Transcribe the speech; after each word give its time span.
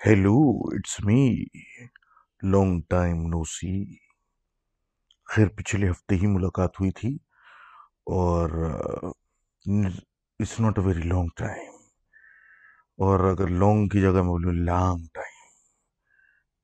Hello 0.00 0.38
it's 0.66 0.92
me 1.04 1.22
long 2.42 2.80
time 2.90 3.16
no 3.26 3.42
see 3.50 3.72
خیر 5.28 5.48
پچھلے 5.56 5.88
ہفتے 5.90 6.14
ہی 6.14 6.26
ملاقات 6.26 6.78
ہوئی 6.80 6.90
تھی 6.90 7.10
اور 8.12 8.50
it's 10.40 10.52
not 10.60 10.78
a 10.78 10.84
very 10.84 11.02
long 11.04 11.28
time 11.36 11.72
اور 12.98 13.24
اگر 13.30 13.48
لانگ 13.62 13.88
کی 13.88 14.00
جگہ 14.00 14.22
میں 14.22 14.22
بولوں 14.24 14.52
long 14.64 15.06
time 15.14 15.36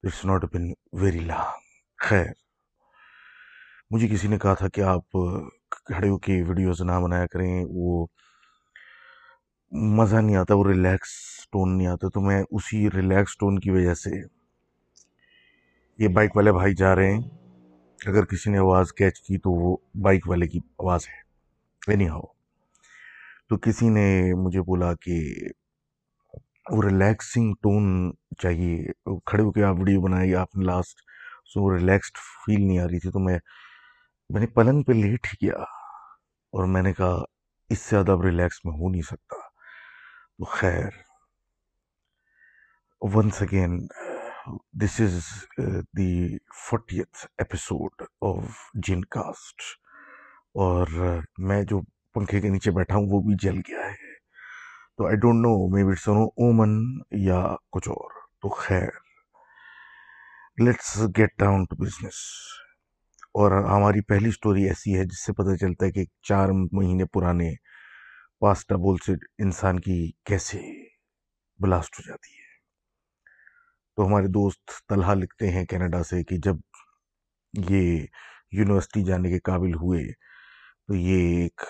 it's 0.04 0.24
not 0.24 0.44
been 0.52 0.70
very 1.00 1.20
long 1.22 1.62
خیر 1.98 2.32
مجھے 3.90 4.08
کسی 4.08 4.28
نے 4.28 4.38
کہا 4.38 4.54
تھا 4.54 4.68
کہ 4.68 4.80
آپ 4.88 5.10
کھڑے 5.86 6.08
ہو 6.08 6.18
کے 6.18 6.42
ویڈیوز 6.42 6.82
نہ 6.82 7.00
بنایا 7.04 7.26
کریں 7.26 7.64
وہ 7.68 8.06
مزہ 9.74 10.16
نہیں 10.16 10.36
آتا، 10.36 10.54
وہ 10.54 10.64
ریلیکس 10.66 11.08
ٹون 11.52 11.76
نہیں 11.78 11.86
آتا، 11.86 12.08
تو 12.08 12.20
میں 12.20 12.42
اسی 12.50 12.90
ریلیکس 12.90 13.36
ٹون 13.38 13.58
کی 13.58 13.70
وجہ 13.70 13.94
سے 13.94 14.10
یہ 15.98 16.08
بائک 16.08 16.36
والے 16.36 16.52
بھائی 16.52 16.74
جا 16.74 16.94
رہے 16.94 17.12
ہیں۔ 17.12 17.20
اگر 18.06 18.24
کسی 18.24 18.50
نے 18.50 18.58
آواز 18.58 18.92
کیچ 18.92 19.20
کی 19.20 19.38
تو 19.38 19.50
وہ 19.50 19.76
بائک 20.02 20.28
والے 20.28 20.46
کی 20.48 20.58
آواز 20.78 21.00
ہے۔ 21.08 21.20
اینی 21.90 22.08
ہاؤ 22.08 22.22
تو 23.48 23.56
کسی 23.58 23.88
نے 23.88 24.34
مجھے 24.34 24.60
بولا 24.60 24.94
کہ 24.94 25.20
وہ 26.70 26.82
ریلیکسنگ 26.82 27.54
ٹون 27.62 28.12
چاہیے۔ 28.38 28.86
کھڑے 29.26 29.42
ہو 29.42 29.52
کے 29.52 29.64
آپ 29.64 29.76
ویڈیو 29.78 30.00
بنائی 30.00 30.34
آپ 30.34 30.56
نے 30.56 30.64
لاسٹ 30.64 31.00
سو 31.54 31.76
ریلیکسڈ 31.76 32.16
فیل 32.16 32.66
نہیں 32.66 32.78
آ 32.78 32.84
رہی 32.84 32.98
تھی، 32.98 33.10
تو 33.10 33.18
میں 33.18 33.38
میں 34.30 34.40
نے 34.40 34.46
پلنگ 34.46 34.82
پہ 34.82 34.92
لیٹ 34.92 35.26
ہی 35.26 35.46
کیا 35.46 35.62
اور 36.52 36.64
میں 36.64 36.82
نے 36.82 36.92
کہا، 36.92 37.22
اس 37.70 37.78
سے 37.78 37.96
زیادہ 37.96 38.12
اب 38.12 38.22
ریلیکس 38.22 38.64
میں 38.64 38.74
ہو 38.74 38.90
نہیں 38.90 39.02
سکتا۔ 39.02 39.43
تو 40.38 40.44
خیر۔ 40.44 40.90
Once 43.00 43.42
again 43.42 43.86
this 44.72 45.00
is 45.00 45.20
the 45.98 46.38
fortieth 46.38 47.26
episode 47.38 48.02
of 48.20 48.44
جن 48.74 49.04
کاسٹ 49.04 49.62
اور 50.54 50.86
uh, 50.86 51.20
میں 51.38 51.62
جو 51.62 51.80
پنکھے 52.14 52.40
کے 52.40 52.48
نیچے 52.48 52.70
بیٹھا 52.70 52.94
ہوں 52.94 53.06
وہ 53.10 53.20
بھی 53.20 53.34
جل 53.42 53.56
گیا 53.56 53.86
ہے۔ 53.86 54.14
تو 54.96 55.06
I 55.06 55.16
don't 55.16 55.36
know 55.36 55.68
may 55.68 55.84
be 55.84 55.94
سنو 55.94 56.24
اومن 56.24 57.00
یا 57.10 57.46
کچھ 57.70 57.88
اور۔ 57.88 58.10
تو 58.40 58.48
خیر۔ 58.48 58.88
Let's 60.64 61.02
get 61.16 61.38
down 61.38 61.64
to 61.64 61.76
business 61.76 62.14
اور 63.34 63.64
ہماری 63.64 64.00
پہلی 64.00 64.30
سٹوری 64.30 64.64
ایسی 64.64 64.98
ہے 64.98 65.04
جس 65.04 65.24
سے 65.26 65.32
پتہ 65.32 65.56
چلتا 65.56 65.86
ہے 65.86 65.92
کہ 65.92 66.04
چار 66.22 66.48
مہینے 66.72 67.04
پرانے 67.04 67.52
پاسٹا 68.42 68.76
بول 68.76 68.96
سے 69.06 69.12
انسان 69.38 69.80
کی 69.80 70.12
کیسے 70.24 70.58
بلاسٹ 71.60 71.98
ہو 71.98 72.02
جاتی 72.08 72.32
ہے؟ 72.32 72.42
تو 73.98 74.06
ہمارے 74.06 74.26
دوست 74.26 74.70
طلحہ 74.88 75.14
لکھتے 75.14 75.50
ہیں 75.50 75.64
کینیڈا 75.64 76.02
سے 76.02 76.22
کہ 76.24 76.36
جب 76.38 76.56
یہ 77.54 78.06
یونیورسٹی 78.52 79.02
جانے 79.04 79.30
کے 79.30 79.38
قابل 79.38 79.74
ہوئے 79.74 80.02
تو 80.86 80.94
یہ 80.94 81.42
ایک 81.42 81.62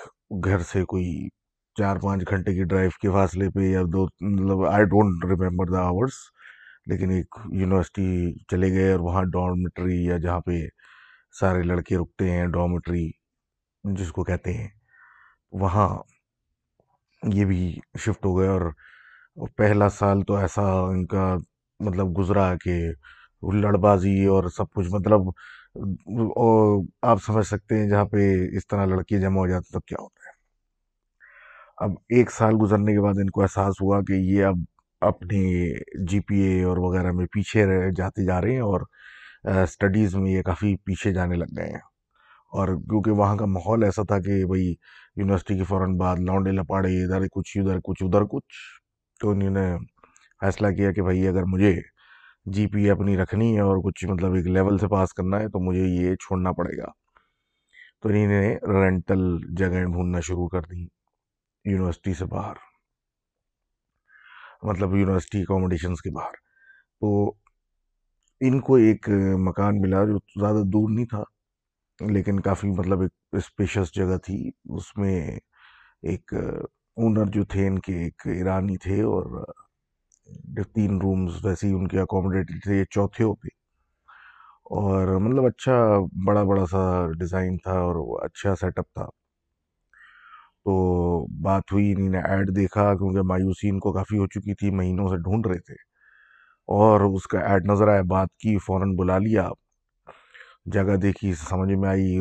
گھر 0.45 0.59
سے 0.59 0.85
کوئی 0.85 1.29
چار 1.77 1.97
پانچ 1.97 2.31
گھنٹے 2.31 2.55
کی 2.55 2.65
ڈرائیو 2.65 2.91
کے 3.03 3.11
فاصلے 3.11 3.51
پہ 3.51 3.61
یا 3.61 3.83
دو 3.83 4.05
مطلب 4.05 4.67
I 4.67 4.85
don't 4.85 5.25
remember 5.25 5.71
the 5.73 5.83
hours 5.83 6.13
لیکن 6.87 7.11
ایک 7.11 7.39
یونیورسٹی 7.53 8.09
چلے 8.49 8.71
گئے 8.73 8.91
اور 8.93 9.01
وہاں 9.01 9.23
ڈارمیٹری 9.33 10.05
یا 10.05 10.19
جہاں 10.19 10.41
پہ 10.41 10.59
سارے 11.41 11.63
لڑکے 11.63 11.97
رکتے 11.97 12.31
ہیں 12.31 12.47
ڈارمیٹری 12.47 13.11
جس 13.85 14.13
کو 14.13 14.25
کہتے 14.25 14.53
ہیں، 14.53 14.69
وہاں 15.53 15.89
یہ 17.33 17.45
بھی 17.45 17.59
شفٹ 17.99 18.27
ہو 18.27 18.39
گئے 18.39 18.49
اور 18.49 18.71
پہلا 19.57 19.89
سال 19.89 20.23
تو 20.23 20.37
ایسا 20.37 20.63
ان 20.83 21.07
کا 21.07 21.35
مطلب 21.81 22.19
گزرا 22.19 22.55
کہ 22.57 22.79
لڑ 23.43 23.77
بازی 23.77 24.25
اور 24.25 24.45
سب 24.49 24.71
کچھ 24.75 24.89
مطلب 24.91 25.21
آپ 27.03 27.19
سمجھ 27.27 27.47
سکتے 27.47 27.79
ہیں 27.79 27.89
جہاں 27.89 28.05
پہ 28.05 28.19
اس 28.57 28.67
طرح 28.67 28.85
لڑکے 28.87 29.21
جمع 29.21 29.41
ہو 29.41 29.47
جاتے 29.47 29.73
تو 29.73 29.81
کیا 29.81 30.03
ہوتا 30.03 30.29
ہے۔ 30.29 30.33
اب 31.79 31.91
ایک 32.09 32.31
سال 32.31 32.55
گزرنے 32.63 32.93
کے 32.93 33.01
بعد 33.01 33.15
ان 33.21 33.31
کو 33.31 33.43
احساس 33.43 33.81
ہوا 33.83 34.01
کہ 34.01 34.13
یہ 34.13 34.45
اب 34.45 34.57
اپنے 35.03 35.41
جی 36.07 36.21
پی 36.21 36.41
اے 36.41 36.63
اور 36.65 36.77
وغیرہ 36.77 37.13
میں 37.13 37.27
پیچھے 37.27 37.65
رہ 37.67 37.91
جاتے 37.97 38.27
جا 38.27 38.41
رہے 38.41 38.53
ہیں 38.53 38.61
اور 38.61 38.81
اسٹڈیز 39.63 40.15
میں 40.15 40.31
یہ 40.33 40.43
کافی 40.43 40.77
پیچھے 40.85 41.13
جانے 41.13 41.37
لگ 41.37 41.57
گئے 41.59 41.67
ہیں۔ 41.67 41.81
اور 42.53 42.69
کیونکہ 42.69 43.11
وہاں 43.11 43.37
کا 43.37 43.47
ماحول 43.47 43.85
ایسا 43.85 44.03
تھا 44.03 44.19
کہ 44.19 44.45
بھائی 44.47 44.75
یونیورسٹی 45.17 45.59
کے 45.59 45.65
فوراً 45.65 45.97
بعد 45.97 46.17
لانڈے 46.19 46.51
لپاڑے، 46.51 47.05
ادھر 47.05 47.27
کچھ 47.33 47.59
ادھر 47.59 47.79
کچھ 47.85 48.03
ادھر 48.03 48.23
کچھ۔ 48.25 48.55
تو 49.21 49.31
انہوں 49.31 49.51
نے 49.51 49.77
فیصلہ 50.41 50.69
کیا 50.69 50.93
کہ 50.93 51.03
بھائی، 51.03 51.29
اگر 51.29 51.43
مجھے 51.43 51.81
جی 52.45 52.67
پی 52.67 52.91
اپنی 52.91 53.17
رکھنی 53.17 53.55
ہے 53.55 53.61
اور 53.61 53.77
کچھ 53.85 54.05
مطلب 54.07 54.35
ایک 54.35 54.47
لیول 54.47 54.79
سے 54.79 54.89
پاس 54.89 55.13
کرنا 55.13 55.41
ہے، 55.41 55.49
تو 55.49 55.61
مجھے 55.61 55.83
یہ 55.83 56.15
چھوڑنا 56.15 56.53
پڑے 56.53 56.77
گا۔ 56.77 56.87
تو 58.03 58.09
انہیں 58.09 58.27
نے 58.27 58.57
رینٹل 58.57 59.39
جگہیں 59.57 59.85
ڈھونڈنا 59.85 60.21
شروع 60.21 60.49
کر 60.49 60.61
دی 60.63 60.83
یونیورسٹی 61.65 62.15
سے 62.15 62.25
باہر۔ 62.25 62.55
مطلب 64.63 64.97
یونیورسٹی 64.97 65.43
اکوموڈیشنز 65.43 66.03
کے 66.03 66.11
باہر۔ 66.11 66.35
تو 67.01 67.33
ان 68.41 68.61
کو 68.61 68.75
ایک 68.75 69.09
مکان 69.39 69.81
ملا 69.81 70.05
جو 70.05 70.19
زیادہ 70.41 70.63
دور 70.65 70.91
نہیں 70.91 71.07
تھا۔ 71.07 71.23
لیکن 72.01 72.41
کافی 72.41 72.69
مطلب 72.71 73.01
ایک 73.01 73.11
اسپیشس 73.33 73.95
جگہ 73.95 74.17
تھی۔ 74.19 74.51
اس 74.77 74.97
میں 74.97 75.39
ایک 76.03 76.35
اونر 76.97 77.27
جو 77.27 77.45
تھے، 77.45 77.67
ان 77.67 77.79
کے 77.79 77.95
ایک 78.05 78.23
ایرانی 78.27 78.77
تھے 78.77 79.03
اور 79.03 79.45
تین 80.75 80.99
رومز 81.01 81.45
ویسے 81.45 81.69
ہی 81.69 81.73
ان 81.73 81.89
کے 81.89 82.01
اکوموڈیٹڈ 82.01 82.63
تھے، 82.65 82.79
یہ 82.79 82.85
چوتھے 82.91 83.25
ہوتے 83.25 83.49
اور 84.71 85.17
مطلب 85.21 85.47
اچھا 85.47 85.75
بڑا 86.27 86.43
بڑا 86.43 86.67
سا 86.67 87.07
ڈیزائن 87.19 87.59
تھا 87.59 87.79
اور 87.81 88.25
اچھا 88.25 88.55
سیٹ 88.55 88.79
اپ 88.79 88.87
تھا۔ 88.95 89.07
تو 90.65 90.75
بات 91.43 91.73
ہوئی 91.73 91.93
انہیں 91.93 92.09
نے 92.09 92.19
ایڈ 92.19 92.57
دیکھا 92.57 92.95
کیونکہ 92.95 93.23
مایوسی 93.23 93.69
ان 93.69 93.79
کو 93.79 93.93
کافی 93.93 94.19
ہو 94.19 94.27
چکی 94.27 94.55
تھی، 94.55 94.71
مہینوں 94.71 95.09
سے 95.09 95.17
ڈھونڈ 95.17 95.47
رہے 95.47 95.59
تھے۔ 95.59 95.75
اور 96.69 97.01
اس 97.01 97.27
کا 97.27 97.41
ایڈ 97.41 97.67
نظر 97.67 97.89
آیا، 97.89 98.03
بات 98.09 98.29
کی، 98.39 98.59
فوراً 98.59 98.97
بلا 98.97 99.19
لیا۔ 99.19 99.49
جگہ 100.65 100.97
دیکھی 100.97 101.35
سمجھ 101.35 101.73
میں 101.73 101.89
آئی 101.89 102.19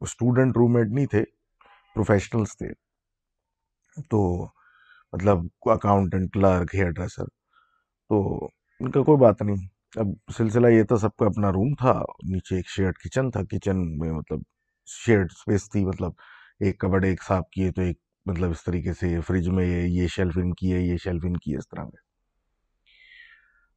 اسٹوڈنٹ 0.00 0.56
روم 0.56 0.72
میٹ 0.72 0.86
نہیں 0.86 1.06
تھے 1.06 1.24
پروفیشنلز 1.94 2.56
تھے۔ 2.56 2.72
تو 4.10 4.46
مطلب 5.12 5.38
اکاؤنٹنٹ 5.62 6.32
کلرک 6.32 6.74
ہیئر 6.74 6.90
ڈریسر 6.90 7.24
تو 8.08 8.44
ان 8.80 8.90
کا 8.90 9.02
کوئی 9.02 9.18
بات 9.18 9.42
نہیں۔ 9.42 9.68
اب 9.96 10.06
سلسلہ 10.36 10.66
یہ 10.66 10.82
تھا، 10.82 10.96
سب 10.96 11.16
کا 11.16 11.26
اپنا 11.26 11.50
روم 11.50 11.74
تھا۔ 11.74 11.92
نیچے 12.22 12.56
ایک 12.56 12.68
شیئرڈ 12.68 12.94
کچن 12.96 13.30
تھا۔ 13.30 13.40
کچن 13.44 13.98
میں 13.98 14.12
مطلب 14.12 14.38
شیئرڈ 14.86 15.26
اسپیس 15.30 15.70
تھی۔ 15.70 15.84
مطلب 15.84 16.12
ایک 16.60 16.78
کبڈ 16.78 17.04
ایک 17.04 17.22
صاف 17.22 17.44
کیے 17.52 17.72
تو 17.72 17.82
ایک 17.82 17.98
مطلب 18.26 18.50
اس 18.50 18.64
طریقے 18.64 18.92
سے 18.92 19.20
فریج 19.20 19.48
میں 19.48 19.88
یہ 19.88 20.06
شیلف 20.06 20.38
ان 20.38 20.54
کی 20.54 20.72
ہے 20.72 20.80
یہ 20.80 20.96
شیلف 20.96 21.24
ان 21.24 21.36
کی 21.36 21.52
ہے 21.52 21.58
اس 21.58 21.68
طرح 21.68 21.84
میں۔ 21.84 22.00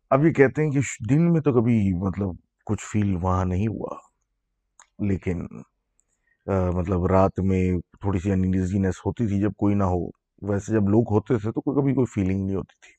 اب 0.09 0.25
یہ 0.25 0.31
کہتے 0.31 0.63
ہیں 0.63 0.71
کہ 0.71 0.79
دن 1.09 1.33
میں 1.33 1.41
تو 1.41 1.53
کبھی 1.53 2.07
مطلب 2.07 2.27
کچھ 2.67 2.85
فیل 2.91 3.15
وہاں 3.21 3.45
نہیں 3.45 3.67
ہوا۔ 3.67 3.95
لیکن 5.07 5.45
مطلب 6.77 7.05
رات 7.05 7.39
میں 7.39 7.63
تھوڑی 8.01 8.19
سی 8.19 8.31
انیزینس 8.31 8.99
ہوتی 9.05 9.27
تھی 9.27 9.39
جب 9.41 9.51
کوئی 9.57 9.75
نہ 9.75 9.83
ہو۔ 9.83 10.05
ویسے 10.49 10.73
جب 10.73 10.89
لوگ 10.89 11.11
ہوتے 11.11 11.37
تھے 11.39 11.51
تو 11.51 11.61
کوئی 11.61 11.81
کبھی 11.81 11.93
کوئی 11.93 12.05
فیلنگ 12.13 12.45
نہیں 12.45 12.55
ہوتی 12.55 12.75
تھی۔ 12.81 12.91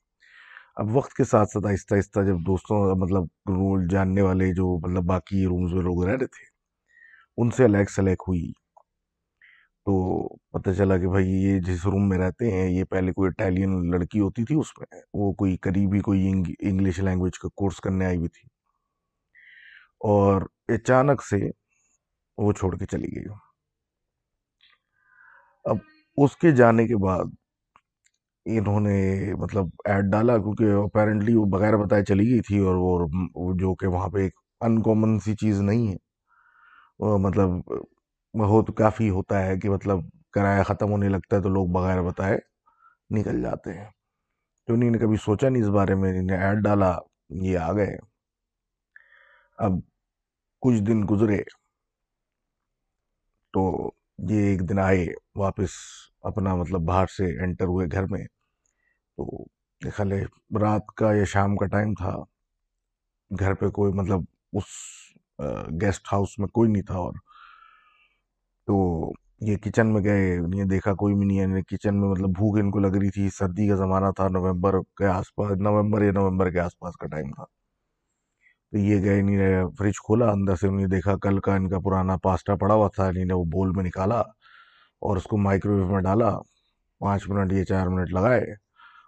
اب 0.76 0.96
وقت 0.96 1.12
کے 1.14 1.24
ساتھ 1.24 1.50
ساتھ 1.50 1.66
آہستہ 1.66 1.94
آہستہ 1.94 2.20
جب 2.20 2.36
دوستوں 2.46 2.78
مطلب 2.96 3.24
رول 3.50 3.86
جاننے 3.90 4.22
والے 4.22 4.52
جو 4.54 4.78
مطلب 4.78 5.04
باقی 5.04 5.44
رومز 5.46 5.72
میں 5.72 5.82
لوگ 5.82 6.04
رہ 6.04 6.10
رہے 6.10 6.26
تھے، 6.26 6.44
ان 7.38 7.50
سے 7.50 7.64
الیک 7.64 7.90
سلیک 7.90 8.22
ہوئی۔ 8.28 8.52
تو 9.86 9.94
پتہ 10.52 10.70
چلا 10.78 10.98
کہ 10.98 11.08
بھائی، 11.08 11.28
یہ 11.44 11.60
جس 11.60 11.86
روم 11.86 12.08
میں 12.08 12.18
رہتے 12.18 12.50
ہیں، 12.50 12.70
یہ 12.70 12.84
پہلے 12.84 13.12
کوئی 13.12 13.28
اٹیلین 13.28 13.90
لڑکی 13.90 14.20
ہوتی 14.20 14.44
تھی، 14.44 14.54
اس 14.54 14.78
میں 14.78 14.86
وہ 15.14 15.32
کوئی 15.32 15.56
قریبی 15.56 16.00
کوئی 16.00 16.28
انگلش 16.60 16.98
لینگویج 17.00 17.38
کا 17.38 17.48
کورس 17.56 17.80
کرنے 17.80 18.06
آئی 18.06 18.16
ہوئی 18.16 18.28
تھی۔ 18.28 18.48
اور 20.04 20.42
اچانک 20.68 21.22
سے 21.22 21.36
وہ 22.38 22.52
چھوڑ 22.52 22.76
کے 22.78 22.86
چلی 22.86 23.08
گئی۔ 23.16 23.24
اب 25.64 25.76
اس 26.16 26.36
کے 26.36 26.50
جانے 26.50 26.86
کے 26.88 26.96
بعد 26.96 27.24
انہوں 28.46 28.80
نے 28.80 28.98
مطلب 29.34 29.66
ایڈ 29.84 30.04
ڈالا 30.12 30.36
کیونکہ 30.38 30.72
اپیرنٹلی 30.84 31.34
وہ 31.34 31.44
بغیر 31.44 31.76
بتائے 31.76 32.04
چلی 32.04 32.30
گئی 32.30 32.40
تھی 32.40 32.58
اور 32.58 32.74
وہ 32.74 33.52
جو 33.60 33.74
کہ 33.74 33.86
وہاں 33.86 34.08
پہ 34.08 34.18
ایک 34.18 34.34
انکامن 34.60 35.18
سی 35.18 35.34
چیز 35.36 35.60
نہیں 35.60 35.88
ہے۔ 35.88 35.96
مطلب 37.18 37.48
بہت 38.34 38.70
کافی 38.78 39.10
ہوتا 39.10 39.42
ہے 39.46 39.58
کہ 39.60 39.70
مطلب 39.70 39.98
کرایہ 40.32 40.62
ختم 40.62 40.90
ہونے 40.90 41.08
لگتا 41.08 41.36
ہے 41.36 41.42
تو 41.42 41.48
لوگ 41.48 41.66
بغیر 41.74 42.02
بتائے 42.02 42.38
نکل 43.10 43.42
جاتے 43.42 43.72
ہیں۔ 43.72 43.90
تو 44.66 44.74
انہیں 44.74 44.90
نے 44.90 44.98
کبھی 44.98 45.16
سوچا 45.24 45.48
نہیں 45.48 45.62
اس 45.62 45.68
بارے 45.68 45.94
میں؟ 45.94 46.18
انہیں 46.20 46.38
ایڈ 46.38 46.58
ڈالا، 46.64 46.96
یہ 47.30 47.58
آ 47.58 47.72
گئے۔ 47.72 47.96
اب 49.58 49.72
کچھ 50.64 50.80
دن 50.82 51.02
گزرے 51.10 51.38
تو 53.54 53.90
یہ 54.30 54.46
ایک 54.50 54.68
دن 54.68 54.78
آئے 54.78 55.06
واپس 55.36 55.70
اپنا 56.22 56.54
مطلب 56.54 56.80
باہر 56.80 57.06
سے 57.06 57.24
انٹر 57.44 57.64
ہوئے 57.64 57.86
گھر 57.92 58.04
میں 58.10 58.24
تو 59.16 59.44
خالے 59.80 60.20
رات 60.60 60.86
کا 60.96 61.12
یا 61.14 61.24
شام 61.24 61.56
کا 61.56 61.66
ٹائم 61.66 61.94
تھا، 61.94 62.14
گھر 63.30 63.54
پہ 63.54 63.68
کوئی 63.68 63.92
مطلب 63.92 64.20
اس 64.52 64.64
گیسٹ 65.80 66.12
ہاؤس 66.12 66.38
میں 66.38 66.48
کوئی 66.48 66.70
نہیں 66.72 66.82
تھا 66.82 66.94
اور 66.94 67.12
تو 68.68 68.76
یہ 69.40 69.56
کچن 69.56 69.92
میں 69.92 70.02
گئے، 70.04 70.36
یہ 70.58 70.64
دیکھا 70.64 70.94
کوئی 70.94 71.14
بھی 71.14 71.26
نہیں 71.26 71.54
ہے 71.54 71.62
کچن 71.62 72.00
میں 72.00 72.08
مطلب 72.08 72.30
بھوک 72.30 72.58
ان 72.60 72.70
کو 72.70 72.78
لگ 72.78 72.96
رہی 72.96 73.10
تھی، 73.10 73.28
سردی 73.30 73.68
کا 73.68 73.76
زمانہ 73.76 74.10
تھا، 74.16 74.28
نومبر 74.28 74.80
کے 74.96 75.06
آس 75.06 75.34
پاس، 75.34 75.60
نومبر 75.60 76.02
یا 76.02 76.12
نومبر 76.12 76.50
کے 76.50 76.60
آس 76.60 76.78
پاس 76.78 76.96
کا 76.96 77.06
ٹائم 77.06 77.30
تھا۔ 77.32 77.44
تو 78.74 78.78
یہ 78.78 79.02
گئے 79.02 79.20
انہیں 79.20 79.64
فریج 79.78 79.92
کھولا، 80.04 80.30
اندر 80.30 80.56
سے 80.56 80.68
انہیں 80.68 80.86
دیکھا 80.86 81.16
کل 81.22 81.40
کا 81.40 81.54
ان 81.54 81.68
کا 81.68 81.78
پرانا 81.78 82.16
پاستا 82.16 82.54
پڑا 82.54 82.74
ہوا 82.74 82.88
تھا 82.94 83.06
انہیں 83.06 83.32
وہ 83.32 83.44
بول 83.44 83.70
میں 83.70 83.84
نکالا 83.84 84.20
اور 85.00 85.16
اس 85.16 85.22
کو 85.24 85.36
مائکرو 85.36 85.76
ویو 85.76 85.86
میں 85.86 86.00
ڈالا۔ 86.00 86.38
پانچ 86.98 87.28
منٹ 87.28 87.52
یا 87.52 87.64
چار 87.64 87.86
منٹ 87.86 88.12
لگائے۔ 88.12 88.42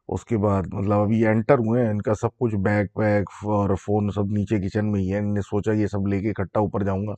اس 0.09 0.25
کے 0.25 0.39
بعد 0.39 0.63
مطلب 0.73 1.01
ابھی 1.01 1.27
انٹر 1.27 1.59
ہوئے 1.59 1.83
ہیں، 1.83 1.91
ان 1.91 2.03
کا 2.03 2.15
سب 2.15 2.29
کچھ 2.39 2.57
بیگ 2.57 2.85
ویگ 2.97 3.25
اور 3.43 3.71
فون 3.87 4.11
سب 4.11 4.25
نیچے 4.25 4.69
کچن 4.69 4.93
میں 4.93 5.01
ہی 5.01 5.13
ہے 5.13 5.19
انہیں 5.19 5.41
سوچا 5.41 5.73
یہ 5.73 5.87
سب 5.87 6.07
لے 6.07 6.21
کے 6.21 6.29
اکٹھا 6.29 6.61
اوپر 6.61 6.83
جاؤں 6.83 7.07
گا 7.07 7.13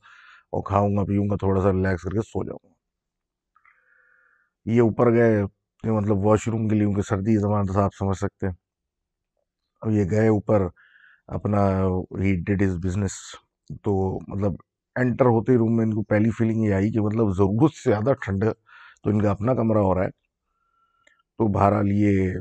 اور 0.52 0.62
کھاؤں 0.62 0.96
گا، 0.96 1.04
پیوں 1.04 1.30
گا، 1.30 1.36
تھوڑا 1.36 1.62
سا 1.62 1.72
ریلیکس 1.72 2.02
کر 2.02 2.10
کے 2.10 2.20
سو 2.20 2.44
جاؤں 2.44 2.68
گا۔ 2.68 2.74
یہ 4.64 4.80
اوپر 4.80 5.12
گئے 5.12 5.42
مطلب 5.84 6.16
واش 6.18 6.48
روم 6.48 6.68
کے 6.68 6.74
لیے 6.74 6.84
ان 6.84 7.02
سردی 7.02 7.36
زمان 7.36 7.66
تھا 7.66 7.84
آپ 7.84 7.90
سمجھ 7.98 8.16
سکتے 8.16 8.46
ہیں۔ 8.46 8.54
اب 9.80 9.90
یہ 9.90 10.04
گئے 10.10 10.28
اوپر۔ 10.28 10.66
اپنا 11.28 11.66
ہی 12.20 12.34
ڈیڈ 12.42 12.62
از 12.62 12.76
بزنس 12.76 13.12
تو 13.84 13.94
مطلب 14.28 14.52
انٹر 14.96 15.26
ہوتے 15.26 15.56
روم 15.56 15.76
میں 15.76 15.84
ان 15.84 15.94
کو 15.94 16.02
پہلی 16.02 16.30
فیلنگ 16.30 16.64
یہ 16.64 16.75
آئی 16.75 16.92
کہ 16.92 17.00
مطلب 17.00 17.30
ضرورت 17.36 17.75
سے 17.75 17.90
زیادہ 17.90 18.12
ٹھنڈ 18.22 18.44
تو 19.02 19.10
ان 19.10 19.22
کا 19.22 19.30
اپنا 19.30 19.54
کمرہ 19.54 19.78
ہو 19.78 19.94
رہا 19.94 20.04
ہے۔ 20.04 20.10
تو 21.38 21.48
بہرحال 21.48 21.92
یہ 21.92 22.32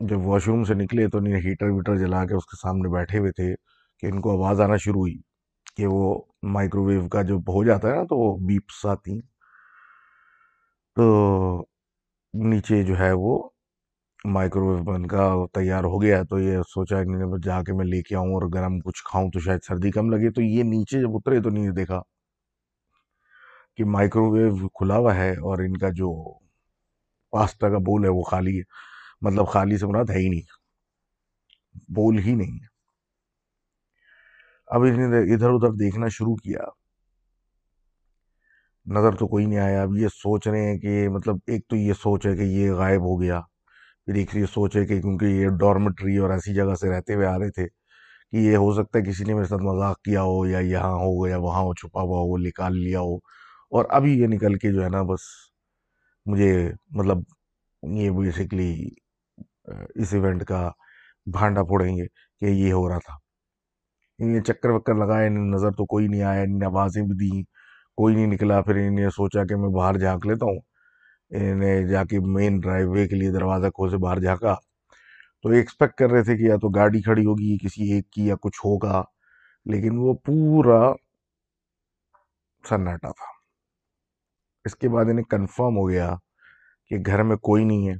جب 0.00 0.26
واش 0.26 0.48
روم 0.48 0.64
سے 0.64 0.74
نکلے 0.74 1.08
تو 1.08 1.18
انہیں 1.18 1.40
ہیٹر 1.40 1.70
ویٹر 1.70 1.96
جلا 1.96 2.24
کے 2.24 2.34
اس 2.34 2.46
کے 2.46 2.56
سامنے 2.62 2.88
بیٹھے 2.88 3.18
ہوئے 3.18 3.32
تھے 3.32 3.54
کہ 4.02 4.06
ان 4.06 4.20
کو 4.20 4.32
آواز 4.32 4.60
آنا 4.60 4.76
شروع 4.76 5.00
ہوئی 5.00 5.16
کہ 5.76 5.86
وہ 5.86 6.22
مائکرو 6.42 6.84
ویو 6.84 7.08
کا 7.08 7.22
جو 7.22 7.36
ہو 7.48 7.64
جاتا 7.64 7.88
ہے 7.88 7.96
نا 7.96 8.04
تو 8.04 8.16
وہ 8.18 8.36
بیپس 8.46 8.84
آتی 8.86 9.20
تو 10.96 11.64
نیچے 12.34 12.82
جو 12.82 12.98
ہے 12.98 13.12
وہ 13.12 13.38
مائکرو 14.24 14.66
ویو 14.68 14.82
بن 14.84 15.06
کا 15.06 15.34
تیار 15.54 15.84
ہو 15.84 16.02
گیا 16.02 16.22
تو 16.22 16.40
یہ 16.40 16.58
سوچا 16.62 17.04
کہ 17.04 17.38
جا 17.44 17.62
کے 17.62 17.72
میں 17.72 17.84
لے 17.84 18.02
کے 18.02 18.16
آؤں 18.16 18.34
اور 18.34 18.42
گرم 18.54 18.80
کچھ 18.80 19.02
کھاؤں 19.04 19.30
تو 19.30 19.40
شاید 19.40 19.60
سردی 19.68 19.90
کم 19.90 20.10
لگے۔ 20.10 20.30
تو 20.30 20.42
یہ 20.42 20.62
نیچے 20.62 21.00
جب 21.00 21.08
اترے 21.14 21.42
تو 21.42 21.50
نہیں 21.50 21.70
دیکھا 21.70 22.00
کہ 23.76 23.84
مائکرو 23.84 24.30
ویو 24.30 24.68
کھلا 24.68 24.96
ہوا 24.96 25.14
ہے 25.14 25.32
اور 25.32 25.58
ان 25.58 25.76
کا 25.76 25.88
جو 25.88 26.38
پاستا 27.30 27.70
کا 27.70 27.78
بول 27.78 28.04
ہے 28.04 28.10
وہ 28.10 28.22
خالی 28.22 28.58
ہے۔ 28.58 28.62
مطلب 29.20 29.48
خالی 29.48 29.78
سے 29.78 29.86
مراد 29.86 30.10
ہے 30.10 30.18
ہی 30.18 30.28
نہیں۔ 30.28 30.42
بول 31.88 32.18
ہی 32.18 32.34
نہیں 32.34 32.58
اب 34.66 34.82
انہیں 34.82 35.34
ادھر 35.34 35.50
ادھر 35.50 35.70
دیکھنا 35.72 36.08
شروع 36.08 36.36
کیا۔ 36.36 36.60
نظر 38.86 39.12
تو 39.16 39.28
کوئی 39.28 39.46
نہیں 39.46 39.58
آیا۔ 39.58 39.82
اب 39.82 39.96
یہ 39.96 40.08
سوچ 40.08 40.48
رہے 40.48 40.70
ہیں 40.70 40.78
کہ 40.78 41.08
مطلب 41.08 41.36
ایک 41.46 41.68
تو 41.68 41.76
یہ 41.76 41.92
سوچ 41.92 42.26
ہے 42.26 42.36
کہ 42.36 42.42
یہ 42.42 42.72
غائب 42.72 43.00
ہو 43.00 43.20
گیا۔ 43.20 43.40
ایک 44.14 44.36
یہ 44.36 44.46
سوچ 44.46 44.76
ہے 44.76 44.84
کہ 44.86 45.00
کیونکہ 45.00 45.24
یہ 45.24 45.48
ڈارمٹری 45.60 46.16
اور 46.18 46.30
ایسی 46.30 46.54
جگہ 46.54 46.74
سے 46.74 46.90
رہتے 46.90 47.14
ہوئے 47.14 47.26
آ 47.26 47.38
رہے 47.38 47.50
تھے 47.50 47.66
کہ 48.32 48.36
یہ 48.36 48.56
ہو 48.56 48.72
سکتا 48.74 48.98
ہے 48.98 49.04
کسی 49.04 49.24
نے 49.24 49.34
میرے 49.34 49.46
ساتھ 49.46 49.62
مذاق 49.62 50.00
کیا 50.02 50.22
ہو 50.22 50.46
یا 50.46 50.58
یہاں 50.58 50.92
ہو 50.92 51.26
یا 51.28 51.38
وہاں 51.38 51.62
ہو، 51.62 51.74
چھپا 51.74 52.00
ہوا 52.02 52.20
ہو، 52.20 52.36
نکال 52.38 52.78
لیا 52.80 53.00
ہو۔ 53.00 53.16
اور 53.72 53.84
ابھی 53.90 54.18
یہ 54.20 54.26
نکل 54.26 54.54
کے 54.54 54.72
جو 54.72 54.84
ہے 54.84 54.88
نا، 54.88 55.02
بس 55.02 55.20
مجھے 56.26 56.52
مطلب 56.90 57.18
یہ 57.82 58.10
بیسکلی 58.10 58.72
اس 59.94 60.14
ایونٹ 60.14 60.44
کا 60.44 60.70
بھانڈا 61.32 61.62
پھوڑیں 61.62 61.96
گے 61.96 62.06
کہ 62.40 62.46
یہ 62.46 62.72
ہو 62.72 62.88
رہا 62.88 62.98
تھا۔ 62.98 63.16
انہیں 64.18 64.42
چکر 64.42 64.70
وکر 64.70 64.94
لگائے 64.94 65.28
نظر 65.28 65.70
تو 65.70 65.86
کوئی 65.86 66.08
نہیں 66.08 66.22
آیا 66.22 66.42
انہیں 66.42 66.66
آوازیں 66.66 67.02
بھی 67.02 67.16
دیں، 67.18 67.42
کوئی 67.98 68.14
نہیں 68.14 68.26
نکلا، 68.26 68.60
پھر 68.62 68.76
انہیں 68.76 69.10
سوچا 69.10 69.44
کہ 69.44 69.56
میں 69.56 69.68
باہر 69.68 69.98
جھانک 69.98 70.26
لیتا 70.26 70.46
ہوں۔ 70.46 70.60
انہیں 71.30 71.86
جا 71.86 72.04
کے 72.04 72.20
مین 72.20 72.60
ڈرائیو 72.60 72.90
وے 72.90 73.08
کے 73.08 73.16
لیے 73.16 73.30
دروازہ 73.30 73.66
کھو 73.66 73.88
سے 73.88 73.96
باہر 73.96 74.20
جھانکا۔ 74.20 74.54
تو 75.42 75.48
ایکسپیکٹ 75.48 75.94
کر 75.94 76.10
رہے 76.10 76.22
تھے 76.22 76.36
کہ 76.36 76.42
یا 76.42 76.56
تو 76.56 76.68
گاڑی 76.68 77.02
کھڑی 77.02 77.24
ہوگی 77.24 77.58
کسی 77.58 77.92
ایک 77.92 78.10
کی 78.10 78.26
یا 78.26 78.34
کچھ 78.42 78.60
ہوگا، 78.64 79.02
لیکن 79.64 79.98
وہ 79.98 80.14
پورا 80.14 80.92
سناٹا 82.68 83.10
تھا۔ 83.10 83.38
اس 84.64 84.76
کے 84.76 84.88
بعد 84.88 85.04
انہیں 85.04 85.24
کنفرم 85.24 85.76
ہو 85.76 85.88
گیا 85.88 86.14
کہ 86.90 86.96
گھر 87.06 87.22
میں 87.22 87.36
کوئی 87.36 87.64
نہیں 87.64 87.88
ہے 87.88 87.94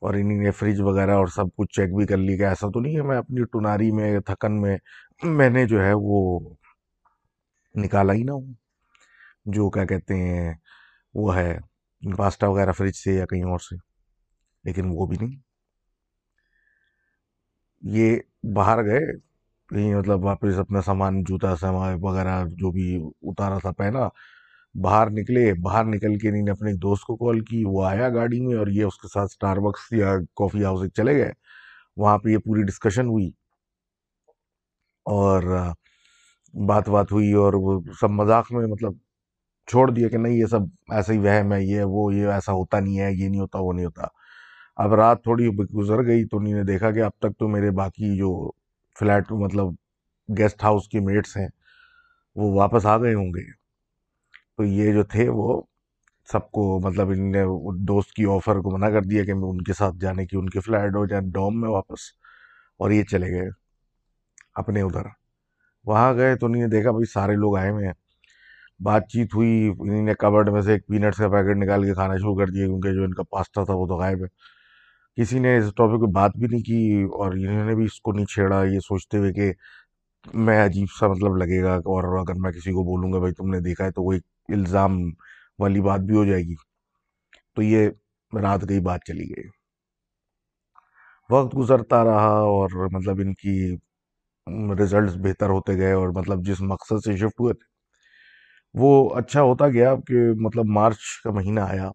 اور 0.00 0.14
انہیں 0.14 0.38
نے 0.38 0.50
فریج 0.50 0.80
وغیرہ 0.80 1.10
اور 1.10 1.26
سب 1.26 1.44
کچھ 1.56 1.72
چیک 1.72 1.96
بھی 1.96 2.06
کر 2.06 2.16
لی 2.16 2.36
کہ 2.36 2.42
ایسا 2.42 2.68
تو 2.68 2.80
نہیں 2.80 2.96
ہے 2.96 3.02
میں 3.02 3.16
اپنی 3.16 3.44
ٹناری 3.44 3.92
میں، 3.92 4.20
تھکن 4.20 4.60
میں 4.60 4.76
میں 5.22 5.50
نے 5.50 5.66
جو 5.66 5.84
ہے 5.84 5.92
وہ 5.94 6.40
نکالا 7.74 8.12
ہی 8.12 8.22
نہ 8.22 8.30
ہوں۔ 8.30 8.52
جو 9.46 9.70
کیا 9.70 9.84
کہتے 9.84 10.14
ہیں، 10.14 10.54
وہ 11.14 11.36
ہے۔ 11.36 11.58
پاستا 12.12 12.48
وغیرہ 12.48 12.72
فریج 12.72 12.94
سے 12.94 13.14
یا 13.14 13.26
کہیں 13.26 13.42
اور 13.42 13.58
سے، 13.58 13.76
لیکن 14.64 14.84
وہ 14.88 15.06
بھی 15.06 15.16
نہیں۔ 15.20 15.36
یہ 17.80 18.18
باہر 18.54 18.84
گئے 18.84 19.18
کہیں 19.68 19.94
مطلب 19.94 20.24
واپس 20.24 20.58
اپنا 20.58 20.82
سامان، 20.82 21.22
جوتا، 21.22 21.56
سامان 21.56 21.98
وغیرہ 22.00 22.44
جو 22.48 22.70
بھی 22.70 23.02
اتارا 23.22 23.58
تھا 23.58 23.70
پہنا، 23.70 24.08
باہر 24.74 25.10
نکلے۔ 25.10 25.54
باہر 25.54 25.84
نکل 25.84 26.18
کے 26.18 26.28
انہیں 26.28 26.50
اپنے 26.50 26.72
دوست 26.72 27.02
کو 27.02 27.16
کال 27.16 27.40
کی، 27.40 27.62
وہ 27.66 27.84
آیا 27.84 28.08
گاڑی 28.08 28.40
میں 28.40 28.56
اور 28.56 28.66
یہ 28.66 28.84
اس 28.84 28.98
کے 28.98 29.08
ساتھ 29.08 29.32
سٹار 29.32 29.56
بکس 29.56 29.92
یا 29.92 30.16
کافی 30.16 30.64
ہاؤس 30.64 30.92
چلے 30.96 31.16
گئے۔ 31.16 31.32
وہاں 31.96 32.18
پہ 32.18 32.28
یہ 32.28 32.38
پوری 32.38 32.62
ڈسکشن 32.62 33.06
ہوئی۔ 33.06 33.30
اور 35.04 35.42
بات 36.54 36.88
بات 36.88 37.12
ہوئی 37.12 37.32
اور 37.32 37.52
وہ 37.54 37.80
سب 38.00 38.10
مذاق 38.10 38.52
میں 38.52 38.66
مطلب 38.66 38.92
چھوڑ 39.66 39.90
دیا 39.90 40.08
کہ 40.08 40.16
نہیں، 40.16 40.34
یہ 40.34 40.46
سب 40.46 40.60
ایسا 40.90 41.12
ہی 41.12 41.18
وہم 41.18 41.52
ہے، 41.52 41.62
یہ 41.64 41.82
وہ، 41.84 42.14
یہ 42.14 42.26
ایسا 42.26 42.52
ہوتا 42.52 42.80
نہیں 42.80 43.00
ہے، 43.00 43.12
یہ 43.12 43.28
نہیں 43.28 43.40
ہوتا، 43.40 43.58
وہ 43.58 43.72
نہیں 43.72 43.84
ہوتا۔ 43.84 44.02
اب 44.76 44.94
رات 44.94 45.22
تھوڑی 45.22 45.48
گزر 45.48 46.06
گئی، 46.06 46.24
تو 46.24 46.36
انہیں 46.36 46.54
نے 46.54 46.62
دیکھا 46.62 46.90
کہ 46.90 47.02
اب 47.02 47.10
تک 47.18 47.38
تو 47.38 47.48
میرے 47.48 47.70
باقی 47.70 48.16
جو 48.16 48.50
فلیٹ 48.98 49.32
مطلب 49.32 49.66
گیسٹ 50.38 50.64
ہاؤس 50.64 50.88
کی 50.88 51.00
میٹس 51.00 51.36
ہیں، 51.36 51.48
وہ 52.36 52.52
واپس 52.54 52.86
آ 52.86 52.98
گئے 52.98 53.14
ہوں 53.14 53.26
گے۔ 53.26 53.52
تو 54.56 54.64
یہ 54.64 54.92
جو 54.92 55.04
تھے 55.04 55.28
وہ 55.28 55.62
سب 56.32 56.50
کو 56.50 56.80
مطلب 56.80 57.08
ان 57.08 57.32
نے 57.32 57.44
دوست 57.84 58.12
کی 58.12 58.24
آفر 58.26 58.56
کو 58.56 58.70
منع 58.70 58.88
کر 58.88 59.02
دیا 59.02 59.24
کہ 59.24 59.34
میں 59.34 59.48
ان 59.48 59.62
کے 59.62 59.72
ساتھ 59.72 59.94
جانے 60.00 60.26
کی، 60.26 60.36
ان 60.36 60.48
کے 60.48 60.60
فلیٹ 60.60 60.94
ہو 60.96 61.06
جائے 61.06 61.22
ڈوم 61.30 61.60
میں 61.60 61.68
واپس، 61.68 62.00
اور 62.76 62.90
یہ 62.90 63.04
چلے 63.04 63.30
گئے 63.30 63.48
اپنے 64.54 64.82
ادھر۔ 64.82 65.06
وہاں 65.84 66.14
گئے 66.14 66.36
تو 66.36 66.46
انہیں 66.46 66.66
دیکھا 66.66 66.90
بھائی 66.90 67.04
سارے 67.04 67.34
لوگ 67.34 67.56
آئے 67.56 67.70
ہوئے 67.70 67.86
ہیں۔ 67.86 68.03
بات 68.80 69.02
چیت 69.08 69.34
ہوئی 69.34 69.72
انہیں 69.78 70.02
نے 70.02 70.14
کبرڈ 70.14 70.48
میں 70.48 70.60
سے 70.60 70.72
ایک 70.72 70.86
پینٹس 70.86 71.18
کا 71.18 71.28
پیکٹ 71.28 71.56
نکال 71.56 71.84
کے 71.84 71.94
کھانا 71.94 72.16
شروع 72.16 72.36
کر 72.36 72.46
دیا، 72.46 72.66
کیونکہ 72.66 72.92
جو 72.92 73.04
ان 73.04 73.14
کا 73.14 73.22
پاستا 73.22 73.64
تھا 73.64 73.74
وہ 73.74 73.86
تو 73.86 73.96
غائب 73.96 74.18
ہے۔ 74.24 74.26
کسی 75.22 75.38
نے 75.38 75.58
اس 75.58 75.64
ٹاپک 75.76 76.00
پہ 76.00 76.10
بات 76.12 76.30
بھی 76.36 76.46
نہیں 76.46 76.60
کی 76.60 77.02
اور 77.02 77.32
انہوں 77.32 77.66
نے 77.66 77.74
بھی 77.74 77.84
اس 77.84 78.00
کو 78.00 78.12
نہیں 78.12 78.26
چھیڑا۔ 78.26 78.64
یہ 78.64 78.78
سوچتے 78.80 79.18
ہوئے 79.18 79.32
کہ 79.32 79.52
میں 80.34 80.64
عجیب 80.64 80.86
سا 81.00 81.08
مطلب 81.08 81.36
لگے 81.36 81.62
گا 81.62 81.74
اور 81.74 82.18
اگر 82.18 82.40
میں 82.40 82.52
کسی 82.52 82.72
کو 82.72 82.84
بولوں 82.84 83.12
گا، 83.12 83.18
بھائی 83.18 83.34
تم 83.34 83.48
نے 83.48 83.60
دیکھا 83.60 83.84
ہے 83.84 83.90
تو 83.90 84.02
وہ 84.02 84.12
ایک 84.12 84.22
الزام 84.48 84.98
والی 85.58 85.80
بات 85.80 86.00
بھی 86.00 86.16
ہو 86.16 86.24
جائے 86.24 86.42
گی۔ 86.42 86.54
تو 87.56 87.62
یہ 87.62 87.88
رات 88.42 88.68
گئی 88.68 88.80
بات 88.80 89.00
چلی 89.06 89.28
گئی۔ 89.36 89.48
وقت 91.30 91.56
گزرتا 91.58 92.04
رہا 92.04 92.32
اور 92.52 92.88
مطلب 92.92 93.20
ان 93.20 93.34
کی 93.34 93.76
ریزلٹس 94.78 95.16
بہتر 95.16 95.50
ہوتے 95.50 95.76
گئے 95.78 95.92
اور 95.92 96.08
مطلب 96.08 96.44
جس 96.46 96.60
مقصد 96.60 97.04
سے 97.04 97.16
شفٹ 97.16 97.40
ہوئے 97.40 97.54
تھے۔ 97.54 97.73
وہ 98.74 99.10
اچھا 99.14 99.42
ہوتا 99.42 99.68
گیا 99.68 99.94
کہ 100.06 100.14
مطلب 100.40 100.64
مارچ 100.66 100.98
کا 101.24 101.30
مہینہ 101.30 101.60
آیا 101.60 101.88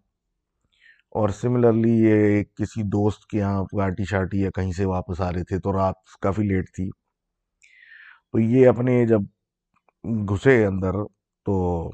اور 1.12 1.28
سملرلی 1.28 1.90
یہ 1.90 2.42
کسی 2.42 2.82
دوست 2.82 3.26
کے 3.26 3.38
یہاں 3.38 3.64
پارٹی 3.64 4.04
شارٹی 4.04 4.40
یا 4.40 4.50
کہیں 4.50 4.72
سے 4.72 4.84
واپس 4.84 5.20
آ 5.20 5.32
رہے 5.32 5.44
تھے 5.44 5.58
تو 5.58 5.72
رات 5.72 5.94
کافی 6.22 6.42
لیٹ 6.42 6.70
تھی۔ 6.74 6.90
تو 8.32 8.38
یہ 8.38 8.68
اپنے 8.68 9.06
جب 9.06 9.20
گھسے 10.28 10.66
اندر 10.66 10.92
تو 11.46 11.88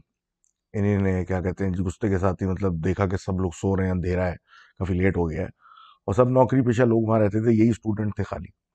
انہیں 0.73 0.99
نے 0.99 1.25
کیا 1.25 1.41
کہتے 1.41 1.65
ہیں 1.65 1.73
گھستے 1.73 2.09
کے 2.09 2.19
ساتھ 2.19 2.43
ہی 2.43 2.49
مطلب 2.49 2.73
دیکھا 2.85 3.07
کہ 3.07 3.17
سب 3.17 3.41
لوگ 3.41 3.51
سو 3.51 3.77
رہے 3.77 3.85
ہیں، 3.85 3.93
اندھیرا 3.93 4.27
ہے، 4.27 4.37
کافی 4.79 4.95
لیٹ 4.95 5.17
ہو 5.17 5.31
گیا 5.31 5.41
ہے 5.41 5.49
اور 6.07 6.15
سب 6.15 6.29
نوکری 6.29 6.63
پیشہ 6.63 6.83
لوگ 6.83 7.09
وہاں 7.09 7.21
رہتے 7.21 7.43
تھے، 7.45 7.53
یہی 7.53 7.71
اسٹوڈنٹ 7.71 8.17
تھے 8.17 8.25
خالی۔ 8.25 8.66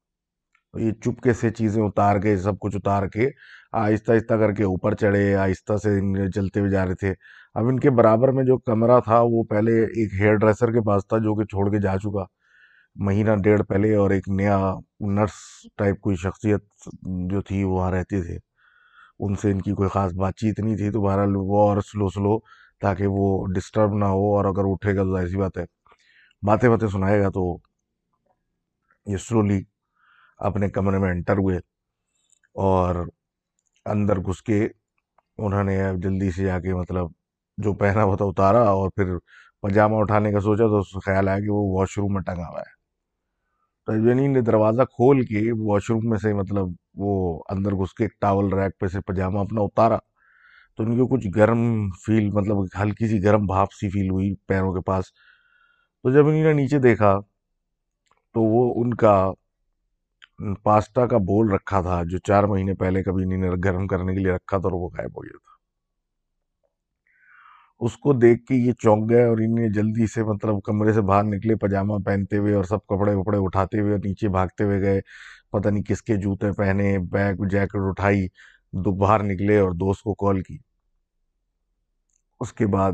یہ 0.80 0.92
چپکے 0.92 1.34
سے 1.34 1.50
چیزیں 1.50 1.82
اتار 1.84 2.20
کے، 2.20 2.38
سب 2.38 2.60
کچھ 2.60 2.75
اتار 2.75 3.08
کے 3.08 3.30
آہستہ 3.72 4.12
آہستہ 4.12 4.34
کر 4.34 4.51
کے 4.54 4.63
اوپر 4.63 4.96
چڑھے، 4.96 5.36
آہستہ 5.36 5.78
سے 5.84 6.00
چلتے 6.32 6.60
ہوئے 6.60 6.72
جا 6.72 6.86
رہے 6.86 6.96
تھے۔ 6.96 7.13
اب 7.56 7.68
ان 7.68 7.80
کے 7.80 7.90
برابر 7.90 8.32
میں 8.32 8.44
جو 8.44 8.58
کمرہ 8.58 9.00
تھا، 9.00 9.20
وہ 9.22 9.44
پہلے 9.44 9.84
ایک 9.84 10.13
ہیئر 10.13 10.36
ڈریسر 10.36 10.72
کے 10.72 10.82
پاس 10.82 11.08
تھا 11.08 11.18
جو 11.18 11.36
کہ 11.36 11.46
چھوڑ 11.46 11.70
کے 11.72 11.80
جا 11.82 11.98
چکا۔ 11.98 12.24
مہینہ 12.96 13.36
ڈیڑھ 13.44 13.62
پہلے 13.63 13.96
اور 13.96 14.12
ایک 14.12 14.30
نیا 14.30 14.58
نرس 15.18 15.34
ٹائپ 15.78 16.00
کوئی 16.01 16.16
شخصیت 16.16 16.63
جو 17.32 17.42
تھی 17.42 17.63
وہاں 17.63 17.92
رہتے 17.92 18.22
تھے 18.22 18.38
ان 19.20 19.36
سے 19.42 19.51
ان 19.51 19.62
کی 19.62 19.74
کوئی 19.74 19.90
خاص 19.90 20.13
بات 20.13 20.36
چیت 20.36 20.60
نہیں 20.60 20.78
تھی، 20.78 20.90
تو 20.92 21.01
بہرحال 21.01 21.36
وہ 21.36 21.62
اور 21.70 21.82
سلو 21.82 22.10
سلو 22.10 22.38
تاکہ 22.82 23.08
وہ 23.08 23.46
ڈسٹرب 23.56 23.94
نہ 23.94 24.06
ہو 24.06 24.36
اور 24.38 24.46
اگر 24.46 24.72
اٹھے 24.72 24.96
گا 24.96 25.04
تو 25.04 25.16
ایسی 25.16 25.38
بات 25.38 25.58
ہے۔ 25.58 25.66
باتیں 26.44 26.70
باتیں 26.70 26.88
سنائے 26.88 27.22
گا 27.22 27.30
تو 27.30 27.44
یہ 29.06 29.18
سلولی 29.18 29.62
اپنے 30.42 30.70
کمرے 30.70 30.98
میں 30.98 31.10
انٹر 31.10 31.38
ہوئے 31.38 31.58
اور 32.56 32.96
اندر 33.86 34.20
گھس 34.20 34.42
کے 34.44 34.68
انہوں 35.38 35.64
نے 35.64 35.78
جلدی 36.04 36.32
سے 36.32 36.46
جا 36.46 36.60
کے 36.60 36.74
مطلب 36.74 37.08
جو 37.58 37.74
پہنا 37.74 38.04
ہوا 38.04 38.16
تھا 38.16 38.26
اتارا 38.26 38.62
اور 38.70 38.90
پھر 38.90 39.18
پجامہ 39.62 39.96
اٹھانے 39.96 40.32
کا 40.32 40.40
سوچا 40.40 40.68
تو 40.68 40.80
اس 40.80 41.06
خیال 41.06 41.28
آیا 41.30 41.40
کہ 41.40 41.50
وہ 41.50 41.80
واش 41.80 41.98
روم 41.98 42.14
میں 42.14 42.22
ٹنگا 42.22 42.48
ہوا 42.50 42.60
ہے۔ 42.60 42.80
تو 43.88 43.94
جنی 43.98 44.28
نے 44.28 44.42
دروازہ 44.42 44.82
کھول 44.82 45.26
کے 45.26 45.52
واش 45.52 45.90
روم 45.90 46.10
میں 46.10 46.18
سے 46.18 46.34
مطلب 46.34 46.68
وہ 46.96 47.44
اندر 47.50 47.72
گھس 47.72 47.94
کے 47.94 48.04
ایک 48.04 48.12
ٹاول 48.22 48.54
ریک 48.54 48.80
پہ 48.80 48.88
سے 48.88 49.02
پجامہ 49.02 49.40
اپنا 49.40 49.62
اتارا 49.62 49.98
تو 50.76 50.84
ان 50.84 50.98
کو 50.98 51.08
کچھ 51.08 51.28
گرم 51.36 51.90
فیل 52.06 52.30
مطلب 52.34 52.58
ہلکی 52.82 53.08
سی 53.08 53.24
گرم 53.24 53.46
بھاپ 53.46 53.74
سی 53.74 53.90
فیل 53.90 54.10
ہوئی 54.10 54.34
پیروں 54.48 54.74
کے 54.74 54.82
پاس۔ 54.82 55.06
تو 56.04 56.12
جب 56.12 56.28
انہوں 56.28 56.44
نے 56.44 56.54
نیچے 56.54 56.80
دیکھا 56.80 57.20
تو 58.36 58.42
وہ 58.44 58.74
ان 58.82 58.94
کا 58.94 59.32
پاستا 60.64 61.08
کا 61.08 61.18
بول 61.18 61.52
رکھا 61.52 61.82
تھا 61.82 62.02
جو 62.04 62.18
چار 62.18 62.44
مہینے 62.44 62.74
پہلے 62.74 63.04
کبھی 63.04 63.24
انہوں 63.24 63.38
نے 63.38 63.50
گرم 63.66 63.88
کرنے 63.88 64.14
کے 64.14 64.20
لیے 64.20 64.32
رکھا 64.32 64.58
تھا 64.58 64.70
اور 64.70 64.72
وہ 64.72 64.90
غائب 64.98 65.18
ہو 65.18 65.24
گیا 65.24 65.38
تھا۔ 65.38 65.52
اس 67.80 67.98
کو 67.98 68.14
دیکھ 68.14 68.46
کے 68.46 68.56
یہ 68.56 68.72
چونک 68.72 69.10
گئے 69.10 69.24
اور 69.24 69.38
انہیں 69.38 69.70
جلدی 69.70 70.08
سے 70.08 70.24
مطلب 70.24 70.62
کمرے 70.64 70.94
سے 70.94 71.02
باہر 71.02 71.24
نکلے، 71.24 71.56
پجامہ 71.56 71.94
پہنتے 72.06 72.38
ہوئے 72.38 72.54
اور 72.54 72.64
سب 72.64 72.86
کپڑے 72.86 73.14
وپڑے 73.14 73.38
اٹھاتے 73.42 73.80
ہوئے 73.80 73.92
اور 73.92 74.00
نیچے 74.06 74.30
بھاگتے 74.30 74.64
ہوئے 74.64 74.82
گئے۔ 74.82 75.02
پتہ 75.52 75.70
نہیں 75.70 75.84
کس 75.84 76.02
کے 76.02 76.16
جوتے 76.16 76.52
پہنے، 76.52 76.98
بیگ، 77.00 77.34
جیکٹ 77.50 77.76
اٹھائی، 77.76 78.28
دو 78.74 78.92
باہر 78.92 79.24
نکلے 79.24 79.58
اور 79.58 79.72
دوست 79.72 80.02
کو 80.02 80.14
کال 80.14 80.42
کی۔ 80.42 80.58
اس 82.40 82.54
کے 82.54 82.68
بعد 82.68 82.92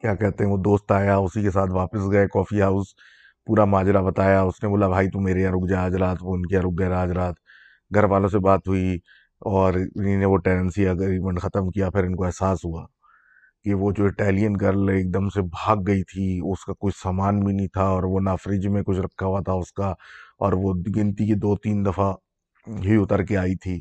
کیا 0.00 0.14
کہتے 0.14 0.44
ہیں، 0.44 0.50
وہ 0.50 0.56
دوست 0.56 0.92
آیا، 0.92 1.16
اسی 1.16 1.42
کے 1.42 1.50
ساتھ 1.50 1.70
واپس 1.70 2.12
گئے، 2.12 2.26
کافی 2.26 2.62
ہاؤس 2.62 2.86
پورا 3.46 3.64
ماجرا 3.64 4.00
بتایا، 4.02 4.40
اس 4.42 4.62
نے 4.62 4.68
بولا، 4.68 4.88
بھائی 4.88 5.10
تو 5.10 5.20
میرے 5.20 5.40
یہاں 5.42 5.52
رک 5.52 5.68
جا، 5.70 5.84
آج 5.84 5.94
رات 5.96 6.16
وہ 6.22 6.34
ان 6.34 6.46
کے 6.46 6.54
یہاں 6.54 6.64
رک 6.64 6.78
گئے، 6.78 6.92
آج 6.94 7.10
رات 7.10 7.34
گھر 7.90 8.04
والوں 8.04 8.28
سے 8.28 8.38
بات 8.38 8.68
ہوئی 8.68 8.98
اور 9.42 9.74
انہیں 9.74 10.16
نے 10.16 10.26
وہ 10.26 10.36
ٹیننسی 10.38 10.86
اگریمنٹ 10.88 11.40
ختم 11.42 11.70
کیا، 11.70 11.90
پھر 11.90 12.04
ان 12.04 12.16
کو 12.16 12.24
احساس 12.24 12.64
ہوا 12.64 12.86
کہ 13.64 13.74
وہ 13.74 13.90
جو 13.92 14.04
اٹیلین 14.04 14.54
گرل 14.60 14.88
ایک 14.88 15.12
دم 15.14 15.28
سے 15.28 15.42
بھاگ 15.42 15.76
گئی 15.86 16.02
تھی، 16.02 16.28
اس 16.52 16.64
کا 16.64 16.72
کوئی 16.72 16.92
سامان 17.02 17.40
بھی 17.40 17.52
نہیں 17.54 17.68
تھا 17.68 17.86
اور 17.88 18.02
وہ 18.02 18.20
نہ 18.20 18.36
فریج 18.44 18.66
میں 18.66 18.82
کچھ 18.82 19.00
رکھا 19.00 19.26
ہوا 19.26 19.40
تھا 19.40 19.52
اس 19.52 19.72
کا 19.72 19.88
اور 20.38 20.52
وہ 20.52 20.74
گنتی 20.96 21.26
کی 21.26 21.34
دو 21.34 21.56
تین 21.56 21.84
دفعہ 21.86 22.12
ہی 22.66 22.96
اتر 22.96 23.22
کے 23.22 23.36
آئی 23.36 23.56
تھی، 23.56 23.80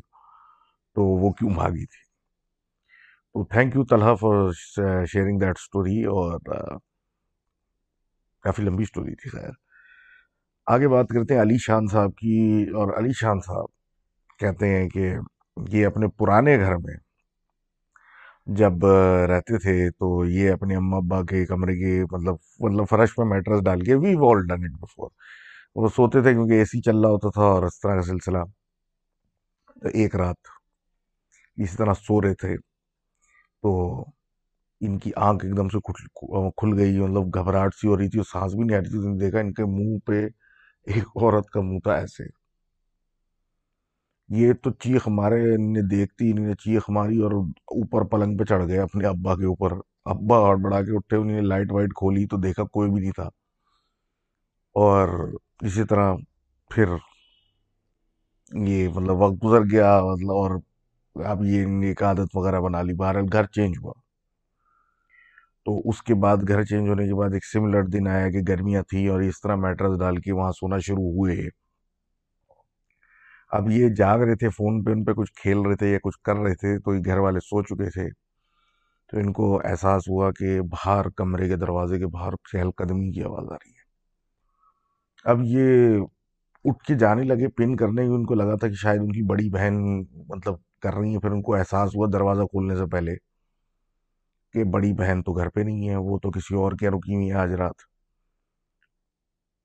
تو 0.96 1.04
وہ 1.04 1.32
کیوں 1.32 1.50
بھاگی 1.50 1.86
تھی؟ 1.86 2.04
تو 3.36 3.44
thank 3.44 3.76
you 3.76 3.84
Talha 3.86 4.16
for 4.16 4.52
sharing 5.06 5.40
that 5.40 5.58
story 5.60 6.04
اور 6.04 6.40
کافی 8.46 8.64
لمبی 8.64 8.84
اسٹوری 8.84 9.16
تھی، 9.16 9.30
خیر۔ 9.30 9.52
آگے 10.68 10.88
بات 10.88 11.08
کرتے 11.10 11.34
ہیں 11.34 11.42
علی 11.42 11.58
شان 11.58 11.88
صاحب 11.88 12.16
کی، 12.18 12.64
اور 12.74 12.98
علی 12.98 13.14
شان 13.14 13.40
صاحب 13.40 13.68
کہتے 14.40 14.68
ہیں 14.68 14.90
کہ 14.90 15.14
یہ 15.70 15.86
اپنے 15.86 16.08
پرانے 16.08 16.58
گھر 16.60 16.76
میں 16.76 16.96
جب 18.48 18.86
رہتے 19.30 19.58
تھے 19.58 19.92
تو 19.92 20.26
یہ 20.26 20.52
اپنے 20.52 20.76
اماں 20.76 20.98
ابا 20.98 21.22
کے 21.24 21.46
کمرے 21.46 21.76
کے 21.76 22.04
مطلب 22.12 22.36
مطلب 22.60 22.86
فرش 22.90 23.16
پہ 23.16 23.24
میٹرس 23.24 23.64
ڈال 23.66 23.82
کے 23.82 23.96
we 23.96 24.16
all 24.16 24.46
done 24.48 24.64
it 24.64 24.80
before 24.82 25.10
وہ 25.76 25.88
سوتے 25.96 26.22
تھے 26.22 26.34
کیونکہ 26.34 26.54
اے 26.54 26.66
سی 26.66 26.82
چل 26.82 27.02
رہا 27.02 27.10
ہوتا 27.10 27.30
تھا 27.30 27.42
اور 27.42 27.64
اس 27.64 27.80
طرح 27.80 27.96
کا 27.96 28.02
سلسلہ۔ 28.02 28.44
تو 29.82 29.90
ایک 29.94 30.16
رات 30.16 30.38
اسی 31.58 31.78
طرح 31.78 31.94
سو 31.94 32.22
رہے 32.22 32.36
تھے۔ 32.36 32.56
تو 33.64 33.72
ان 34.82 34.98
کی 35.00 35.12
آنکھ 35.16 35.46
ایک 35.46 35.58
دم 35.58 35.70
سے 35.70 35.80
کھل 35.80 36.74
گئی 36.80 37.00
مطلب 37.00 37.36
گھبراہٹ 37.36 37.76
سی 37.76 37.88
ہو 37.88 37.98
رہی 37.98 38.10
تھی 38.10 38.20
اور 38.20 38.26
سانس 38.26 38.54
بھی 38.54 38.64
نہیں 38.64 38.78
آ 38.78 38.82
رہی 38.82 38.90
تھی 38.90 39.18
دیکھا 39.20 39.40
ان 39.40 39.54
کے 39.54 39.66
منہ 39.66 39.98
پہ 40.06 40.26
ایک 40.88 41.08
عورت 41.16 41.50
کا 41.50 41.62
منہ 41.62 41.80
تھا 41.80 41.94
ایسے 41.94 42.24
یہ 44.30 44.54
تو 44.54 44.72
چیخ 44.72 45.08
مارے 45.08 45.58
نے 45.58 45.82
دیکھتی 45.82 46.32
انہیں 46.32 46.54
چیخ 46.54 46.90
ماری 46.90 47.18
اور 47.18 47.32
اوپر 47.32 48.04
پلنگ 48.04 48.38
پہ 48.38 48.44
چڑھ 48.44 48.68
گئے 48.68 48.80
اپنے 48.80 49.08
ابا 49.08 49.36
کے 49.36 49.46
اوپر 49.46 49.74
ابا 50.06 50.38
اور 50.38 50.56
بڑھا 50.56 50.82
کے 50.82 50.96
اٹھے 50.96 51.18
انہیں 51.18 51.42
لائٹ 51.42 51.72
وائٹ 51.72 51.94
کھولی 51.94 52.26
تو 52.26 52.38
دیکھا 52.38 52.64
کوئی 52.64 52.92
بھی 52.92 53.00
نہیں 53.00 53.12
تھا 53.12 53.30
اور 54.76 55.10
اسی 55.62 55.84
طرح 55.84 56.16
پھر 56.72 56.96
یہ 58.52 58.88
مطلب 58.90 59.22
وقت 59.22 59.44
گزر 59.44 59.62
گیا 59.72 60.00
مطلب 60.04 60.32
اور 60.32 60.60
اب 61.16 61.44
یہ 61.46 61.84
ایک 61.84 62.04
عادت 62.04 62.36
وغیرہ 62.36 62.60
بنا 62.60 62.82
لی 62.82 62.94
بہرحال 62.94 63.26
گھر 63.32 63.46
چینج 63.46 63.78
ہوا 63.78 63.94
تو 65.66 65.82
اس 65.86 66.02
کے 66.04 66.16
بعد 66.16 66.38
گھر 66.48 66.64
چینج 66.64 66.90
ہونے 66.90 67.08
کے 67.08 67.16
بعد 67.16 67.30
ایک 67.34 67.46
سملر 67.46 67.84
دن 67.84 68.08
آیا 68.08 68.30
کہ 68.30 68.40
گرمیاں 68.48 68.84
تھیں 68.84 69.08
اور 69.08 69.22
اس 69.22 69.42
طرح 69.42 69.56
میٹرز 69.56 70.00
ڈال 70.00 70.18
کے 70.18 70.32
وہاں 70.32 70.52
سونا 70.52 70.80
شروع 70.80 71.12
ہوئے۔ 71.12 71.48
اب 73.52 73.70
یہ 73.70 73.90
جاگ 73.90 74.20
رہے 74.20 74.36
تھے 74.36 74.50
فون 74.50 74.84
پہ، 74.84 74.92
ان 74.92 75.04
پہ 75.04 75.14
کچھ 75.14 75.34
کھیل 75.36 75.58
رہے 75.58 75.76
تھے 75.76 75.92
یا 75.92 75.98
کچھ 76.04 76.20
کر 76.24 76.36
رہے 76.36 76.56
تھے 76.56 76.80
تو 76.80 76.92
گھر 77.06 77.18
والے 77.18 77.40
سو 77.40 77.64
چکے 77.64 77.90
تھے۔ 77.90 78.10
تو 79.12 79.18
ان 79.18 79.34
کو 79.34 79.62
احساس 79.66 80.10
ہوا 80.10 80.32
کہ 80.32 80.62
باہر 80.62 81.10
کمرے 81.10 81.50
کے 81.50 81.56
دروازے 81.56 82.00
کے 82.00 82.08
باہر 82.08 82.34
چہل 82.52 82.72
قدمی 82.72 83.12
کی 83.12 83.24
آواز 83.24 83.46
آ 83.46 83.56
رہی 83.56 83.72
ہے۔ 83.72 83.86
اب 85.24 85.38
یہ 85.44 85.98
اٹھ 86.64 86.84
کے 86.84 86.96
جانے 86.96 87.24
لگے، 87.24 87.48
پن 87.48 87.76
کرنے 87.76 88.02
ان 88.02 88.26
کو 88.26 88.34
لگا 88.34 88.56
تھا 88.56 88.68
کہ 88.68 88.74
شاید 88.74 89.00
ان 89.00 89.12
کی 89.12 89.22
بڑی 89.22 89.50
بہن 89.50 90.00
مطلب 90.28 90.56
کر 90.82 90.94
رہی 90.94 91.10
ہیں۔ 91.10 91.20
پھر 91.20 91.32
ان 91.32 91.42
کو 91.42 91.56
احساس 91.56 91.96
ہوا 91.96 92.08
دروازہ 92.14 92.42
کھولنے 92.42 92.76
سے 92.76 92.86
پہلے۔ 92.86 93.35
کہ 94.56 94.64
بڑی 94.64 94.94
بہن 94.94 95.24
تو 95.24 95.34
گھر 95.34 95.50
پہ 95.50 95.60
نہیں 95.60 95.90
ہے، 95.90 95.96
وہ 95.96 96.20
تو 96.20 96.32
کسی 96.32 96.56
اور 96.56 96.72
کے 96.72 96.90
رکی 96.90 97.16
ہوئی 97.16 97.30
ہے 97.30 97.36
آج 97.36 97.54
رات۔ 97.54 97.76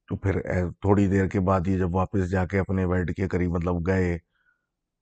تو 0.09 0.17
پھر 0.17 0.41
تھوڑی 0.81 1.07
دیر 1.07 1.27
کے 1.27 1.41
بعد 1.41 1.67
یہ 1.67 1.79
جب 1.79 1.95
واپس 1.95 2.31
جا 2.31 2.47
کے 2.47 2.59
اپنے 2.59 2.87
بیڈ 2.87 3.15
کے 3.17 3.29
قریب 3.29 3.51
مطلب 3.51 3.87
گئے، 3.87 4.19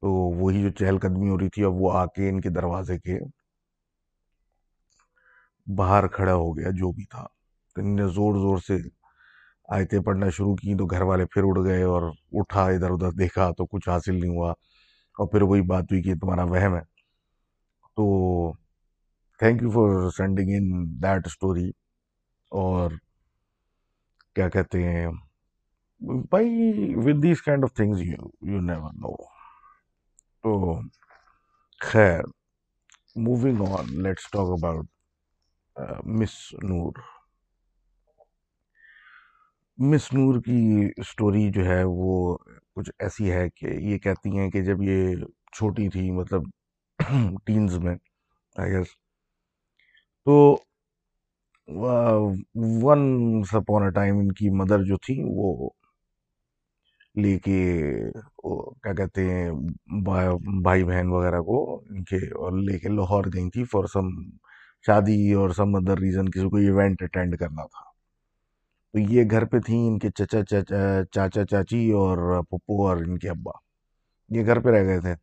تو 0.00 0.10
وہی 0.10 0.62
جو 0.62 0.70
چہل 0.70 0.98
قدمی 0.98 1.28
ہو 1.28 1.38
رہی 1.38 1.48
تھی، 1.48 1.64
اب 1.64 1.72
وہ 1.74 1.92
آ 1.92 2.06
کے 2.06 2.28
ان 2.28 2.40
کے 2.40 2.48
دروازے 2.48 2.98
کے 2.98 3.18
باہر 5.76 6.06
کھڑا 6.08 6.34
ہو 6.34 6.58
گیا، 6.58 6.68
جو 6.70 6.92
بھی 6.92 7.04
تھا۔ 7.04 7.26
تو 7.74 7.80
ان 7.82 7.96
نے 7.96 8.02
زور 8.02 8.34
زور 8.38 8.58
سے 8.58 8.76
آیتیں 9.68 10.00
پڑھنا 10.00 10.30
شروع 10.30 10.56
کی 10.56 10.74
تو 10.74 10.86
گھر 10.86 11.02
والے 11.02 11.26
پھر 11.26 11.42
اڑ 11.44 11.64
گئے 11.64 11.82
اور 11.82 12.02
اٹھا 12.32 12.64
ادھر 12.64 12.90
ادھر، 12.90 13.10
دیکھا 13.12 13.50
تو 13.58 13.66
کچھ 13.66 13.88
حاصل 13.88 14.14
نہیں 14.20 14.36
ہوا۔ 14.36 14.50
اور 15.18 15.28
پھر 15.28 15.42
وہی 15.42 15.62
بات 15.62 15.84
ہوئی 15.84 16.02
کہ 16.02 16.14
تمہارا 16.14 16.44
وہم 16.44 16.74
ہے۔ 16.76 16.80
تو 17.96 18.04
thank 19.40 19.62
you 19.62 19.70
for 19.70 20.10
sending 20.10 20.50
in 20.50 20.84
that 21.02 21.26
story 21.26 21.68
اور 22.52 22.90
کیا 24.36 24.48
کہتے 24.48 24.82
ہیں، 24.82 25.06
بھائی 26.30 26.48
with 26.96 27.22
these 27.22 27.42
kind 27.42 27.64
of 27.64 27.74
things 27.74 28.02
you 28.02 28.60
never 28.60 28.92
know 28.94 29.14
تو 30.42 30.80
خیر 31.80 32.20
moving 33.16 33.62
on 33.72 34.02
let's 34.02 34.30
talk 34.30 34.50
about 34.52 34.86
Miss 36.04 36.34
Noor 36.62 36.92
Miss 39.78 40.12
Noor 40.12 40.40
کی 40.40 40.60
اسٹوری 40.96 41.50
جو 41.50 41.64
ہے 41.66 41.82
وہ 41.84 42.36
کچھ 42.74 42.90
ایسی 42.98 43.30
ہے 43.30 43.48
کہ 43.50 43.66
یہ 43.66 43.98
کہتی 43.98 44.38
ہیں 44.38 44.50
کہ 44.50 44.62
جب 44.62 44.82
یہ 44.82 45.14
چھوٹی 45.52 45.88
تھی 45.88 46.10
مطلب 46.10 46.42
ٹینز 47.46 47.78
میں 47.78 47.94
آئی 48.56 48.72
گیس 48.72 48.88
تو 50.28 50.56
ون 52.82 53.00
سپون 53.50 53.82
اے 53.82 53.90
ٹائم 53.90 54.18
ان 54.18 54.32
کی 54.32 54.50
مدر 54.50 54.82
جو 54.82 54.96
تھی 54.96 55.14
وہ 55.24 55.70
لے 57.14 57.38
کے 57.38 57.60
کیا 58.82 58.92
کہتے 58.94 59.24
ہیں، 59.30 59.50
بھائی 60.62 60.84
بہن 60.84 61.08
وغیرہ 61.08 61.40
کو 61.40 61.82
ان 61.90 62.04
کے 62.04 62.16
اور 62.16 62.52
لے 62.52 62.78
کے 62.78 62.88
لاہور 62.88 63.24
گئی 63.34 63.50
تھی 63.50 63.64
فار 63.64 63.84
سم 63.86 64.10
شادی 64.86 65.32
اور 65.32 65.50
سم 65.50 65.76
ادر 65.76 65.98
ریزن 65.98 66.30
کسی 66.30 66.48
کو 66.48 66.56
ایونٹ 66.56 67.02
اٹینڈ 67.02 67.38
کرنا 67.38 67.66
تھا۔ 67.66 67.84
تو 68.92 68.98
یہ 68.98 69.24
گھر 69.30 69.44
پہ 69.44 69.58
تھیں 69.58 69.86
ان 69.88 69.98
کے 69.98 70.10
چچا، 70.10 70.44
چاچا، 71.14 71.44
چاچی 71.44 71.90
اور 71.92 72.42
پپو 72.42 72.86
اور 72.88 72.96
ان 72.96 73.18
کے 73.18 73.28
ابا۔ 73.30 73.52
یہ 74.28 74.46
گھر 74.46 74.60
پہ 74.60 74.70
رہ 74.70 74.84
گئے 74.84 75.00
تھے۔ 75.00 75.14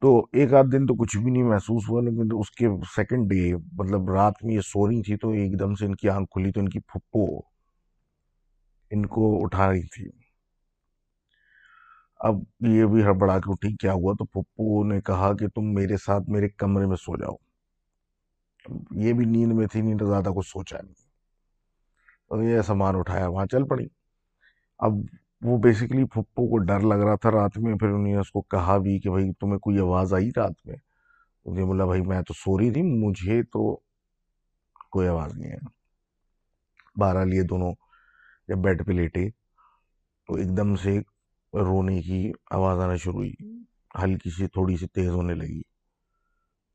تو 0.00 0.26
ایک 0.32 0.54
آدھ 0.54 0.66
دن 0.72 0.86
تو 0.86 0.94
کچھ 0.94 1.18
بھی 1.18 1.30
نہیں 1.30 1.42
محسوس 1.42 1.84
ہوا، 1.88 2.02
لیکن 2.02 2.28
اس 2.32 2.50
کے 2.50 2.68
سیکنڈ 2.96 3.30
ڈے 3.30 3.54
مطلب 3.72 4.10
رات 4.10 4.34
میں 4.42 4.54
یہ 4.54 4.60
سو 4.60 4.88
رہی 4.88 5.02
تھی 5.02 5.16
تو 5.16 5.30
ایک 5.30 5.60
دم 5.60 5.74
سے 5.74 5.86
ان 5.86 5.94
کی 5.94 6.08
آنکھ 6.08 6.30
کھلی 6.30 6.52
تو 6.52 6.60
ان 6.60 6.68
کی 6.68 6.80
پھپھو 6.80 7.24
ان 8.90 9.06
کو 9.06 9.44
اٹھا 9.44 9.70
رہی 9.70 9.86
تھی۔ 9.86 10.10
اب 12.20 12.34
یہ 12.60 12.84
بھی 12.84 13.02
ہڑبڑا 13.02 13.38
کے 13.38 13.52
اٹھی، 13.52 13.76
کیا 13.76 13.92
ہوا؟ 13.92 14.14
تو 14.18 14.24
پھپھو 14.24 14.84
نے 14.84 15.00
کہا 15.00 15.32
کہ 15.36 15.48
تم 15.48 15.74
میرے 15.74 15.96
ساتھ 15.96 16.30
میرے 16.30 16.48
کمرے 16.48 16.86
میں 16.86 16.96
سو 16.96 17.16
جاؤ۔ 17.16 17.34
یہ 18.90 19.12
بھی 19.12 19.24
نیند 19.24 19.52
میں 19.52 19.66
تھی، 19.66 19.80
نیند 19.80 20.02
زیادہ 20.02 20.28
کچھ 20.36 20.48
سوچا 20.48 20.78
نہیں۔ 20.82 20.94
تو 22.28 22.42
یہ 22.42 22.62
سامان 22.62 22.96
اٹھایا، 22.96 23.28
وہاں 23.28 23.46
چل 23.46 23.66
پڑی۔ 23.66 23.86
اب 24.78 24.92
وہ 25.46 25.58
بیسیکلی 25.58 26.04
پھپھو 26.04 26.48
کو 26.48 26.58
ڈر 26.58 26.80
لگ 26.80 26.94
رہا 26.94 27.14
تھا 27.14 27.30
رات 27.30 27.58
میں، 27.58 27.74
پھر 27.74 27.88
انہوں 27.88 28.02
نے 28.02 28.16
اس 28.16 28.30
کو 28.30 28.40
کہا 28.40 28.78
بھی 28.78 29.00
کہ 29.00 29.10
بھائی 29.10 29.32
تمہیں 29.32 29.58
کوئی 29.58 29.78
آواز 29.78 30.14
آئی 30.14 30.30
رات 30.36 30.52
میں؟ 30.64 30.76
انہوں 31.44 31.60
نے 31.60 31.64
بولا 31.64 31.84
بھائی 31.84 32.02
میں 32.02 32.22
تو 32.22 32.34
سو 32.34 32.58
رہی 32.58 32.70
تھی، 32.70 32.82
مجھے 32.82 33.42
تو 33.42 33.76
کوئی 34.90 35.08
آواز 35.08 35.34
نہیں 35.34 35.52
ہے 35.52 35.58
بہرحال 37.00 37.34
یہ 37.34 37.42
دونوں 37.42 37.72
جب 38.48 38.56
بیڈ 38.56 38.86
پہ 38.86 38.92
لیٹے 38.92 39.30
تو 40.26 40.34
ایک 40.34 40.56
دم 40.56 40.76
سے 40.76 40.98
رونے 41.52 42.02
کی 42.02 42.32
آواز 42.50 42.78
آنا 42.78 42.96
شروع 42.96 43.14
ہوئی۔ 43.14 43.32
ہلکی 44.02 44.30
سی، 44.30 44.46
تھوڑی 44.46 44.76
سی 44.76 44.86
تیز 44.86 45.08
ہونے 45.08 45.34
لگی۔ 45.34 45.62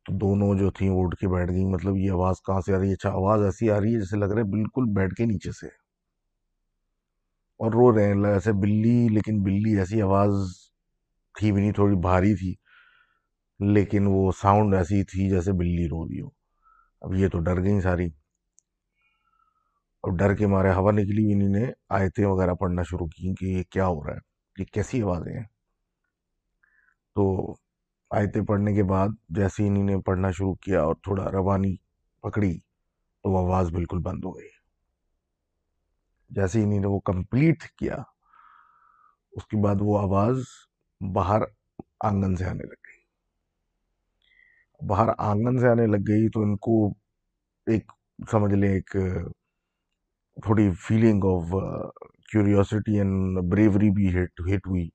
تو 0.05 0.17
دونوں 0.17 0.55
جو 0.55 0.71
تھیں، 0.71 0.89
وہ 0.89 1.05
اٹھ 1.05 1.15
کے 1.15 1.27
بیٹھ 1.27 1.51
گئیں۔ 1.51 1.69
مطلب 1.69 1.97
یہ 1.97 2.11
آواز 2.11 2.35
کہاں 2.47 2.61
سے 2.61 2.75
آ 2.75 2.79
رہی 2.79 2.87
ہے؟ 2.87 2.93
اچھا 2.93 3.09
آواز 3.09 3.41
ایسی 3.41 3.71
آ 3.71 3.79
رہی 3.79 3.93
ہے 3.93 3.99
جیسے 3.99 4.17
لگ 4.17 4.25
رہا 4.25 4.41
ہے 4.41 4.43
بالکل 4.43 4.83
بیٹھ 4.95 5.13
کے 5.13 5.25
نیچے 5.25 5.51
سے۔ 5.51 5.80
اور 7.61 7.71
رو 7.71 7.95
رہے 7.95 8.05
ہیں 8.05 8.33
ایسے 8.33 8.53
بلی، 8.53 9.07
لیکن 9.09 9.43
بلی 9.43 9.79
ایسی 9.79 10.01
آواز 10.01 10.31
تھی 11.39 11.51
بھی 11.51 11.61
نہیں، 11.61 11.71
تھوڑی 11.71 11.95
بھاری 11.95 12.35
تھی، 12.35 12.55
لیکن 13.59 14.05
وہ 14.07 14.31
ساؤنڈ 14.41 14.75
ایسی 14.75 15.03
تھی 15.03 15.29
جیسے 15.29 15.51
بلی 15.51 15.85
رو 15.85 16.07
رہی 16.07 16.21
ہو۔ 16.21 16.27
اب 17.01 17.13
یہ 17.13 17.27
تو 17.27 17.39
ڈر 17.39 17.63
گئیں 17.63 17.81
ساری۔ 17.81 18.05
اور 20.03 20.17
ڈر 20.17 20.35
کے 20.35 20.47
مارے 20.47 20.71
ہوا 20.73 20.91
نکلی 20.91 21.25
بھی 21.25 21.33
انہیں 21.33 21.59
نے 21.59 21.71
آیتیں 21.89 22.25
وغیرہ 22.25 22.53
پڑھنا 22.53 22.83
شروع 22.83 23.07
کی 23.07 23.33
کہ 23.39 23.45
یہ 23.45 23.63
کیا 23.69 23.87
ہو 23.87 24.03
رہا 24.03 24.13
ہے، 24.13 24.17
یہ 24.59 24.65
کیسی 24.65 25.01
آوازیں 25.01 25.33
ہیں۔ 25.33 25.45
تو 27.15 27.53
آیتیں 28.09 28.41
پڑھنے 28.41 28.73
کے 28.73 28.83
بعد 28.83 29.07
جیسے 29.29 29.67
انہیں 29.67 29.83
نے 29.83 30.01
پڑھنا 30.01 30.31
شروع 30.31 30.53
کیا 30.53 30.83
اور 30.83 30.95
تھوڑا 30.95 31.31
روانی 31.31 31.75
پکڑی 32.23 32.59
تو 33.23 33.31
وہ 33.31 33.37
آواز 33.37 33.71
بالکل 33.71 33.99
بند 33.99 34.25
ہو 34.25 34.31
گئی۔ 34.37 34.60
جیسے 36.35 36.63
انہیں 36.63 36.79
نے 36.79 36.87
وہ 36.87 36.99
کمپلیٹ 36.99 37.63
کیا، 37.63 37.95
اس 39.31 39.47
کے 39.47 39.63
بعد 39.63 39.75
وہ 39.79 39.99
آواز 39.99 40.37
باہر 41.13 41.41
آنگن 41.99 42.35
سے 42.35 42.45
آنے 42.45 42.63
لگ 42.63 42.81
گئی۔ 42.87 43.01
باہر 44.87 45.09
آنگن 45.17 45.59
سے 45.59 45.67
آنے 45.67 45.87
لگ 45.87 46.03
گئی 46.07 46.29
تو 46.29 46.41
ان 46.41 46.57
کو 46.57 46.87
ایک، 47.65 47.91
سمجھ 48.31 48.53
لیں 48.53 48.73
ایک، 48.73 48.95
تھوڑی 50.43 50.71
feeling 50.71 51.23
of 51.23 51.49
curiosity 52.31 52.97
and 52.97 53.37
bravery 53.51 53.89
بھی 53.89 54.09
ہٹ 54.09 54.41
ہٹ 54.41 54.67
ہوئی۔ 54.67 54.89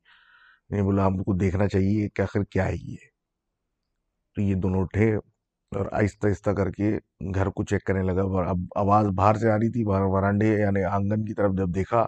یعنی 0.71 0.83
بولا 0.83 1.07
ہم 1.07 1.19
کو 1.19 1.37
دیکھنا 1.37 1.69
چاہیے 1.69 2.09
کہ 2.09 2.23
آخر 2.23 2.45
کیا 2.45 2.69
ہے 2.69 2.75
یہ۔ 2.75 2.97
تو 4.35 4.43
یہ 4.43 4.55
دونوں 4.55 4.81
اٹھے۔ 4.81 5.17
اور 5.73 5.87
آہستہ 5.93 6.27
آہستہ 6.27 6.51
کر 6.51 6.71
کے 6.71 6.91
گھر 7.35 7.49
کو 7.51 7.65
چیک 7.65 7.85
کرنے 7.85 8.03
لگا 8.03 8.23
اب 8.51 8.59
آواز 8.77 9.07
باہر 9.15 9.35
سے 9.35 9.51
آ 9.51 9.57
رہی 9.57 9.71
تھی، 9.73 9.85
باہر 9.85 10.03
ورانڈے 10.05 10.47
یعنی 10.47 10.85
آنگن 10.85 11.25
کی 11.25 11.35
طرف 11.35 11.53
جب 11.59 11.75
دیکھا 11.75 12.05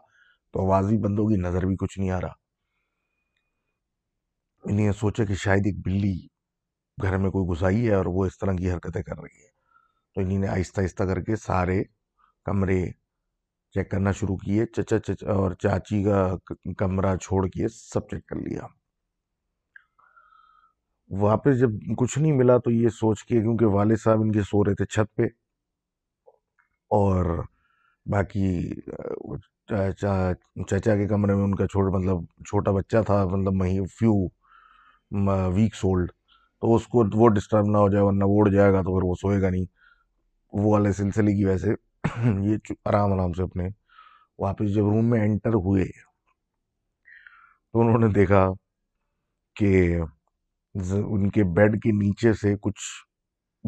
تو 0.55 0.61
آواز 0.63 0.87
بھی 0.89 0.99
بند 0.99 1.19
ہوگی، 1.19 1.37
نظر 1.37 1.67
بھی 1.67 1.77
کچھ 1.77 1.99
نہیں 1.99 2.11
آ 2.11 2.21
رہا۔ 2.21 2.33
انہیں 4.65 4.93
سوچا 4.93 5.25
کہ 5.25 5.35
شاید 5.35 5.67
ایک 5.67 5.77
بلی 5.85 6.17
گھر 6.99 7.17
میں 7.19 7.31
کوئی 7.31 7.47
گھسائی 7.49 7.87
ہے 7.89 7.95
اور 7.95 8.07
وہ 8.07 8.25
اس 8.27 8.39
طرح 8.39 8.53
کی 8.53 8.71
حرکتیں 8.73 9.03
کر 9.03 9.19
رہی 9.19 9.43
ہے 9.43 9.51
تو 10.17 10.21
انہیں 10.21 10.39
نے 10.39 10.49
آہستہ 10.49 10.81
آہستہ 10.81 11.05
کر 11.05 11.21
کے 11.21 11.37
سارے 11.37 11.83
کمرے 12.47 12.81
چیک 13.75 13.91
کرنا 13.91 14.13
شروع 14.13 14.37
کیے، 14.37 14.67
چچا 14.67 14.99
چچا 14.99 15.33
اور 15.33 15.53
چاچی 15.53 16.03
کا 16.05 16.21
کمرہ 16.79 17.17
چھوڑ 17.17 17.47
کے 17.49 17.69
سب 17.69 18.09
چیک 18.09 18.27
کر 18.27 18.37
لیا۔ 18.37 18.67
واپس 21.11 21.59
جب 21.59 21.71
کچھ 21.99 22.19
نہیں 22.19 22.33
ملا 22.33 22.57
تو 22.59 22.71
یہ 22.71 22.89
سوچ 22.89 23.25
کے 23.25 23.41
کیونکہ 23.41 23.67
والد 23.67 23.97
صاحب 24.05 24.21
ان 24.21 24.33
کے 24.33 24.43
سو 24.43 24.65
رہے 24.65 24.75
تھے 24.75 24.85
چھت 24.85 25.15
پہ 25.17 25.27
اور 26.91 27.43
باقی 28.07 28.49
چچا 29.69 30.95
کے 30.97 31.07
کمرے 31.09 31.35
میں 31.35 31.45
ان 31.45 31.55
کا 31.55 31.67
چھوٹا 31.67 31.97
مطلب 31.99 32.25
چھوٹا 32.47 32.71
بچہ 32.71 33.03
تھا 33.07 33.25
مطلب 33.25 33.55
مہی 33.55 33.79
فیو 33.99 34.15
ویکس 35.55 35.85
اولڈ 35.85 36.11
تو 36.63 36.75
اس 36.75 36.87
کو 36.87 37.05
وہ 37.15 37.29
ڈسٹرب 37.29 37.67
نہ 37.71 37.79
ہو 37.79 37.89
جائے، 37.89 38.05
ورنہ 38.05 38.25
وہ 38.25 38.41
اڑ 38.41 38.49
جائے 38.53 38.73
گا 38.73 38.83
تو 38.83 38.95
پھر 38.95 39.09
وہ 39.09 39.15
سوئے 39.21 39.41
گا 39.43 39.51
نہیں۔ 39.51 39.65
وہ 40.53 40.73
والے 40.73 40.93
سلسلے 40.93 41.35
کی 41.37 41.45
وجہ 41.45 41.57
سے 41.65 41.75
یہ 42.47 42.57
آرام 42.85 43.13
آرام 43.13 43.33
سے 43.33 43.43
اپنے 43.43 43.69
واپس 44.39 44.75
جب 44.75 44.85
روم 44.85 45.11
میں 45.11 45.21
انٹر 45.23 45.55
ہوئے 45.67 45.85
تو 47.75 47.81
انہوں 47.81 47.99
نے 47.99 48.09
دیکھا 48.15 48.47
کہ 49.57 49.71
ان 50.95 51.31
کے 51.31 51.45
بیڈ 51.45 51.83
کے 51.83 51.93
نیچے 51.93 52.33
سے 52.33 52.55
کچھ 52.61 52.81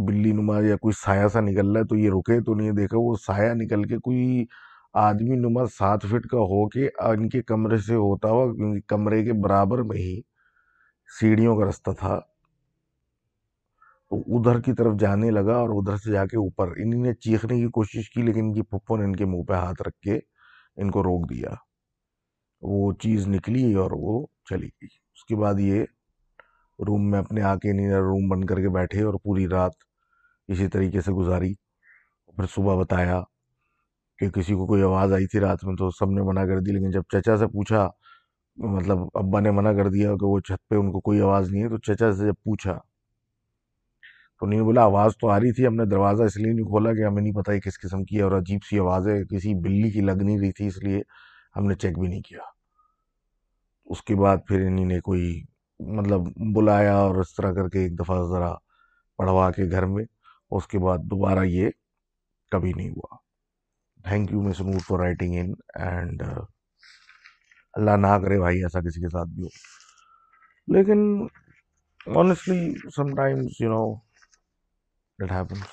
بلی 0.06 0.32
نما 0.32 0.60
یا 0.60 0.76
کوئی 0.76 0.92
سایہ 1.04 1.28
سا 1.28 1.40
نکل 1.40 1.72
رہا 1.72 1.80
ہے 1.80 1.86
تو 1.86 1.96
یہ 1.96 2.10
رکے 2.10 2.40
تو 2.40 2.54
نہیں 2.54 2.70
دیکھا 2.70 2.96
وہ 2.98 3.14
سایہ 3.26 3.52
نکل 3.54 3.84
کے 3.84 3.98
کوئی 3.98 4.44
آدمی 4.92 5.36
نما 5.36 5.66
سات 5.66 6.02
فٹ 6.02 6.26
کا 6.26 6.38
ہو 6.38 6.68
کے 6.68 6.88
ان 6.98 7.28
کے 7.28 7.42
کمرے 7.42 7.76
سے 7.76 7.94
ہوتا 7.94 8.28
ہوا 8.28 8.46
کمرے 8.88 9.24
کے 9.24 9.32
برابر 9.32 9.82
میں 9.82 9.96
ہی 9.96 10.20
سیڑھیوں 11.20 11.56
کا 11.56 11.68
رستہ 11.68 11.90
تھا۔ 11.90 12.20
تو 14.10 14.38
ادھر 14.38 14.60
کی 14.60 14.72
طرف 14.72 14.94
جانے 15.00 15.30
لگا 15.30 15.56
اور 15.56 15.68
ادھر 15.68 15.96
سے 15.96 16.12
جا 16.12 16.26
کے 16.26 16.36
اوپر 16.36 16.68
انہیں 16.68 17.02
نے 17.02 17.14
چیخنے 17.14 17.56
کی 17.56 17.68
کوشش 17.68 18.10
کی 18.10 18.22
لیکن 18.22 18.40
ان 18.40 18.54
کی 18.54 18.62
پھپھو 18.62 18.96
نے 18.96 19.04
ان 19.04 19.16
کے 19.16 19.24
منہ 19.24 19.42
پہ 19.42 19.52
ہاتھ 19.52 19.82
رکھ 19.82 20.00
کے 20.00 20.18
ان 20.76 20.90
کو 20.90 21.02
روک 21.02 21.30
دیا۔ 21.30 21.50
وہ 22.62 22.92
چیز 22.92 23.28
نکلی 23.28 23.74
اور 23.74 23.90
وہ 23.94 24.26
چلی 24.50 24.66
گئی۔ 24.66 24.88
اس 25.14 25.24
کے 25.24 25.36
بعد 25.36 25.54
یہ 25.58 25.84
روم 26.86 27.10
میں 27.10 27.18
اپنے 27.18 27.42
آ 27.42 27.54
کے 27.56 27.70
انہیں 27.70 27.92
روم 27.92 28.28
بند 28.28 28.44
کر 28.44 28.60
کے 28.60 28.68
بیٹھے 28.68 29.02
اور 29.02 29.14
پوری 29.22 29.48
رات 29.48 29.72
اسی 30.48 30.68
طریقے 30.68 31.00
سے 31.00 31.12
گزاری۔ 31.12 31.54
پھر 32.36 32.46
صبح 32.46 32.80
بتایا 32.82 33.20
کہ 34.18 34.30
کسی 34.30 34.54
کو 34.54 34.66
کوئی 34.66 34.82
آواز 34.82 35.12
آئی 35.12 35.26
تھی 35.26 35.40
رات 35.40 35.64
میں 35.64 35.74
تو 35.76 35.90
سب 35.90 36.10
نے 36.10 36.22
منع 36.22 36.44
کر 36.44 36.60
دی، 36.60 36.72
لیکن 36.72 36.90
جب 36.90 37.02
چچا 37.12 37.36
سے 37.36 37.46
پوچھا 37.46 37.88
مطلب 38.56 38.98
ابا 39.14 39.40
نے 39.40 39.50
منع 39.50 39.72
کر 39.72 39.90
دیا 39.90 40.12
کہ 40.12 40.26
وہ 40.26 40.40
چھت 40.40 40.68
پہ 40.68 40.74
ان 40.74 40.92
کو 40.92 41.00
کوئی 41.00 41.20
آواز 41.20 41.50
نہیں 41.50 41.62
ہے، 41.62 41.68
تو 41.68 41.78
چچا 41.78 42.12
سے 42.12 42.26
جب 42.26 42.34
پوچھا 42.44 42.78
تو 44.38 44.46
انہوں 44.46 44.58
نے 44.58 44.64
بولا، 44.64 44.82
آواز 44.82 45.16
تو 45.20 45.28
آ 45.28 45.38
رہی 45.40 45.52
تھی، 45.52 45.66
ہم 45.66 45.74
نے 45.74 45.84
دروازہ 45.84 46.22
اس 46.22 46.36
لیے 46.36 46.52
نہیں 46.52 46.66
کھولا 46.66 46.92
کہ 46.92 47.04
ہمیں 47.04 47.22
نہیں 47.22 47.32
پتا 47.32 47.58
کس 47.58 47.78
قسم 47.80 48.04
کی 48.04 48.16
ہے 48.16 48.22
اور 48.22 48.32
عجیب 48.32 48.60
سی 48.70 48.78
آواز 48.78 49.08
ہے، 49.08 49.24
کسی 49.24 49.54
بلی 49.54 49.90
کی 49.90 50.00
لگ 50.00 50.22
نہیں 50.22 50.38
رہی 50.38 50.52
تھی، 50.52 50.66
اس 50.66 50.82
لیے 50.82 51.00
ہم 51.56 51.66
نے 51.66 51.74
چیک 51.74 51.98
بھی 51.98 52.08
نہیں 52.08 52.20
کیا۔ 52.20 52.40
اس 53.86 54.02
کے 54.02 54.14
بعد 54.14 54.36
پھر 54.48 54.66
انہیں 54.66 54.86
نے 54.86 55.00
کوئی 55.00 55.42
مطلب 55.80 56.20
بلایا 56.54 56.96
اور 56.96 57.14
اس 57.14 57.34
طرح 57.34 57.52
کر 57.52 57.68
کے 57.68 57.78
ایک 57.78 57.98
دفعہ 57.98 58.22
ذرا 58.30 58.52
پڑھوا 59.16 59.50
کے 59.50 59.70
گھر 59.70 59.86
میں 59.86 60.04
اس 60.50 60.66
کے 60.66 60.78
بعد 60.78 60.98
دوبارہ 60.98 61.44
یہ 61.44 61.70
کبھی 62.52 62.72
نہیں 62.72 62.90
ہوا 62.90 63.16
thank 64.08 64.32
you 64.32 64.42
Miss 64.42 64.60
Noor 64.60 64.78
for 64.86 64.98
writing 64.98 65.34
in 65.34 65.52
and 65.86 66.22
اللہ 67.74 67.96
نہ 67.96 68.16
کرے 68.22 68.38
بھائی 68.38 68.62
ایسا 68.62 68.80
کسی 68.80 69.00
کے 69.00 69.08
ساتھ 69.08 69.28
بھی 69.28 69.44
ہو 69.44 69.48
لیکن 70.74 71.26
honestly 72.18 72.74
sometimes 73.16 73.60
you 73.60 73.68
know 73.68 73.84
that 75.18 75.30
happens. 75.30 75.64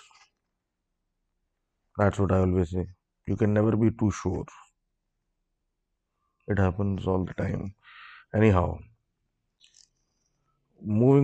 That's 1.98 2.20
what 2.20 2.32
I 2.32 2.40
always 2.40 2.70
say. 2.70 2.86
You 3.28 3.38
can 3.38 3.54
never 3.54 3.76
be 3.78 3.92
too 3.92 4.12
sure. 4.12 4.46
It 6.48 6.60
happens 6.60 7.08
all 7.08 7.24
the 7.24 7.34
time. 7.34 7.74
Anyhow, 8.36 8.66
moving 8.68 8.87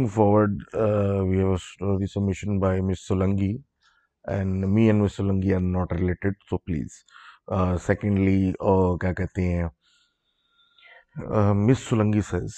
forward, 0.07 0.65
uh, 0.73 1.23
we 1.25 1.37
have 1.37 1.51
a 1.51 1.57
story 1.57 2.03
uh, 2.03 2.07
submission 2.07 2.59
by 2.59 2.81
Miss 2.81 3.07
Solangi, 3.07 3.61
and 4.25 4.73
me 4.73 4.89
and 4.89 5.01
Miss 5.01 5.15
Solangi 5.15 5.55
are 5.55 5.59
not 5.59 5.91
related, 5.91 6.33
so 6.49 6.57
please. 6.57 7.03
کیا 8.97 9.13
کہتے 9.13 9.41
ہیں 9.41 9.67
مس 11.53 11.79
Solangi 11.79 12.21
Cs 12.21 12.49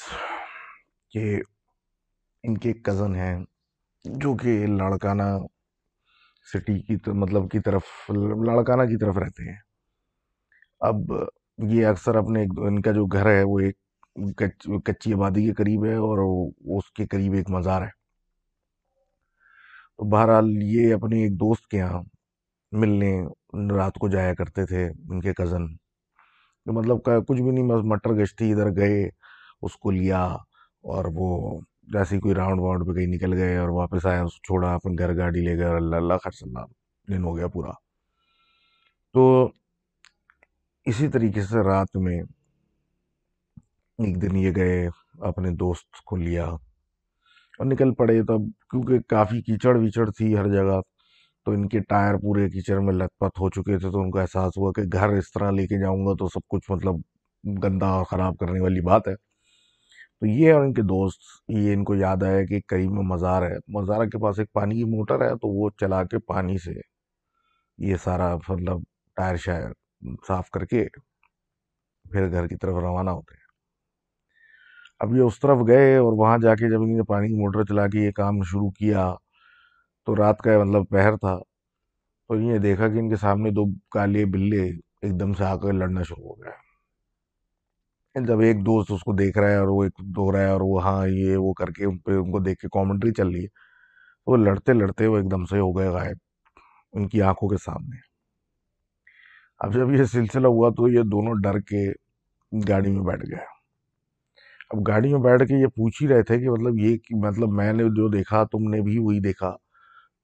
کہ 1.11 1.41
ان 2.43 2.57
کے 2.57 2.69
ایک 2.69 2.85
cousin 2.85 3.15
ہیں 3.15 3.37
جو 4.05 4.35
کہ 4.35 4.65
لڑکانہ 4.67 5.23
city 6.53 6.81
کی 6.81 6.97
مطلب 7.07 7.51
کی 7.51 7.59
طرف 7.59 7.83
لڑکانہ 8.45 8.83
کی 8.83 8.97
طرف 8.97 9.17
رہتے 9.17 9.49
ہیں 9.49 9.57
اب 10.79 10.95
یہ 11.57 11.85
اکثر 11.85 12.15
اپنے 12.15 12.43
ان 12.67 12.81
کا 12.81 12.91
جو 12.91 13.05
گھر 13.05 13.25
ہے 13.25 13.43
وہ 13.43 13.59
ایک 13.59 13.77
کچی 14.85 15.13
آبادی 15.13 15.45
کے 15.45 15.53
قریب 15.53 15.85
ہے 15.85 15.95
اور 15.95 16.17
اس 16.77 16.91
کے 16.91 17.05
قریب 17.07 17.33
ایک 17.33 17.49
مزار 17.49 17.81
ہے۔ 17.81 17.89
تو 19.97 20.09
بہرحال 20.09 20.49
یہ 20.63 20.93
اپنی 20.93 21.21
ایک 21.23 21.33
دوست 21.33 21.67
کے 21.67 21.77
یہاں 21.77 22.01
ملنے 22.71 23.11
رات 23.75 23.95
کو 23.99 24.07
جایا 24.07 24.33
کرتے 24.33 24.65
تھے 24.65 24.85
ان 24.85 25.19
کے 25.21 25.33
کزن 25.33 25.65
مطلب 26.65 26.97
کچھ 27.27 27.41
بھی 27.41 27.51
نہیں 27.51 27.83
مٹر 27.89 28.09
گشتی 28.21 28.51
ادھر 28.51 28.69
گئے، 28.77 29.03
اس 29.61 29.75
کو 29.75 29.91
لیا 29.91 30.23
اور 30.91 31.05
وہ 31.15 31.59
جیسے 31.93 32.19
کوئی 32.19 32.35
راؤنڈ 32.35 32.59
واؤنڈ 32.61 32.87
پہ 32.87 32.93
کہیں 32.93 33.07
نکل 33.07 33.33
گئے 33.33 33.57
اور 33.57 33.69
واپس 33.69 34.05
آیا، 34.05 34.23
اس 34.23 34.35
چھوڑا 34.47 34.73
اپنے 34.73 34.93
گھر 34.99 35.15
گاڑی 35.17 35.41
لے 35.45 35.55
گئے 35.57 35.65
اور 35.65 35.75
اللہ 35.75 35.95
اللہ 35.95 36.17
خرچ 36.23 36.43
اللہ 36.43 36.65
دن 37.07 37.23
ہو 37.23 37.35
گیا 37.37 37.47
پورا۔ 37.47 37.71
تو 39.13 39.49
اسی 40.85 41.07
طریقے 41.07 41.41
سے 41.41 41.63
رات 41.63 41.95
میں 41.95 42.21
ایک 43.99 44.21
دن 44.21 44.35
یہ 44.35 44.51
گئے، 44.55 44.89
اپنے 45.21 45.49
دوست 45.51 46.03
کو 46.05 46.15
لیا 46.15 46.45
اور 46.45 47.65
نکل 47.65 47.93
پڑے۔ 47.93 48.21
تب 48.23 48.41
کیونکہ 48.69 48.99
کافی 48.99 49.41
کیچڑ 49.41 49.75
ویچڑ 49.77 50.09
تھی 50.11 50.37
ہر 50.37 50.47
جگہ، 50.47 50.79
تو 51.45 51.51
ان 51.51 51.67
کے 51.67 51.79
ٹائر 51.79 52.15
پورے 52.15 52.49
کیچڑ 52.49 52.79
میں 52.79 52.93
لت 52.93 53.17
پت 53.19 53.39
ہو 53.39 53.49
چکے 53.49 53.77
تھے۔ 53.77 53.91
تو 53.91 54.01
ان 54.01 54.11
کو 54.11 54.19
احساس 54.19 54.57
ہوا 54.57 54.71
کہ 54.75 54.81
گھر 54.93 55.09
اس 55.09 55.31
طرح 55.31 55.51
لے 55.51 55.67
کے 55.67 55.79
جاؤں 55.81 56.05
گا 56.05 56.13
تو 56.19 56.27
سب 56.27 56.39
کچھ 56.47 56.71
مطلب 56.71 56.95
گندا 57.63 57.87
اور 57.87 58.05
خراب 58.05 58.37
کرنے 58.37 58.59
والی 58.59 58.81
بات 58.81 59.07
ہے۔ 59.07 59.15
تو 60.19 60.25
یہ 60.25 60.53
اور 60.53 60.63
ان 60.63 60.73
کے 60.73 60.81
دوست، 60.81 61.21
یہ 61.47 61.73
ان 61.73 61.83
کو 61.83 61.95
یاد 61.95 62.23
آیا 62.23 62.45
کہ 62.45 62.59
قریب 62.67 62.91
میں 62.91 63.03
مزار 63.03 63.41
ہے۔ 63.41 63.55
مزار 63.67 64.05
کے 64.05 64.21
پاس 64.23 64.39
ایک 64.39 64.51
پانی 64.53 64.75
کی 64.75 64.83
موٹر 64.83 65.21
ہے، 65.21 65.29
تو 65.29 65.47
وہ 65.47 65.69
چلا 65.79 66.03
کے 66.03 66.19
پانی 66.19 66.57
سے 66.57 66.73
یہ 67.77 67.95
سارا 68.03 68.35
مطلب 68.49 68.77
ٹائر 69.15 69.35
شائر 69.35 69.69
صاف 70.27 70.49
کر 70.49 70.65
کے 70.65 70.85
پھر 72.11 72.31
گھر 72.31 72.47
کی 72.47 72.55
طرف 72.55 72.75
روانہ 72.75 73.09
ہوتے 73.09 73.35
ہیں۔ 73.35 73.44
اب 74.99 75.15
یہ 75.15 75.21
اس 75.21 75.39
طرف 75.39 75.57
گئے 75.67 75.97
اور 75.97 76.13
وہاں 76.13 76.37
جا 76.37 76.55
کے 76.55 76.69
جب 76.69 76.81
انہیں 76.81 77.01
پانی 77.01 77.27
کی 77.27 77.33
موٹر 77.33 77.63
چلا 77.63 77.87
کے 77.87 77.99
یہ 77.99 78.11
کام 78.11 78.41
شروع 78.43 78.69
کیا 78.69 79.13
تو 80.05 80.15
رات 80.15 80.39
کا 80.39 80.63
مطلب 80.63 80.83
پہر 80.89 81.17
تھا 81.17 81.37
تو 82.27 82.33
انہیں 82.33 82.57
دیکھا 82.57 82.87
کہ 82.87 82.99
ان 82.99 83.09
کے 83.09 83.15
سامنے 83.15 83.49
دو 83.51 83.65
کالے 83.91 84.25
بلے 84.25 84.63
ایک 85.01 85.19
دم 85.19 85.33
سے 85.33 85.43
آ 85.43 85.55
کر 85.55 85.73
لڑنا 85.73 86.03
شروع 86.03 86.25
ہو 86.25 86.43
گیا۔ 86.43 86.51
جب 88.15 88.39
ایک 88.39 88.65
دوست 88.65 88.91
اس 88.91 89.01
کو 89.01 89.13
دیکھ 89.13 89.37
رہا 89.37 89.49
ہے 89.49 89.55
اور 89.55 89.67
وہ 89.67 89.83
ایک 89.83 89.93
دو 90.15 90.31
رہا 90.31 90.39
ہے 90.39 90.49
اور 90.49 90.61
وہ 90.63 90.83
ہاں 90.83 91.07
یہ 91.07 91.37
وہ 91.37 91.53
کر 91.53 91.71
کے 91.71 91.85
ان 91.85 91.97
پہ 91.97 92.11
ان 92.11 92.31
کو 92.31 92.39
دیکھ 92.39 92.59
کے 92.59 92.67
کامنٹری 92.67 93.11
چل 93.13 93.27
رہی 93.27 93.43
ہے 93.43 93.47
وہ 94.27 94.37
لڑتے 94.37 94.73
لڑتے 94.73 95.07
وہ 95.07 95.17
ایک 95.17 95.31
دم 95.31 95.45
سے 95.45 95.59
ہو 95.59 95.77
گئے 95.77 95.87
غائب 95.87 96.17
ان 96.93 97.07
کی 97.07 97.21
آنکھوں 97.21 97.49
کے 97.49 97.57
سامنے۔ 97.57 97.97
اب 99.59 99.73
جب 99.73 99.91
یہ 99.91 100.03
سلسلہ 100.03 100.47
ہوا 100.47 100.69
تو 100.69 100.87
یہ 100.87 101.01
دونوں 101.01 101.33
ڈر 101.43 101.59
کے 101.59 101.91
گاڑی 102.51 102.91
میں 102.91 103.03
بیٹھ 103.03 103.25
گئے۔ 103.31 103.54
اب 104.71 104.87
گاڑی 104.87 105.11
میں 105.13 105.19
بیٹھ 105.19 105.43
کے 105.43 105.55
یہ 105.61 105.67
پوچھ 105.67 106.03
ہی 106.03 106.07
رہے 106.07 106.23
تھے 106.23 106.39
کہ 106.39 106.49
مطلب 106.49 106.79
یہ 106.79 106.97
مطلب 107.25 107.49
میں 107.49 107.73
نے 107.73 107.83
جو 107.83 108.07
دیکھا 108.09 108.43
تم 108.43 108.69
نے 108.69 108.81
بھی 108.81 108.97
وہی 108.97 109.19
دیکھا۔ 109.19 109.51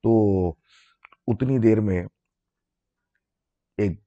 تو 0.03 0.49
اتنی 1.27 1.59
دیر 1.59 1.79
میں 1.79 2.03
ایک 3.77 3.99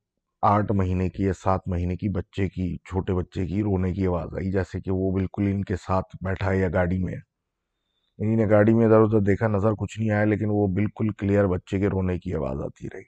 آٹھ 0.43 0.73
مہینے 0.73 1.09
کی 1.09 1.25
یا 1.25 1.33
سات 1.33 1.61
مہینے 1.67 1.97
کی 1.97 2.09
بچے 2.09 2.49
کی، 2.49 2.77
چھوٹے 2.85 3.15
بچے 3.15 3.47
کی 3.47 3.63
رونے 3.63 3.93
کی 3.93 4.07
آواز 4.07 4.35
آئی، 4.35 4.51
جیسے 4.53 4.81
کہ 4.81 4.91
وہ 4.91 5.11
بالکل 5.13 5.47
ان 5.47 5.65
کے 5.65 5.77
ساتھ 5.77 6.17
بیٹھا 6.25 6.51
ہے 6.51 6.59
یا 6.59 6.69
گاڑی 6.75 6.99
میں۔ 6.99 7.17
انہیں 8.19 8.37
نے 8.37 8.47
گاڑی 8.51 8.75
میں 8.75 8.87
ادھر 8.87 9.01
ادھر 9.01 9.21
دیکھا، 9.21 9.49
نظر 9.49 9.73
کچھ 9.73 10.01
نہیں 10.01 10.11
آیا، 10.11 10.25
لیکن 10.25 10.47
وہ 10.51 10.67
بالکل 10.67 11.13
کلیئر 11.13 11.47
بچے 11.47 11.81
کے 11.81 11.89
رونے 11.89 12.19
کی 12.19 12.35
آواز 12.35 12.63
آتی 12.63 12.89
رہی۔ 12.95 13.03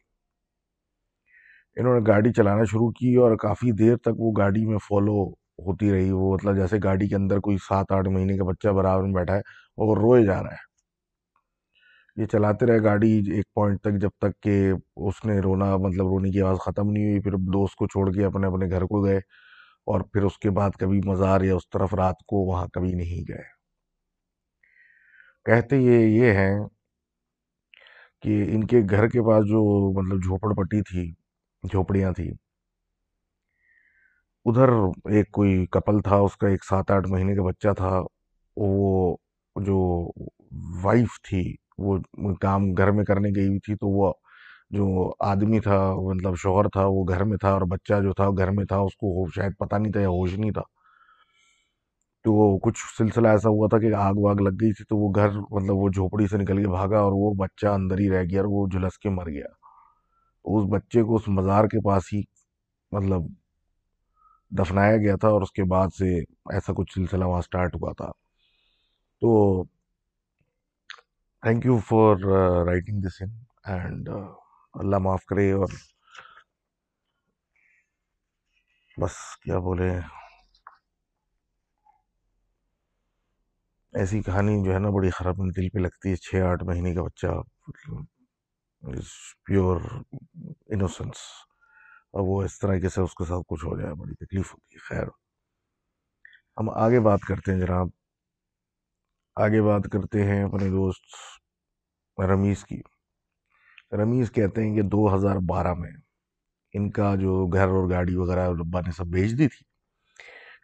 انہوں 1.77 1.95
نے 1.95 2.01
گاڑی 2.07 2.33
چلانا 2.33 2.65
شروع 2.65 2.91
کی 2.91 3.15
اور 3.15 3.37
کافی 3.37 3.73
دیر 3.73 3.97
تک 3.97 4.21
وہ 4.21 4.33
گاڑی 4.37 4.67
میں 4.67 4.79
فالو 4.79 5.46
ہوتی 5.59 5.93
رہی، 5.93 6.11
وہ 6.11 6.35
مطلب 6.35 6.57
جیسے 6.57 6.77
گاڑی 6.85 7.09
کے 7.09 7.17
اندر 7.17 7.39
کوئی 7.39 7.57
سات 7.69 7.93
آٹھ 7.93 8.09
مہینے 8.09 8.37
کا 8.39 8.45
بچہ 8.45 8.69
برابر 8.69 9.03
میں 9.05 9.15
بیٹھا 9.15 9.35
ہے 9.35 9.41
اور 9.79 9.97
روئے 9.97 10.25
جا 10.25 10.43
رہا 10.43 10.53
ہے۔ 10.53 10.65
یہ 12.17 12.27
چلاتے 12.27 12.67
رہے 12.67 12.83
گاڑی 12.83 13.11
ایک 13.37 13.47
پوائنٹ 13.55 13.81
تک، 13.81 14.01
جب 14.01 14.11
تک 14.19 14.41
کہ 14.43 14.73
اس 14.97 15.25
نے 15.25 15.41
رونا 15.41 15.77
مطلب 15.77 16.07
رونے 16.07 16.31
کی 16.31 16.41
آواز 16.43 16.59
ختم 16.59 16.91
نہیں 16.91 17.05
ہوئی، 17.05 17.21
پھر 17.21 17.33
دوست 17.33 17.75
کو 17.75 17.87
چھوڑ 17.87 18.13
کے 18.13 18.25
اپنے 18.25 18.47
اپنے 18.47 18.71
گھر 18.71 18.83
کو 18.83 19.05
گئے 19.05 19.17
اور 19.87 20.01
پھر 20.01 20.23
اس 20.23 20.39
کے 20.39 20.51
بعد 20.51 20.71
کبھی 20.81 21.01
مزار 21.05 21.41
یا 21.41 21.57
اس 21.57 21.69
طرف 21.71 21.95
رات 21.95 22.25
کو 22.27 22.37
وہاں 22.37 22.67
کبھی 22.67 22.93
نہیں 22.93 23.25
گئے۔ 23.29 23.57
کہتے 25.47 25.77
یہ 25.77 26.01
یہ 26.21 26.33
ہیں 26.33 26.59
کہ 28.23 28.45
ان 28.49 28.67
کے 28.67 28.81
گھر 28.91 29.09
کے 29.09 29.23
پاس 29.23 29.45
جو 29.47 29.61
مطلب 29.93 30.23
جھوپڑ 30.23 30.55
پٹی 30.55 30.83
تھی، 30.83 31.13
جھوپڑیاں 31.63 32.13
تھی 32.13 32.31
ادھر 34.47 34.69
ایک 35.05 35.31
کوئی 35.31 35.67
کپل 35.67 36.01
تھا، 36.01 36.17
اس 36.17 36.37
کا 36.37 36.49
ایک 36.49 36.65
سات 36.65 36.91
آٹھ 36.91 37.09
مہینے 37.09 37.35
کا 37.35 37.43
بچہ 37.43 37.69
تھا، 37.77 38.01
وہ 38.57 39.17
جو 39.57 40.11
وائف 40.83 41.21
تھی، 41.29 41.55
وہ 41.79 41.99
کام 42.41 42.73
گھر 42.73 42.91
میں 42.91 43.05
کرنے 43.05 43.29
گئی 43.37 43.47
ہوئی 43.49 43.59
تھی، 43.59 43.75
تو 43.75 43.89
وہ 43.89 44.13
جو 44.71 45.13
آدمی 45.21 45.61
تھا 45.61 45.95
مطلب 45.95 46.37
شوہر 46.37 46.69
تھا، 46.69 46.87
وہ 46.87 47.05
گھر 47.09 47.25
میں 47.25 47.37
تھا 47.37 47.53
اور 47.53 47.63
بچہ 47.63 48.01
جو 48.03 48.13
تھا 48.13 48.29
گھر 48.31 48.51
میں 48.51 48.65
تھا، 48.65 48.77
اس 48.77 48.97
کو 48.97 49.27
شاید 49.35 49.53
پتہ 49.59 49.77
نہیں 49.77 49.93
تھا 49.93 50.01
یا 50.01 50.09
ہوش 50.09 50.39
نہیں 50.39 50.51
تھا۔ 50.51 50.63
تو 52.25 52.33
وہ 52.33 52.59
کچھ 52.59 52.79
سلسلہ 52.99 53.29
ایسا 53.29 53.49
ہوا 53.49 53.69
تھا 53.69 53.79
کہ 53.79 53.95
آگ 53.95 54.15
واگ 54.17 54.35
لگ 54.35 54.57
گئی 54.61 54.73
تھی، 54.73 54.85
تو 54.85 54.97
وہ 54.97 55.13
گھر 55.15 55.29
مطلب 55.29 55.77
وہ 55.77 55.89
جھوپڑی 55.89 56.27
سے 56.27 56.37
نکل 56.37 56.63
کے 56.63 56.69
بھاگا 56.69 56.99
اور 56.99 57.13
وہ 57.15 57.35
بچہ 57.35 57.67
اندر 57.67 57.99
ہی 57.99 58.11
رہ 58.11 58.23
گیا 58.23 58.41
اور 58.41 58.49
وہ 58.51 58.67
جھلس 58.67 58.99
کے 58.99 59.09
مر 59.09 59.27
گیا۔ 59.27 59.47
اس 60.45 60.65
بچے 60.71 61.03
کو 61.03 61.17
اس 61.17 61.29
مزار 61.29 61.65
کے 61.65 61.81
پاس 61.81 62.03
ہی 62.13 62.23
مطلب 62.93 63.23
دفنایا 64.51 64.97
گیا 64.97 65.17
تھا 65.17 65.29
اور 65.29 65.43
اس 65.43 65.53
کے 65.53 65.65
بعد 65.65 65.89
سے 65.99 66.19
ایسا 66.55 66.73
کچھ 66.77 66.93
سلسلہ 66.95 67.25
وہاں 67.25 67.43
سٹارٹ 67.43 67.75
ہوا 67.75 67.93
تھا۔ 67.93 68.11
تو 69.21 69.65
thank 71.41 71.67
you 71.67 71.79
for 71.79 72.17
writing 72.67 73.01
this 73.01 73.23
in 73.23 73.31
and 73.65 74.09
اللہ 74.75 74.99
معاف 74.99 75.25
کرے 75.25 75.53
اور 75.53 75.69
بس 79.01 79.13
کیا 79.43 79.59
بولے۔ 79.59 79.91
ایسی 83.93 84.23
کہانی 84.23 84.65
جو 84.65 84.75
ہے 84.75 84.79
نا 84.79 84.91
بڑی 84.91 85.11
خراب 85.11 85.37
دل 85.57 85.69
پہ 85.69 85.79
لگتی 85.79 86.11
ہے۔ 86.11 86.17
چھ 86.17 86.35
آٹھ 86.35 86.65
مہینے 86.65 86.95
کا 86.95 87.03
بچہ 87.03 87.27
مطلب، 87.27 88.05
پیور 89.45 89.81
انوسنس 90.67 91.17
اور 92.13 92.23
وہ 92.27 92.43
اس 92.43 92.59
طرح 92.59 92.79
سے 92.95 93.01
اس 93.01 93.15
کے 93.15 93.25
ساتھ 93.25 93.43
کچھ 93.49 93.65
ہو 93.65 93.81
جائے، 93.81 93.95
بڑی 93.95 94.15
تکلیف 94.15 94.55
ہوتی 94.55 94.75
ہے، 94.75 94.79
خیر۔ 94.79 95.07
ہم 96.59 96.71
آگے 96.71 97.01
بات 97.01 97.21
کرتے 97.21 97.53
ہیں 97.53 97.61
جناب۔ 97.61 97.89
آگے 99.37 99.63
بات 99.63 99.83
کرتے 99.93 100.23
ہیں 100.23 100.43
اپنے 100.43 100.69
دوست 100.69 101.03
رمیز 102.21 102.65
کی۔ 102.65 102.81
رمیز 103.93 104.33
کہتے 104.33 104.63
ہیں 104.63 104.75
کہ 104.75 104.83
دو 104.83 105.15
ہزار 105.15 105.37
بارہ 105.49 105.75
میں 105.75 105.91
ان 106.73 106.91
کا 106.91 107.15
جو 107.15 107.47
گھر 107.47 107.69
اور 107.69 107.91
گاڑی 107.91 108.17
وغیرہ 108.17 108.49
ربا 108.49 108.81
نے 108.81 108.93
سب 108.93 109.07
بیچ 109.07 109.31
دی 109.31 109.49
تھی، 109.49 109.65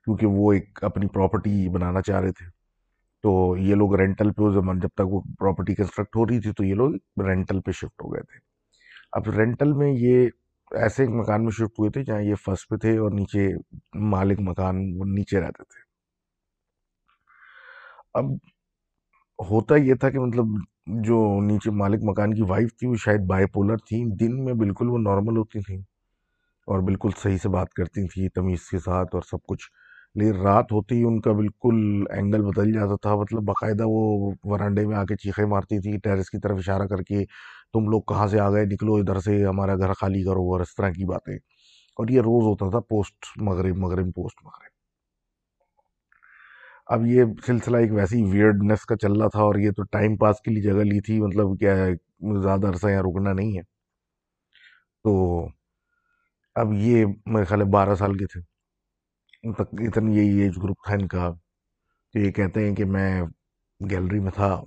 کیونکہ 0.04 0.26
وہ 0.26 0.52
ایک 0.52 0.84
اپنی 0.84 1.08
پراپرٹی 1.08 1.68
بنانا 1.68 2.02
چاہ 2.02 2.20
رہے 2.20 2.32
تھے۔ 2.32 2.46
تو 3.22 3.56
یہ 3.56 3.74
لوگ 3.74 3.94
رینٹل 3.94 4.32
پہ 4.32 4.52
زمان 4.52 4.78
جب 4.78 4.88
تک 4.88 5.02
وہ 5.04 5.20
پراپرٹی 5.38 5.74
کنسٹرکٹ 5.74 6.16
ہو 6.16 6.26
رہی 6.26 6.40
تھی، 6.40 6.52
تو 6.52 6.64
یہ 6.64 6.74
لوگ 6.74 6.94
رینٹل 7.24 7.60
پہ 7.60 7.70
شفٹ 7.70 8.02
ہو 8.02 8.14
گئے 8.14 8.22
تھے۔ 8.22 8.38
اب 9.12 9.22
رینٹل 9.28 9.72
میں 9.72 9.92
یہ 9.96 10.28
ایسے 10.72 11.02
ایک 11.02 11.10
مکان 11.10 11.42
میں 11.44 11.50
شفٹ 11.50 11.78
ہوئے 11.78 11.90
تھے 11.90 12.04
جہاں 12.04 12.20
یہ 12.22 12.34
فرسٹ 12.34 12.68
پہ 12.68 12.76
تھے 12.76 12.98
اور 12.98 13.10
نیچے 13.10 13.48
مالک 13.94 14.40
مکان 14.40 14.76
وہ 14.98 15.04
نیچے 15.04 15.40
رہتے 15.40 15.64
تھے۔ 15.64 15.80
اب 18.14 18.32
ہوتا 19.38 19.76
یہ 19.76 19.94
تھا 19.94 20.10
کہ 20.10 20.18
مطلب 20.18 20.46
جو 21.04 21.40
نیچے 21.42 21.70
مالک 21.70 22.00
مکان 22.02 22.34
کی 22.34 22.42
وائف 22.42 22.74
تھی 22.76 22.86
وہ 22.86 22.94
شاید 22.94 23.20
بائی 23.20 23.46
پولر 23.46 23.76
تھی، 23.76 24.04
دن 24.20 24.44
میں 24.44 24.54
بالکل 24.54 24.88
وہ 24.90 24.98
نارمل 24.98 25.36
ہوتی 25.36 25.60
تھیں 25.60 25.78
اور 26.68 26.80
بالکل 26.80 27.10
صحیح 27.22 27.38
سے 27.42 27.48
بات 27.48 27.72
کرتی 27.74 28.08
تھیں 28.08 28.28
تمیز 28.28 28.68
کے 28.70 28.78
ساتھ 28.78 29.14
اور 29.14 29.22
سب 29.30 29.42
کچھ۔ 29.48 29.70
لیکن 30.14 30.40
رات 30.40 30.72
ہوتی 30.72 30.96
ہی 30.96 31.04
ان 31.04 31.20
کا 31.20 31.32
بالکل 31.32 32.04
اینگل 32.10 32.42
بدل 32.42 32.72
جاتا 32.72 32.96
تھا 33.02 33.14
مطلب 33.16 33.42
باقاعدہ 33.42 33.84
وہ 33.86 34.32
ورانڈے 34.44 34.86
میں 34.86 34.96
آ 34.96 35.04
کے 35.04 35.16
چیخیں 35.16 35.46
مارتی 35.46 35.80
تھی 35.80 35.98
ٹیرس 35.98 36.30
کی 36.30 36.38
طرف 36.38 36.56
اشارہ 36.58 36.86
کر 36.86 37.02
کے 37.02 37.24
تم 37.72 37.88
لوگ 37.88 38.02
کہاں 38.02 38.26
سے 38.26 38.40
آ 38.40 38.50
گئے؟ 38.50 38.64
نکلو 38.64 38.94
ادھر 38.94 39.20
سے، 39.20 39.46
ہمارا 39.46 39.76
گھر 39.76 39.92
خالی 39.92 40.22
کرو، 40.22 40.52
اور 40.52 40.60
اس 40.60 40.74
طرح 40.74 40.90
کی 40.90 41.04
باتیں۔ 41.04 41.34
اور 41.96 42.08
یہ 42.08 42.20
روز 42.20 42.44
ہوتا 42.44 42.70
تھا، 42.70 42.80
پوسٹ 42.80 43.26
مغرب 43.36 43.76
مغرب، 43.76 44.06
پوسٹ 44.14 44.44
مغرب۔ 44.44 44.70
اب 46.86 47.06
یہ 47.06 47.24
سلسلہ 47.46 47.76
ایک 47.76 47.92
ویسی 47.92 48.22
ویئرڈنس 48.24 48.84
کا 48.86 48.96
چل 48.96 49.12
رہا 49.12 49.28
تھا، 49.28 49.40
اور 49.40 49.54
یہ 49.54 49.70
تو 49.70 49.82
ٹائم 49.82 50.16
پاس 50.16 50.40
کے 50.40 50.50
لیے 50.50 50.62
جگہ 50.62 50.82
لی 50.82 51.00
تھی 51.00 51.20
مطلب 51.20 51.58
کیا 51.60 51.76
ہے، 51.76 51.90
زیادہ 52.42 52.68
عرصہ 52.68 52.86
یہاں 52.86 53.02
رکنا 53.02 53.32
نہیں 53.32 53.56
ہے۔ 53.56 53.62
تو 55.04 55.46
اب 56.54 56.72
یہ 56.72 57.06
میرے 57.26 57.44
خیال 57.44 57.60
ہے 57.60 57.66
بارہ 57.66 57.94
سال 57.94 58.18
کے 58.18 58.26
تھے۔ 58.26 58.40
تقریباً 59.52 60.12
یہی 60.12 60.40
ایج 60.40 60.52
گروپ 60.62 60.76
تھا 60.86 60.94
ان 60.94 61.08
کا 61.08 61.30
تو 62.12 62.18
یہ 62.18 62.30
کہتے 62.30 62.68
ہیں 62.68 62.76
کہ 62.76 62.84
میں 62.84 63.22
گیلری 63.90 64.20
میں 64.20 64.32
تھا۔ 64.32 64.62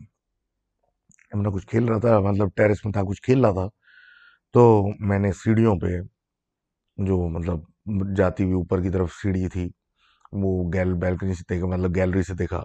میں 1.36 1.52
کچھ 1.52 1.68
کھیل 1.68 1.86
رہا 1.86 2.00
تھا 2.00 2.20
مطلب 2.20 2.48
ٹیرس 2.56 2.86
میں 2.86 2.94
تھا، 2.94 3.02
کچھ 3.02 3.22
کھیل 3.22 3.46
رہا 3.46 3.54
تھا۔ 3.54 3.68
تو 4.54 4.88
میں 5.00 5.20
نے 5.20 5.32
سیڑھیوں 5.32 5.76
پہ 5.76 5.88
جو 6.98 7.30
مطلب 7.30 7.60
جاتی 8.18 8.44
ہوئی 8.44 8.56
اوپر 8.56 8.82
کی 8.82 8.90
طرف 8.90 9.12
سیڑھی 9.12 9.48
تھی، 9.48 9.70
وہ 10.32 10.72
گیل 10.74 10.94
بیلکنی 10.94 11.34
سے 11.34 11.44
دیکھا 11.50 11.68
مطلب 11.68 11.96
گیلری 11.96 12.24
سے 12.24 12.34
دیکھا 12.34 12.62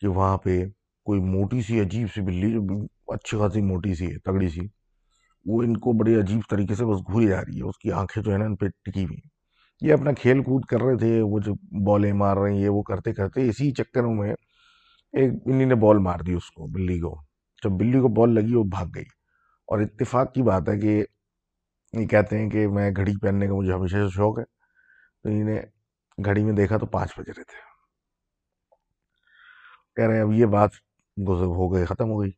کہ 0.00 0.08
وہاں 0.08 0.36
پہ 0.38 0.64
کوئی 1.04 1.20
موٹی 1.20 1.62
سی، 1.62 1.80
عجیب 1.80 2.08
سی 2.14 2.20
بلی 2.20 2.52
جو 2.52 2.80
اچھی 3.14 3.38
خاصی 3.38 3.60
موٹی 3.60 3.94
سی 3.94 4.06
ہے 4.06 4.18
تگڑی 4.18 4.48
سی، 4.48 4.60
وہ 5.46 5.62
ان 5.62 5.76
کو 5.76 5.92
بڑی 5.92 6.14
عجیب 6.20 6.40
طریقے 6.50 6.74
سے 6.74 6.84
بس 6.84 7.00
گھوری 7.12 7.26
جا 7.26 7.40
رہی 7.40 7.58
ہے۔ 7.58 7.68
اس 7.68 7.78
کی 7.78 7.92
آنکھیں 7.92 8.22
جو 8.22 8.32
ہے 8.32 8.38
نا، 8.38 8.44
ان 8.44 8.56
پہ 8.56 8.66
ٹکی 8.84 9.04
ہوئی 9.04 9.18
یہ 9.80 9.92
اپنا 9.92 10.12
کھیل 10.12 10.42
کود 10.42 10.64
کر 10.64 10.82
رہے 10.82 10.96
تھے، 10.96 11.20
وہ 11.20 11.38
جو 11.38 11.54
بالیں 11.84 12.12
مار 12.12 12.36
رہے 12.36 12.52
ہیں، 12.52 12.60
یہ 12.60 12.68
وہ 12.68 12.82
کرتے 12.82 13.12
کرتے 13.12 13.48
اسی 13.48 13.70
چکروں 13.70 14.14
میں 14.14 14.32
ایک 15.12 15.32
انہیں 15.46 15.66
نے 15.66 15.74
بال 15.74 15.98
مار 15.98 16.18
دی 16.18 16.32
اس 16.32 16.50
کو 16.50 16.66
بلی 16.66 16.98
کو۔ 17.00 17.29
جب 17.64 17.70
بلی 17.70 18.00
کو 18.00 18.08
بال 18.08 18.34
لگی 18.34 18.54
وہ 18.54 18.64
بھاگ 18.64 18.86
گئی۔ 18.94 19.04
اور 19.66 19.80
اتفاق 19.80 20.34
کی 20.34 20.42
بات 20.42 20.68
ہے 20.68 20.80
کہ 20.80 21.04
یہ 21.92 22.06
کہتے 22.06 22.38
ہیں 22.38 22.50
کہ 22.50 22.68
میں 22.68 22.90
گھڑی 22.96 23.12
پہننے 23.22 23.46
کا 23.46 23.54
مجھے 23.54 23.72
ہمیشہ 23.72 23.96
سے 23.96 24.10
شوق 24.10 24.38
ہے۔ 24.38 24.44
تو 25.22 25.28
انہیں 25.28 25.62
گھڑی 26.24 26.44
میں 26.44 26.52
دیکھا 26.52 26.76
تو 26.76 26.86
پانچ 26.86 27.10
بج 27.18 27.28
رہے 27.28 27.44
تھے۔ 27.44 27.70
کہہ 29.96 30.04
رہے 30.04 30.14
ہیں 30.14 30.22
اب 30.22 30.32
یہ 30.32 30.46
بات 30.46 30.70
گزر 31.28 31.44
ہو 31.44 31.74
گئی، 31.74 31.84
ختم 31.84 32.10
ہو 32.10 32.22
گئی۔ 32.22 32.30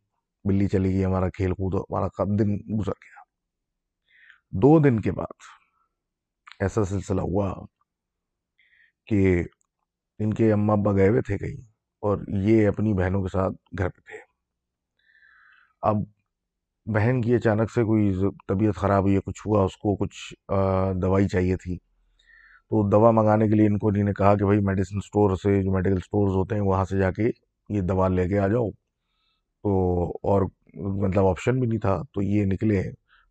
بلی 0.44 0.68
چلی 0.68 0.92
گئی، 0.92 1.04
ہمارا 1.04 1.28
کھیل 1.28 1.50
کود 1.50 1.74
ہمارا 1.74 2.24
دن 2.24 2.56
گزر 2.56 2.92
گیا۔ 2.92 3.22
دو 4.50 4.78
دن 4.78 5.00
کے 5.00 5.12
بعد 5.12 5.32
ایسا 6.61 6.85
سلسلہ 6.85 7.20
ہوا 7.20 7.54
کہ 9.06 9.42
ان 10.18 10.35
کے 10.35 10.52
اماں 10.52 10.76
ابا 10.76 10.92
گئے 10.92 11.08
ہوئے 11.08 11.22
تھے 11.22 11.38
کہیں 11.38 11.66
اور 12.00 12.18
یہ 12.28 12.68
اپنی 12.68 12.94
بہنوں 12.94 13.22
کے 13.22 13.28
ساتھ 13.28 13.54
گھر 13.78 13.88
پہ 13.88 14.00
تھے۔ 14.00 14.32
اب 15.83 15.97
بہن 16.87 17.21
کی 17.23 17.35
اچانک 17.35 17.71
سے 17.71 17.83
کوئی 17.85 18.11
طبیعت 18.49 18.75
خراب 18.77 19.03
ہوئی 19.03 19.18
کچھ 19.27 19.47
ہوا، 19.47 19.62
اس 19.64 19.77
کو 19.77 19.95
کچھ 19.97 20.18
دوائی 21.03 21.29
چاہیے 21.29 21.57
تھی۔ 21.57 21.77
تو 22.71 22.88
دوا 22.90 23.11
منگانے 23.11 23.49
کے 23.49 23.55
لیے 23.55 23.66
ان 23.66 23.79
کو 23.79 23.88
انہیں 23.88 24.05
نے 24.05 24.12
کہا 24.18 24.35
کہ 24.37 24.45
بھائی 24.45 24.61
میڈیسن 24.66 25.01
سٹور 25.07 25.37
سے 25.42 25.62
جو 25.62 25.73
میڈیکل 25.73 25.99
سٹورز 26.01 26.35
ہوتے 26.37 26.55
ہیں، 26.55 26.62
وہاں 26.62 26.85
سے 26.90 26.99
جا 26.99 27.11
کے 27.11 27.29
یہ 27.68 27.81
دوا 27.88 28.09
لے 28.09 28.29
کے 28.29 28.38
آ 28.38 28.47
جاؤ۔ 28.49 28.71
تو 28.71 29.73
اور 30.31 30.42
مطلب 30.75 31.27
آپشن 31.27 31.59
بھی 31.61 31.68
نہیں 31.68 31.81
تھا، 31.81 31.97
تو 32.14 32.23
یہ 32.23 32.45
نکلے 32.53 32.83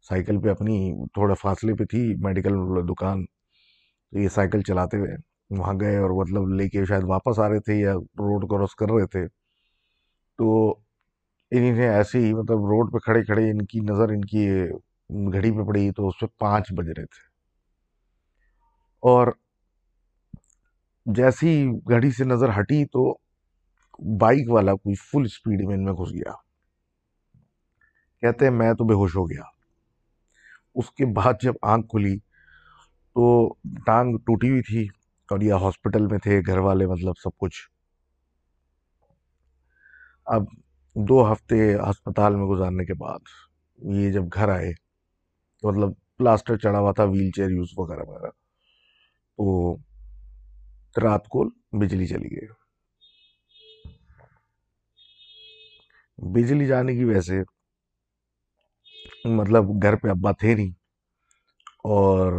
سائیکل 0.09 0.39
پہ 0.41 0.49
اپنی 0.49 0.77
تھوڑے 1.13 1.33
فاصلے 1.41 1.73
پہ 1.79 1.85
تھی 1.91 2.03
میڈیکل 2.23 2.55
دکان۔ 2.89 3.25
تو 3.25 4.19
یہ 4.19 4.27
سائیکل 4.35 4.61
چلاتے 4.67 4.97
ہوئے 4.97 5.15
وہاں 5.59 5.73
گئے 5.81 5.97
اور 5.97 6.09
مطلب 6.21 6.47
لے 6.59 6.67
کے 6.69 6.85
شاید 6.85 7.03
واپس 7.07 7.39
آ 7.39 7.49
رہے 7.49 7.59
تھے 7.65 7.79
یا 7.79 7.93
روڈ 8.25 8.49
کراس 8.51 8.75
کر 8.75 8.91
رہے 8.91 9.07
تھے۔ 9.13 9.27
تو 10.39 10.47
انہیں 11.51 11.89
ایسے 11.89 12.19
ہی 12.19 12.33
مطلب 12.33 12.57
روڈ 12.57 12.93
پہ 12.93 12.97
کھڑے 12.97 13.23
کھڑے 13.23 13.51
ان 13.51 13.65
کی 13.65 13.79
نظر 13.79 14.09
ان 14.09 14.25
کی 14.25 14.47
گھڑی 15.33 15.51
پہ 15.51 15.63
پڑی 15.67 15.91
تو 15.91 16.07
اس 16.07 16.19
پہ 16.19 16.25
پانچ 16.39 16.73
بج 16.73 16.87
رہے 16.87 17.05
تھے۔ 17.05 17.29
اور 19.03 19.27
جیسی 21.05 21.69
گھڑی 21.89 22.11
سے 22.11 22.23
نظر 22.23 22.49
ہٹی 22.59 22.85
تو 22.85 23.13
بائک 24.17 24.49
والا 24.49 24.73
کوئی 24.73 24.95
فل 24.95 25.27
سپیڈ 25.27 25.65
میں 25.65 25.75
ان 25.75 25.83
میں 25.83 25.93
گھس 25.93 26.13
گیا۔ 26.13 26.31
کہتے 28.21 28.45
ہیں 28.45 28.51
میں 28.51 28.73
تو 28.73 28.83
بے 28.83 28.93
ہوش 28.93 29.15
ہو 29.15 29.29
گیا۔ 29.29 29.43
اس 30.75 30.91
کے 30.91 31.05
بعد 31.05 31.33
جب 31.41 31.53
آنکھ 31.61 31.87
کھلی 31.87 32.17
تو 33.15 33.53
ٹانگ 33.85 34.17
ٹوٹی 34.17 34.49
ہوئی 34.49 34.61
تھی 34.61 34.87
اور 35.29 35.41
یہ 35.41 35.53
ہاسپٹل 35.53 36.07
میں 36.07 36.19
تھے، 36.19 36.41
گھر 36.47 36.57
والے 36.57 36.87
مطلب 36.87 37.13
سب 37.23 37.29
کچھ۔ 37.37 37.69
اب 40.25 40.43
دو 40.95 41.31
ہفتے 41.31 41.75
ہسپتال 41.75 42.35
میں 42.35 42.45
گزارنے 42.45 42.85
کے 42.85 42.93
بعد 42.93 43.19
یہ 43.77 44.11
جب 44.11 44.23
گھر 44.33 44.49
آئے 44.49 44.71
مطلب 45.63 45.89
پلاسٹر 46.17 46.57
چڑھا 46.57 46.79
ہوا 46.79 46.91
تھا، 46.91 47.03
ویل 47.03 47.31
چیئر 47.31 47.49
یوز 47.49 47.67
وغیرہ 47.77 48.03
وغیرہ۔ 48.07 48.29
تو 49.37 49.75
رات 51.01 51.27
کو 51.27 51.43
بجلی 51.71 52.07
چلی 52.07 52.31
گئی۔ 52.31 52.47
بجلی 56.17 56.67
جانے 56.67 56.95
کی 56.95 57.03
وجہ 57.03 57.21
سے 57.21 57.41
مطلب 59.25 59.63
گھر 59.83 59.95
پہ 59.95 60.09
ابا 60.09 60.31
تھے 60.31 60.55
نہیں 60.55 60.71
اور 61.83 62.33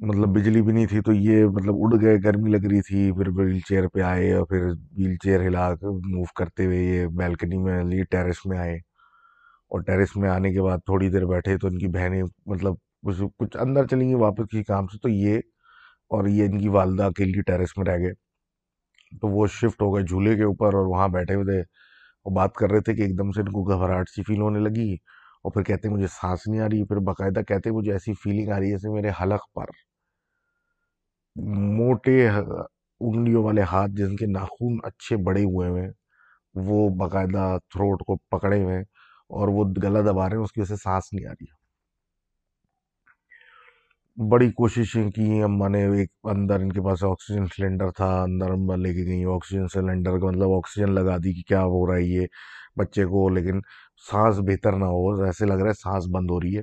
مطلب 0.00 0.28
بجلی 0.28 0.62
بھی 0.62 0.72
نہیں 0.72 0.86
تھی 0.86 1.00
تو 1.00 1.12
یہ 1.12 1.44
مطلب 1.46 1.74
اڑ 1.78 2.00
گئے، 2.00 2.16
گرمی 2.24 2.50
لگ 2.50 2.66
رہی 2.66 2.80
تھی، 2.80 3.12
پھر 3.12 3.28
ویل 3.28 3.60
چیئر 3.60 3.88
پہ 3.88 4.00
آئے 4.00 4.32
اور 4.32 4.46
پھر 4.46 4.64
ویل 4.98 5.16
چیئر 5.16 5.46
ہلا 5.46 5.74
کر 5.74 5.86
موو 5.86 6.24
کرتے 6.36 6.66
ہوئے 6.66 6.78
یہ 6.78 7.06
بیلکنی 7.06 7.58
میں 7.58 7.84
لی 7.84 8.02
ٹیرس 8.04 8.46
میں 8.46 8.58
آئے۔ 8.58 8.76
اور 9.70 9.80
ٹیرس 9.80 10.16
میں 10.16 10.30
آنے 10.30 10.52
کے 10.52 10.62
بعد 10.62 10.78
تھوڑی 10.78 11.10
دیر 11.10 11.24
بیٹھے 11.26 11.58
تو 11.58 11.66
ان 11.66 11.78
کی 11.78 11.88
بہنیں 11.88 12.22
مطلب 12.46 12.74
کچھ 13.02 13.22
کچھ 13.38 13.56
اندر 13.56 13.86
چلیں 13.86 14.08
گی 14.08 14.14
واپس 14.14 14.44
کسی 14.44 14.62
کام 14.64 14.86
سے 14.86 14.98
تو 14.98 15.08
یہ 15.08 15.38
اور 16.10 16.26
یہ 16.26 16.44
ان 16.44 16.58
کی 16.58 16.68
والدہ 16.68 17.02
اکیلی 17.02 17.42
ٹیرس 17.42 17.76
میں 17.76 17.86
رہ 17.86 17.98
گئے۔ 17.98 18.12
تو 19.20 19.28
وہ 19.28 19.46
شفٹ 19.46 19.82
ہو 19.82 19.96
گئے 19.96 20.04
جھولے 20.04 20.36
کے 20.36 20.42
اوپر 20.42 20.74
اور 20.74 20.86
وہاں 20.86 21.08
بیٹھے 21.08 21.34
ہوئے 21.34 21.44
تھے۔ 21.44 21.62
وہ 22.24 22.34
بات 22.34 22.54
کر 22.54 22.70
رہے 22.70 22.80
تھے 22.80 22.94
کہ 22.94 23.02
ایک 23.02 23.18
دم 23.18 23.32
سے 23.32 23.40
ان 23.40 23.48
کو 23.48 23.62
گھبراہٹ 23.64 24.08
سی 24.08 24.22
فیل 24.22 24.40
ہونے 24.40 24.58
لگی۔ 24.58 24.96
اور 25.44 25.52
پھر 25.52 25.62
کہتے 25.62 25.88
ہیں 25.88 25.94
مجھے 25.94 26.06
سانس 26.12 26.46
نہیں 26.48 26.60
آ 26.60 26.66
رہی، 26.66 26.84
پھر 26.84 26.96
باقاعدہ 27.08 27.42
کہتے 27.48 27.70
ہیں 27.70 27.76
مجھے 27.76 27.92
ایسی 27.92 28.12
فیلنگ 28.22 28.50
آ 28.52 28.58
رہی 28.58 28.66
ہے 28.66 28.72
جیسے 28.72 28.90
میرے 28.94 29.10
حلق 29.20 29.42
پر۔ 29.54 29.66
موٹے 31.78 32.16
انگلیوں 32.28 33.42
والے 33.44 33.62
ہاتھ 33.72 33.90
جن 33.96 34.16
کے 34.16 34.26
ناخون 34.32 34.78
اچھے 34.84 35.16
بڑے 35.24 35.42
ہوئے 35.44 35.68
ہوئے 35.68 35.88
وہ 36.54 36.88
باقاعدہ 36.98 37.44
تھروٹ 37.72 38.02
کو 38.06 38.16
پکڑے 38.30 38.62
ہوئے 38.62 38.78
اور 39.30 39.48
وہ 39.48 39.64
گلا 39.82 40.00
دبا 40.10 40.28
رہے 40.28 40.36
ہیں، 40.36 40.44
اس 40.44 40.52
کی 40.52 40.60
وجہ 40.60 40.74
سے 40.74 40.82
سانس 40.84 41.12
نہیں 41.12 41.26
آ 41.26 41.32
رہی۔ 41.32 41.46
بڑی 44.18 44.50
کوششیں 44.52 45.10
کی 45.10 45.42
اماں 45.42 45.68
نے 45.68 45.84
ایک 45.98 46.10
اندر 46.32 46.60
ان 46.60 46.72
کے 46.72 46.80
پاس 46.82 47.04
آکسیجن 47.04 47.46
سلنڈر 47.56 47.90
تھا، 47.90 48.10
اندر 48.22 48.50
اماں 48.50 48.76
لے 48.76 48.92
کے 48.94 49.04
گئی 49.06 49.24
آکسیجن 49.34 49.66
سلنڈر 49.72 50.18
کا 50.20 50.26
مطلب 50.26 50.52
آکسیجن 50.56 50.94
لگا 50.94 51.16
دی 51.24 51.32
کہ 51.34 51.42
کیا 51.48 51.62
ہو 51.64 51.86
رہا 51.86 51.96
ہے 51.96 52.02
یہ 52.04 52.26
بچے 52.78 53.04
کو، 53.04 53.28
لیکن 53.28 53.60
سانس 54.10 54.38
بہتر 54.38 54.72
نہ 54.72 54.84
ہو، 54.84 55.22
ایسے 55.22 55.46
لگ 55.46 55.54
رہا 55.54 55.68
ہے 55.68 55.72
سانس 55.72 56.04
بند 56.14 56.30
ہو 56.30 56.40
رہی 56.40 56.54
ہے 56.56 56.60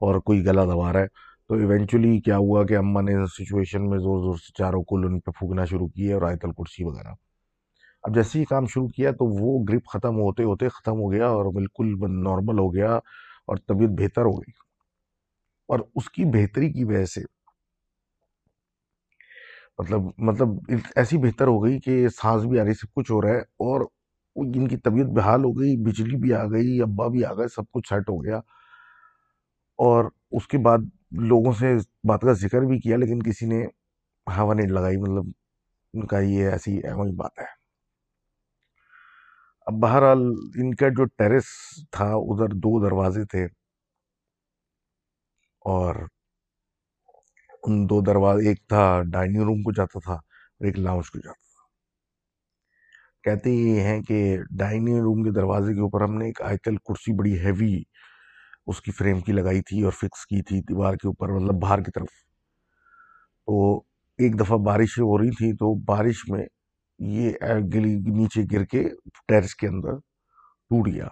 اور 0.00 0.20
کوئی 0.20 0.46
گلا 0.46 0.64
دبا 0.64 0.92
رہا 0.92 1.00
ہے۔ 1.00 1.06
تو 1.48 1.54
ایونچولی 1.54 2.20
کیا 2.20 2.36
ہوا 2.36 2.64
کہ 2.66 2.76
اماں 2.76 3.02
نے 3.02 3.26
سچویشن 3.26 3.90
میں 3.90 3.98
زور 3.98 4.22
زور 4.22 4.36
سے 4.36 4.52
چاروں 4.58 4.82
کل 4.82 5.04
ان 5.04 5.20
پہ 5.20 5.30
پھونکنا 5.30 5.64
شروع 5.64 5.88
کیے 5.88 6.12
اور 6.12 6.22
آیت 6.22 6.44
الکرسی 6.44 6.84
وغیرہ۔ 6.84 7.12
اب 8.02 8.14
جیسے 8.14 8.38
ہی 8.38 8.44
کام 8.44 8.66
شروع 8.66 8.88
کیا 8.88 9.10
تو 9.10 9.26
وہ 9.26 9.64
گرپ 9.64 9.86
ختم 9.92 10.14
ہوتے 10.14 10.44
ہوتے 10.44 10.68
ختم 10.68 10.92
ہو 10.92 11.12
گیا 11.12 11.26
اور 11.26 11.44
بالکل 11.52 11.86
نارمل 12.24 12.58
ہو 12.58 12.74
گیا 12.74 12.94
اور 13.46 13.56
طبیعت 13.56 13.90
بہتر 13.90 14.22
ہو 14.22 14.32
گئی۔ 14.32 14.52
اور 15.68 15.78
اس 15.94 16.10
کی 16.10 16.24
بہتری 16.24 16.72
کی 16.72 16.84
وجہ 16.84 17.04
سے 17.04 17.20
مطلب 19.78 20.00
مطلب 20.18 20.48
ایسی 20.96 21.18
بہتر 21.18 21.46
ہو 21.46 21.64
گئی 21.64 21.80
کہ 21.80 22.08
سانس 22.08 22.44
بھی 22.44 22.60
آ 22.60 22.64
رہی، 22.64 22.74
سب 22.74 22.94
کچھ 22.94 23.12
ہو 23.12 23.22
رہا 23.22 23.28
ہے 23.28 23.38
اور 23.38 23.80
ان 24.36 24.68
کی 24.68 24.76
طبیعت 24.76 25.06
بحال 25.06 25.44
ہو 25.44 25.50
گئی، 25.60 25.76
بجلی 25.76 26.16
بھی 26.16 26.34
آ 26.34 26.44
گئی، 26.44 26.82
ابا 26.82 27.08
بھی 27.08 27.24
آ 27.24 27.34
گئے، 27.34 27.48
سب 27.48 27.62
کچھ 27.72 27.88
سیٹ 27.88 28.10
ہو 28.10 28.24
گیا۔ 28.24 28.36
اور 29.78 30.04
اس 30.30 30.48
کے 30.48 30.58
بعد 30.58 30.78
لوگوں 31.10 31.52
سے 31.52 31.76
بات 32.08 32.20
کا 32.20 32.32
ذکر 32.32 32.60
بھی 32.60 32.78
کیا، 32.78 32.96
لیکن 32.96 33.22
کسی 33.22 33.46
نے 33.46 33.66
ہوا 34.38 34.54
نہیں 34.54 34.68
لگائی۔ 34.68 34.96
مطلب 34.96 35.24
ان 35.94 36.06
کا 36.06 36.18
یہ 36.18 36.48
ایسی 36.48 36.80
اہم 36.84 37.16
بات 37.16 37.38
ہے۔ 37.38 37.64
اب 39.66 39.72
بہرحال 39.72 40.18
ان 40.54 40.74
کا 40.74 40.88
جو 40.88 41.04
ٹیرس 41.04 41.44
تھا، 41.90 42.04
ادھر 42.04 42.48
دو 42.48 42.86
دروازے 42.86 43.24
تھے۔ 43.24 43.44
اور 45.60 45.94
ان 47.62 47.88
دو 47.88 48.00
دروازے، 48.00 48.48
ایک 48.48 48.68
تھا 48.68 49.02
ڈائننگ 49.12 49.42
روم 49.42 49.62
کو 49.62 49.72
جاتا 49.72 49.98
تھا 49.98 50.12
اور 50.12 50.66
ایک 50.66 50.78
لاؤنج 50.78 51.10
کو 51.10 51.18
جاتا 51.18 51.32
تھا۔ 51.32 51.43
کہتے 53.24 53.50
یہ 53.50 53.80
ہیں 53.80 54.00
کہ 54.02 54.36
ڈائننگ 54.58 54.98
روم 54.98 55.22
کے 55.22 55.30
دروازے 55.30 55.74
کے 55.74 55.80
اوپر 55.80 56.02
ہم 56.02 56.14
نے 56.18 56.26
ایک 56.26 56.42
آئیتل 56.42 56.76
کرسی 56.76 57.12
بڑی 57.12 57.38
ہیوی 57.40 57.82
اس 58.66 58.80
کی 58.80 58.92
فریم 58.92 59.20
کی 59.20 59.32
لگائی 59.32 59.62
تھی 59.62 59.82
اور 59.82 59.92
فکس 59.92 60.26
کی 60.26 60.42
تھی 60.42 60.60
دیوار 60.60 60.94
کے 60.94 61.08
اوپر 61.08 61.28
مطلب 61.28 61.60
باہر 61.60 61.80
کی 61.82 61.90
طرف۔ 61.94 62.08
تو 63.48 63.76
ایک 64.18 64.38
دفعہ 64.40 64.56
بارشیں 64.58 65.04
ہو 65.04 65.18
رہی 65.18 65.30
تھی 65.30 65.52
تو 65.52 65.74
بارش 65.84 66.28
میں 66.28 66.44
یہ 66.98 67.32
گلی 67.74 67.94
نیچے 68.16 68.42
گر 68.52 68.64
کے 68.64 68.82
ٹیرس 69.28 69.54
کے 69.54 69.68
اندر 69.68 69.96
ٹوٹ 70.70 70.88
گیا۔ 70.88 71.08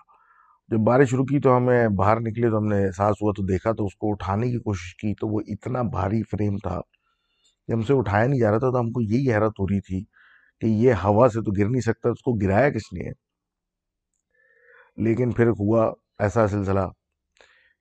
جب 0.70 0.78
بارش 0.78 1.14
رکی 1.14 1.40
تو 1.40 1.56
ہمیں 1.56 1.88
باہر 1.88 2.20
نکلے 2.20 2.50
تو 2.50 2.58
ہم 2.58 2.66
نے 2.66 2.86
احساس 2.86 3.22
ہوا 3.22 3.32
تو 3.36 3.42
دیکھا 3.42 3.72
تو 3.72 3.86
اس 3.86 3.94
کو 3.94 4.10
اٹھانے 4.12 4.50
کی 4.50 4.58
کوشش 4.58 4.94
کی 4.96 5.14
تو 5.14 5.28
وہ 5.28 5.40
اتنا 5.46 5.82
بھاری 5.82 6.22
فریم 6.30 6.56
تھا 6.58 6.80
کہ 7.68 7.72
ہم 7.72 7.82
سے 7.82 7.94
اٹھایا 7.94 8.26
نہیں 8.26 8.40
جا 8.40 8.50
رہا 8.50 8.58
تھا 8.58 8.70
تو 8.70 8.80
ہم 8.80 8.90
کو 8.90 9.00
یہی 9.00 9.32
حیرت 9.32 9.60
ہو 9.60 9.68
رہی 9.68 9.80
تھی 9.80 10.04
کہ 10.62 10.66
یہ 10.66 10.94
ہوا 11.04 11.28
سے 11.28 11.40
تو 11.44 11.52
گر 11.58 11.68
نہیں 11.70 11.80
سکتا، 11.80 12.10
اس 12.10 12.22
کو 12.22 12.32
گرایا 12.42 12.70
کس 12.70 12.92
نے 12.92 13.10
لیکن 14.98 15.32
پھر 15.32 15.48
ہوا 15.60 15.86
ایسا 16.18 16.46
سلسلہ 16.48 16.86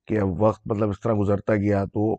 کہ 0.08 0.20
اب 0.20 0.41
وقت 0.41 0.62
مطلب 0.67 0.89
اس 0.89 1.00
طرح 1.04 1.13
گزرتا 1.22 1.56
گیا 1.56 1.84
تو 1.94 2.12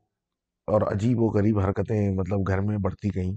اور 0.68 0.83
عجیب 0.92 1.20
و 1.22 1.29
غریب 1.35 1.59
حرکتیں 1.61 2.11
مطلب 2.16 2.48
گھر 2.48 2.61
میں 2.61 2.79
بڑھتی 2.85 3.14
گئیں 3.14 3.33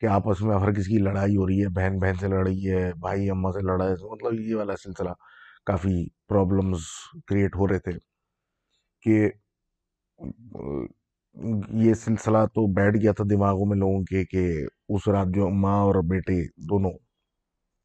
کہ 0.00 0.06
آپس 0.06 0.40
میں 0.42 0.56
ہر 0.56 0.72
کسی 0.72 0.92
کی 0.92 0.98
لڑائی 0.98 1.36
ہو 1.36 1.46
رہی 1.48 1.62
ہے، 1.62 1.68
بہن 1.76 1.98
بہن 2.00 2.14
سے 2.20 2.28
لڑ 2.28 2.46
رہی 2.46 2.70
ہے، 2.70 2.92
بھائی 3.00 3.30
اماں 3.30 3.52
سے 3.52 3.62
لڑا 3.66 3.84
ہے 3.88 3.94
مطلب 4.12 4.40
یہ 4.40 4.54
والا 4.56 4.76
سلسلہ 4.84 5.10
کافی 5.66 6.06
پرابلمز 6.28 6.82
کریٹ 7.28 7.56
ہو 7.56 7.68
رہے 7.68 7.78
تھے 7.78 7.92
کہ 9.04 9.28
یہ 11.36 11.94
سلسلہ 11.94 12.38
تو 12.54 12.66
بیٹھ 12.74 12.96
گیا 13.02 13.12
تھا 13.12 13.24
دماغوں 13.30 13.66
میں 13.66 13.76
لوگوں 13.76 14.02
کے 14.04 14.24
کہ 14.24 14.44
اس 14.88 15.08
رات 15.08 15.26
جو 15.34 15.48
ماں 15.62 15.80
اور 15.82 15.94
بیٹے 16.08 16.34
دونوں 16.68 16.90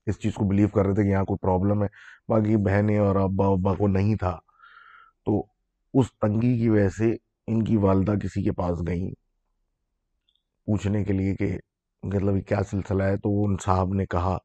اس 0.07 0.19
چیز 0.19 0.33
کو 0.33 0.45
بلیو 0.45 0.67
کر 0.67 0.85
رہے 0.85 0.93
تھے 0.95 1.03
کہ 1.03 1.07
یہاں 1.07 1.23
کوئی 1.25 1.37
پرابلم 1.41 1.83
ہے، 1.83 1.87
باقی 2.29 2.55
بہنیں 2.65 2.97
اور 2.97 3.15
ابا 3.15 3.47
ابا 3.47 3.73
کو 3.75 3.87
نہیں 3.87 4.15
تھا۔ 4.15 4.37
تو 5.25 5.43
اس 5.93 6.07
تنگی 6.21 6.57
کی 6.59 6.69
وجہ 6.69 6.89
سے 6.89 7.11
ان 7.47 7.63
کی 7.63 7.77
والدہ 7.77 8.15
کسی 8.23 8.43
کے 8.43 8.51
پاس 8.51 8.77
گئیں 8.87 9.09
پوچھنے 10.67 11.03
کے 11.03 11.13
لیے 11.13 11.35
کہ 11.35 11.57
مطلب 12.03 12.35
کیا 12.47 12.61
سلسلہ 12.71 13.03
ہے؟ 13.03 13.17
تو 13.17 13.43
ان 13.45 13.55
صاحب 13.65 13.93
نے 13.93 14.05
کہا 14.05 14.37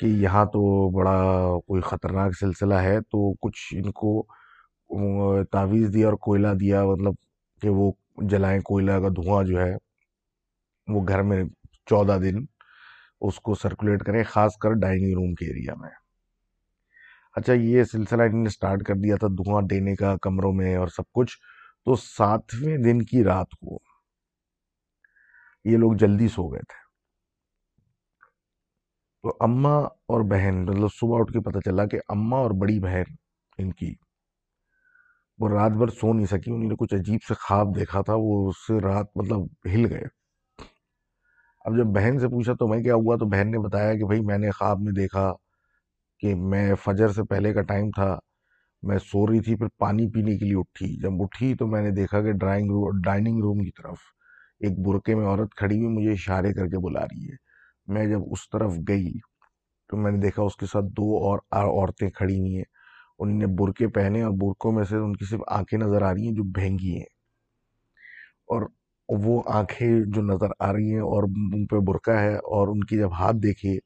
کہ 0.00 0.06
یہاں 0.06 0.44
تو 0.44 0.62
بڑا 0.98 1.18
کوئی 1.66 1.82
خطرناک 1.82 2.32
سلسلہ 2.40 2.74
ہے، 2.74 3.00
تو 3.00 3.32
کچھ 3.42 3.62
ان 3.72 3.90
کو 3.92 4.26
تعویذ 5.52 5.92
دیا 5.94 6.06
اور 6.06 6.16
کوئلہ 6.26 6.48
دیا 6.60 6.84
مطلب 6.86 7.14
کہ 7.62 7.68
وہ 7.68 7.90
جلائیں 8.22 8.60
کوئلہ 8.60 8.92
کا 8.92 9.08
دھواں 9.08 9.44
جو 9.44 9.60
ہے، 9.60 9.74
وہ 10.88 11.04
گھر 11.08 11.22
میں 11.22 11.44
چودہ 11.86 12.18
دن 12.22 12.44
اس 13.20 13.40
کو 13.40 13.54
سرکولیٹ 13.54 14.04
کریں، 14.04 14.24
خاص 14.24 14.56
کر 14.56 14.70
ڈائننگ 14.70 15.12
روم 15.14 15.34
کے 15.34 15.46
ایریا 15.46 15.74
میں۔ 15.74 15.90
اچھا 17.36 17.52
یہ 17.52 17.84
سلسلہ 17.84 18.22
انہوں 18.22 18.42
نے 18.42 18.48
سٹارٹ 18.48 18.82
کر 18.82 18.94
دیا 18.94 19.16
تھا 19.16 19.26
دھواں 19.26 19.62
دینے 19.62 19.94
کا 19.94 20.16
کمروں 20.22 20.52
میں 20.52 20.76
اور 20.76 20.88
سب 20.88 21.02
کچھ۔ 21.12 21.38
تو 21.84 21.96
ساتویں 21.96 22.78
دن 22.78 23.02
کی 23.02 23.24
رات 23.24 23.50
کو 23.50 23.78
یہ 25.64 25.76
لوگ 25.76 25.92
جلدی 25.92 26.28
سو 26.28 26.48
گئے 26.48 26.60
تھے۔ 26.60 26.86
تو 29.22 29.36
اماں 29.40 29.82
اور 29.82 30.20
بہن 30.30 30.64
مطلب 30.64 30.88
صبح 30.92 31.18
اٹھ 31.18 31.32
کے 31.32 31.40
پتہ 31.40 31.58
چلا 31.58 31.86
کہ 31.86 31.98
اماں 32.08 32.38
اور 32.38 32.50
بڑی 32.50 32.80
بہن 32.80 33.02
ان 33.58 33.72
کی 33.72 33.94
وہ 35.38 35.48
رات 35.48 35.70
بھر 35.70 35.88
سو 35.88 36.12
نہیں 36.12 36.26
سکی، 36.26 36.50
انہوں 36.50 36.68
نے 36.68 36.74
کچھ 36.78 36.94
عجیب 36.94 37.18
سے 37.28 37.34
خواب 37.34 37.76
دیکھا 37.76 38.00
تھا، 38.00 38.14
وہ 38.16 38.48
اس 38.48 38.66
سے 38.66 38.80
رات 38.80 39.06
مطلب 39.16 39.38
ہل 39.74 39.92
گئے۔ 39.92 40.02
اب 41.64 41.76
جب 41.76 41.84
بہن 41.84 42.18
سے 42.18 42.28
پوچھا 42.28 42.52
تو 42.52 42.68
میں، 42.68 42.82
کیا 42.82 42.94
ہوا؟ 42.94 43.16
تو 43.16 43.26
بہن 43.26 43.50
نے 43.50 43.58
بتایا 43.58 43.92
کہ 43.94 44.04
بھائی، 44.04 44.20
میں 44.20 44.38
نے 44.38 44.50
خواب 44.50 44.80
میں 44.80 44.92
دیکھا 44.92 45.32
کہ 46.18 46.34
میں 46.34 46.74
فجر 46.74 47.08
سے 47.08 47.22
پہلے 47.22 47.52
کا 47.52 47.62
ٹائم 47.62 47.90
تھا، 47.90 48.18
میں 48.82 48.98
سو 48.98 49.26
رہی 49.26 49.40
تھی، 49.40 49.56
پھر 49.56 49.66
پانی 49.78 50.10
پینے 50.10 50.38
کے 50.38 50.44
لیے 50.44 50.56
اٹھی۔ 50.56 51.02
جب 51.02 51.22
اٹھی 51.22 51.54
تو 51.54 51.66
میں 51.66 51.82
نے 51.82 51.90
دیکھا 51.90 52.22
کہ 52.22 52.32
ڈرائنگ 52.32 52.70
روم 52.70 53.00
ڈائننگ 53.04 53.40
روم 53.40 53.58
کی 53.58 53.70
طرف 53.70 53.96
ایک 54.60 54.78
برقعے 54.86 55.14
میں 55.14 55.26
عورت 55.26 55.54
کھڑی 55.54 55.76
ہوئی 55.76 55.88
مجھے 55.88 56.12
اشارے 56.12 56.52
کر 56.54 56.66
کے 56.66 56.78
بلا 56.78 57.04
رہی 57.04 57.28
ہے۔ 57.28 57.36
میں 57.86 58.06
جب 58.06 58.20
اس 58.30 58.48
طرف 58.52 58.72
گئی 58.88 59.12
تو 59.88 59.96
میں 59.96 60.12
نے 60.12 60.18
دیکھا 60.18 60.42
اس 60.42 60.56
کے 60.56 60.66
ساتھ 60.66 60.84
دو 60.84 61.16
اور 61.24 61.38
عورتیں 61.50 62.10
کھڑی 62.10 62.38
ہوئی 62.40 62.56
ہیں۔ 62.56 62.75
انہوں 63.18 63.38
نے 63.38 63.46
برقے 63.46 63.88
پہنے 63.88 64.22
اور 64.22 64.30
برقوں 64.30 64.72
میں 64.72 64.84
سے 64.84 64.96
ان 64.96 65.16
کی 65.16 65.24
صرف 65.24 65.40
آنکھیں 65.46 65.78
نظر 65.78 66.02
آ 66.02 66.14
رہی 66.14 66.26
ہیں 66.26 66.34
جو 66.34 66.42
بھینگی 66.42 66.94
ہیں۔ 66.94 67.16
اور 68.46 68.62
وہ 69.08 69.42
آنکھیں 69.46 70.00
جو 70.06 70.22
نظر 70.22 70.48
آ 70.58 70.72
رہی 70.72 70.92
ہیں 70.92 71.00
اور 71.00 71.22
ان 71.22 71.66
پہ 71.66 71.76
برقع 71.76 72.10
ہے 72.10 72.34
اور 72.34 72.68
ان 72.68 72.80
کی 72.80 72.98
جب 72.98 73.12
ہاتھ 73.12 73.36
دیکھے 73.36 73.78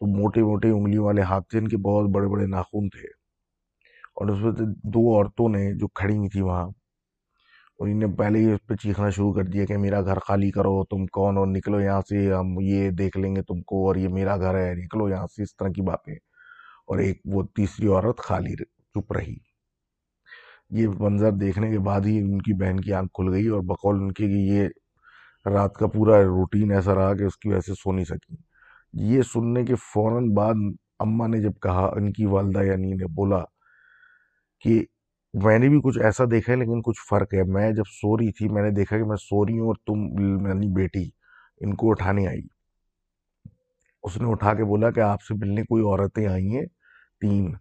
تو 0.00 0.18
موٹے 0.18 0.42
موٹے 0.42 0.70
انگلیوں 0.70 1.04
والے 1.04 1.22
ہاتھ 1.22 1.48
تھے 1.48 1.58
ان 1.58 1.68
کے 1.68 1.76
بہت 1.76 2.10
بڑے 2.10 2.28
بڑے 2.28 2.46
ناخون 2.46 2.88
تھے۔ 2.88 3.06
اور 4.14 4.28
اس 4.28 4.38
میں 4.38 4.52
دو 4.84 5.16
عورتوں 5.16 5.48
نے 5.48 5.72
جو 5.74 5.88
کھڑی 5.88 6.16
ہوئی 6.16 6.28
تھی 6.28 6.40
وہاں 6.40 6.68
انہوں 7.78 7.98
نے 7.98 8.06
پہلے 8.06 8.38
ہی 8.38 8.52
اس 8.52 8.66
پہ 8.66 8.74
چیخنا 8.74 9.10
شروع 9.10 9.32
کر 9.32 9.44
دیا 9.44 9.64
کہ 9.64 9.76
میرا 9.76 10.02
گھر 10.02 10.18
خالی 10.18 10.50
کرو، 10.50 10.84
تم 10.84 11.06
کون 11.06 11.36
اور 11.38 11.46
نکلو 11.46 11.80
یہاں 11.80 12.00
سے، 12.00 12.34
ہم 12.34 12.60
یہ 12.60 12.90
دیکھ 12.90 13.18
لیں 13.18 13.36
گے 13.36 13.42
تم 13.42 13.62
کو 13.62 13.86
اور 13.86 13.96
یہ 13.96 14.08
میرا 14.08 14.36
گھر 14.36 14.54
ہے، 14.54 14.74
نکلو 14.74 15.08
یہاں 15.08 15.26
سے، 15.26 15.42
اس 15.42 15.56
طرح 15.56 15.68
کی 15.68 15.82
باتیں۔ 15.82 16.14
اور 16.90 16.98
ایک 16.98 17.20
وہ 17.24 17.42
تیسری 17.42 17.86
عورت 17.86 18.18
خالی 18.18 18.54
چپ 18.94 19.12
رہی۔ 19.12 19.36
یہ 20.70 20.88
منظر 20.88 21.32
دیکھنے 21.32 21.70
کے 21.70 21.78
بعد 21.78 22.00
ہی 22.00 22.18
ان 22.18 22.38
کی 22.38 22.52
بہن 22.52 22.80
کی 22.80 22.92
آنکھ 22.92 23.12
کھل 23.14 23.32
گئی 23.32 23.46
اور 23.46 23.60
بقول 23.60 24.00
ان 24.00 24.12
کی 24.12 24.26
کہ 24.26 24.32
یہ 24.32 24.68
رات 25.50 25.74
کا 25.74 25.86
پورا 25.86 26.22
روٹین 26.22 26.72
ایسا 26.72 26.94
رہا 26.94 27.14
کہ 27.14 27.22
اس 27.22 27.36
کی 27.36 27.48
وجہ 27.48 27.60
سے 27.60 27.74
سو 27.74 27.92
نہیں 27.92 28.04
سکی۔ 28.04 28.36
یہ 28.92 29.22
سننے 29.22 29.64
کے 29.64 29.74
فوراً 29.74 30.28
بعد 30.34 30.54
اماں 30.98 31.28
نے 31.28 31.40
جب 31.40 31.52
کہا، 31.62 31.86
ان 31.96 32.12
کی 32.12 32.26
والدہ 32.26 32.62
یعنی 32.62 32.90
نے 32.90 33.06
بولا 33.06 33.44
کہ 34.60 34.84
میں 35.34 35.58
نے 35.58 35.68
بھی 35.68 35.80
کچھ 35.84 35.98
ایسا 35.98 36.24
دیکھا 36.30 36.52
ہے 36.52 36.58
لیکن 36.58 36.82
کچھ 36.82 37.00
فرق 37.10 37.34
ہے۔ 37.34 37.42
میں 37.42 37.72
جب 37.72 37.82
سو 37.86 38.18
رہی 38.18 38.32
تھی، 38.32 38.48
میں 38.48 38.62
نے 38.62 38.70
دیکھا 38.70 38.98
کہ 38.98 39.04
میں 39.04 39.16
سو 39.16 39.46
رہی 39.46 39.58
ہوں 39.58 39.66
اور 39.66 39.74
تم 39.74 39.98
یعنی 40.46 40.66
بیٹی 40.74 41.08
ان 41.60 41.74
کو 41.74 41.90
اٹھانے 41.90 42.26
آئی۔ 42.26 42.42
اس 44.02 44.16
نے 44.16 44.30
اٹھا 44.30 44.54
کے 44.54 44.64
بولا 44.64 44.90
کہ 44.90 45.00
آپ 45.00 45.22
سے 45.22 45.34
ملنے 45.34 45.62
کوئی 45.62 45.82
عورتیں 45.82 46.26
آئی 46.26 46.56
ہیں 46.56 46.66
تین 47.20 47.52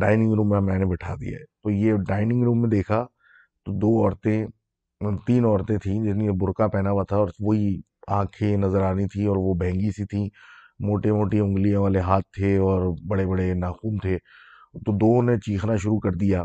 ڈائننگ 0.00 0.32
روم 0.34 0.48
میں 0.50 0.60
میں 0.60 0.78
نے 0.78 0.84
بٹھا 0.86 1.14
دیا 1.20 1.38
ہے۔ 1.38 1.44
تو 1.62 1.70
یہ 1.70 1.94
ڈائننگ 2.08 2.42
روم 2.44 2.60
میں 2.60 2.70
دیکھا 2.70 3.04
تو 3.66 3.72
دو 3.80 3.90
عورتیں، 4.02 4.46
تین 5.26 5.44
عورتیں 5.44 5.78
تھیں 5.78 6.04
جن 6.04 6.18
نے 6.18 6.32
برقع 6.40 6.66
پہنا 6.68 6.90
ہوا 6.90 7.04
تھا 7.08 7.16
اور 7.16 7.28
وہی 7.40 7.80
آنکھیں 8.08 8.56
نظر 8.56 8.82
آنی 8.82 9.06
تھی 9.08 9.26
اور 9.26 9.36
وہ 9.36 9.54
بہنگی 9.54 9.90
سی 9.96 10.04
تھیں۔ 10.06 10.28
موٹے 10.86 11.12
موٹی 11.12 11.38
انگلیاں 11.40 11.80
والے 11.80 12.00
ہاتھ 12.00 12.26
تھے 12.36 12.56
اور 12.58 12.82
بڑے 13.10 13.26
بڑے 13.26 13.52
ناخون 13.54 13.98
تھے۔ 13.98 14.16
تو 14.86 14.92
دو 14.98 15.22
نے 15.22 15.36
چیخنا 15.46 15.76
شروع 15.76 15.98
کر 16.00 16.12
دیا 16.20 16.42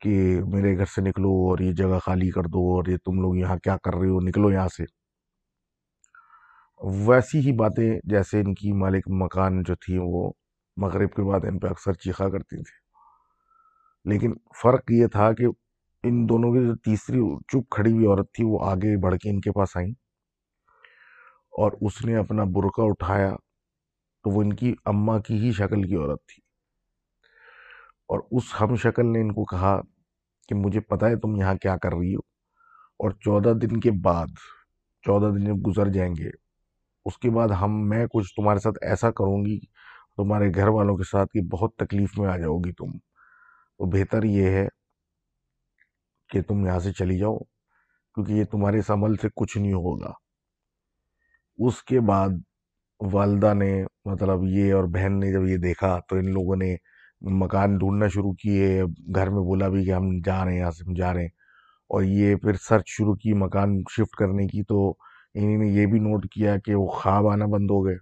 کہ 0.00 0.40
میرے 0.52 0.76
گھر 0.78 0.86
سے 0.94 1.00
نکلو 1.02 1.28
اور 1.50 1.58
یہ 1.58 1.72
جگہ 1.72 1.98
خالی 2.06 2.30
کر 2.30 2.42
دو 2.42 2.58
اور 2.76 2.84
یہ 2.88 2.96
تم 3.04 3.20
لوگ 3.22 3.36
یہاں 3.36 3.56
کیا 3.64 3.76
کر 3.84 3.94
رہے 3.94 4.08
ہو؟ 4.08 4.20
نکلو 4.20 4.52
یہاں 4.52 4.68
سے۔ 4.76 4.84
ویسی 6.82 7.38
ہی 7.38 7.52
باتیں 7.52 8.00
جیسے 8.04 8.40
ان 8.40 8.54
کی 8.54 8.72
مالک 8.72 9.02
مکان 9.06 9.62
جو 9.62 9.74
تھی 9.74 9.98
وہ 9.98 10.32
مغرب 10.76 11.14
کے 11.14 11.22
بعد 11.22 11.40
ان 11.44 11.58
پہ 11.58 11.66
اکثر 11.66 11.92
چیخا 11.92 12.28
کرتی 12.28 12.56
تھی 12.56 12.80
لیکن 14.04 14.32
فرق 14.62 14.90
یہ 14.90 15.06
تھا 15.06 15.32
کہ 15.32 15.46
ان 16.02 16.28
دونوں 16.28 16.52
کی 16.52 16.66
جو 16.66 16.76
تیسری 16.76 17.20
چپ 17.48 17.70
کھڑی 17.70 17.92
ہوئی 17.92 18.06
عورت 18.06 18.32
تھی 18.32 18.44
وہ 18.44 18.58
آگے 18.64 18.96
بڑھ 18.96 19.16
کے 19.16 19.30
ان 19.30 19.40
کے 19.40 19.52
پاس 19.52 19.76
آئیں 19.76 19.92
اور 21.52 21.72
اس 21.80 22.04
نے 22.04 22.16
اپنا 22.16 22.44
برقع 22.44 22.82
اٹھایا 22.82 23.30
تو 24.24 24.30
وہ 24.30 24.42
ان 24.42 24.52
کی 24.52 24.74
اماں 24.84 25.18
کی 25.18 25.34
ہی 25.34 25.52
شکل 25.52 25.82
کی 25.82 25.96
عورت 25.96 26.18
تھی۔ 26.26 26.42
اور 28.08 28.20
اس 28.30 28.42
ہم 28.60 28.76
شکل 28.76 29.12
نے 29.12 29.20
ان 29.20 29.32
کو 29.32 29.44
کہا 29.44 29.80
کہ 30.48 30.54
مجھے 30.54 30.80
پتا 30.80 31.06
ہے 31.06 31.16
تم 31.16 31.36
یہاں 31.36 31.54
کیا 31.54 31.76
کر 31.76 31.92
رہی 31.92 32.14
ہو 32.14 32.20
اور 32.96 33.10
چودہ 33.10 33.58
دن 33.58 33.80
کے 33.80 33.90
بعد، 33.90 34.26
چودہ 35.02 35.38
دن 35.38 35.44
جب 35.44 35.66
گزر 35.66 35.88
جائیں 35.88 36.14
گے 36.18 36.41
اس 37.04 37.18
کے 37.18 37.30
بعد 37.30 37.48
ہم، 37.48 37.88
میں 37.88 38.06
کچھ 38.06 38.34
تمہارے 38.36 38.58
ساتھ 38.58 38.78
ایسا 38.82 39.10
کروں 39.10 39.44
گی، 39.44 39.60
تمہارے 40.16 40.50
گھر 40.54 40.68
والوں 40.68 40.96
کے 40.96 41.02
ساتھ 41.04 41.28
کہ 41.32 41.40
بہت 41.40 41.70
تکلیف 41.76 42.18
میں 42.18 42.28
آ 42.28 42.36
جاؤ 42.36 42.58
گی 42.58 42.72
تم۔ 42.72 42.98
تو 43.78 43.90
بہتر 43.90 44.22
یہ 44.22 44.46
ہے 44.46 44.68
کہ 46.28 46.42
تم 46.42 46.66
یہاں 46.66 46.78
سے 46.78 46.92
چلی 46.92 47.18
جاؤ، 47.18 47.38
کیونکہ 48.14 48.32
یہ 48.32 48.44
تمہارے 48.44 48.78
اس 48.78 48.90
عمل 48.90 49.16
سے 49.16 49.28
کچھ 49.36 49.58
نہیں 49.58 49.72
ہوگا۔ 49.72 50.12
اس 51.56 51.82
کے 51.82 52.00
بعد 52.00 52.28
والدہ 53.12 53.54
نے 53.54 53.84
مطلب 54.04 54.40
یہ 54.44 54.74
اور 54.74 54.84
بہن 54.84 55.20
نے 55.20 55.32
جب 55.32 55.46
یہ 55.46 55.56
دیکھا 55.56 55.98
تو 56.08 56.16
ان 56.16 56.32
لوگوں 56.32 56.56
نے 56.56 56.76
مکان 57.20 57.78
ڈھونڈنا 57.78 58.08
شروع 58.08 58.32
کیے، 58.32 58.84
گھر 59.14 59.30
میں 59.30 59.42
بولا 59.42 59.68
بھی 59.68 59.84
کہ 59.84 59.92
ہم 59.92 60.08
جا 60.24 60.44
رہے 60.44 60.52
ہیں، 60.52 60.58
یہاں 60.58 60.70
سے 60.70 60.84
ہم 60.84 60.94
جا 60.94 61.12
رہے 61.12 61.20
ہیں۔ 61.20 61.28
اور 61.88 62.02
یہ 62.02 62.36
پھر 62.36 62.52
سرچ 62.52 62.82
شروع 62.86 63.14
کی 63.14 63.32
مکان 63.32 63.78
شفٹ 63.90 64.16
کرنے 64.16 64.46
کی 64.46 64.62
تو 64.62 64.94
انہوں 65.34 65.58
نے 65.58 65.68
یہ 65.68 65.86
بھی 65.86 65.98
نوٹ 66.00 66.26
کیا 66.32 66.56
کہ 66.58 66.74
وہ 66.74 66.86
خواب 66.92 67.28
آنا 67.28 67.46
بند 67.46 67.70
ہو 67.70 67.84
گئے۔ 67.86 67.96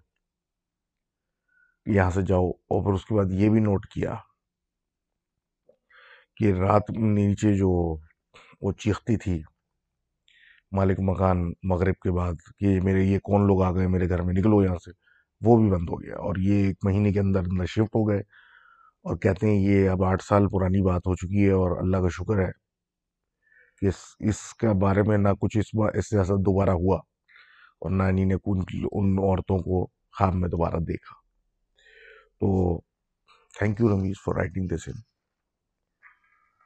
یہاں 1.87 2.11
سے 2.11 2.23
جاؤ 2.23 2.49
اور 2.49 2.83
پھر 2.85 2.93
اس 2.93 3.05
کے 3.07 3.15
بعد 3.15 3.33
یہ 3.33 3.51
بھی 3.51 3.61
نوٹ 3.61 3.87
کیا 3.87 4.15
کہ 6.37 6.53
رات 6.53 6.91
نیچے 6.91 7.57
جو 7.57 7.71
وہ 8.63 8.73
چیختی 8.73 9.17
تھی 9.17 9.43
مالک 10.73 11.01
مکان 11.01 11.53
مغرب 11.63 11.95
کے 12.03 12.11
بعد 12.11 12.35
کہ 12.59 12.81
میرے 12.83 13.03
یہ 13.05 13.19
کون 13.19 13.47
لوگ 13.47 13.63
آ 13.63 13.73
گئے 13.73 13.87
میرے 13.87 14.09
گھر 14.09 14.23
میں 14.23 14.35
نکلو 14.35 14.63
یہاں 14.65 14.77
سے، 14.85 14.91
وہ 15.43 15.57
بھی 15.57 15.71
بند 15.71 15.89
ہو 15.91 16.03
گیا 16.03 16.17
اور 16.17 16.37
یہ 16.39 16.67
ایک 16.67 16.77
مہینے 16.85 17.13
کے 17.13 17.21
اندر 17.21 17.41
اندر 17.41 17.67
شفٹ 17.67 17.97
ہو 17.97 18.09
گئے 18.09 18.21
اور 19.05 19.17
کہتے 19.17 19.47
ہیں 19.47 19.57
یہ 19.57 19.89
اب 19.91 20.05
آٹھ 20.05 20.25
سال 20.25 20.49
پرانی 20.49 20.83
بات 20.83 21.07
ہو 21.07 21.15
چکی 21.17 21.47
ہے 21.47 21.53
اور 21.53 21.79
اللہ 21.79 21.97
کا 21.97 22.09
شکر 22.13 22.39
ہے 22.39 22.51
کہ 23.83 23.87
اس 23.87 23.97
اس 24.21 24.55
کے 24.55 24.69
بارے 24.81 25.03
میں 25.03 25.19
نہ 25.19 25.29
کچھ 25.41 25.59
اس 25.59 25.75
بار 25.75 25.95
اس 25.95 26.11
سے 26.11 26.43
دوبارہ 26.43 26.71
ہوا۔ 26.71 26.99
اور 27.81 27.91
نہ 27.91 28.03
انہیں 28.03 28.25
نے 28.25 28.35
ان 28.93 29.19
عورتوں 29.19 29.59
کو 29.59 29.87
خواب 30.19 30.35
میں 30.35 30.49
دوبارہ 30.49 30.77
دیکھا۔ 30.77 31.15
تو 32.41 32.81
thank 33.59 33.81
you 33.81 33.89
Ramiz 33.89 34.17
for 34.25 34.35
writing 34.35 34.69
this 34.69 34.89
in 34.89 35.01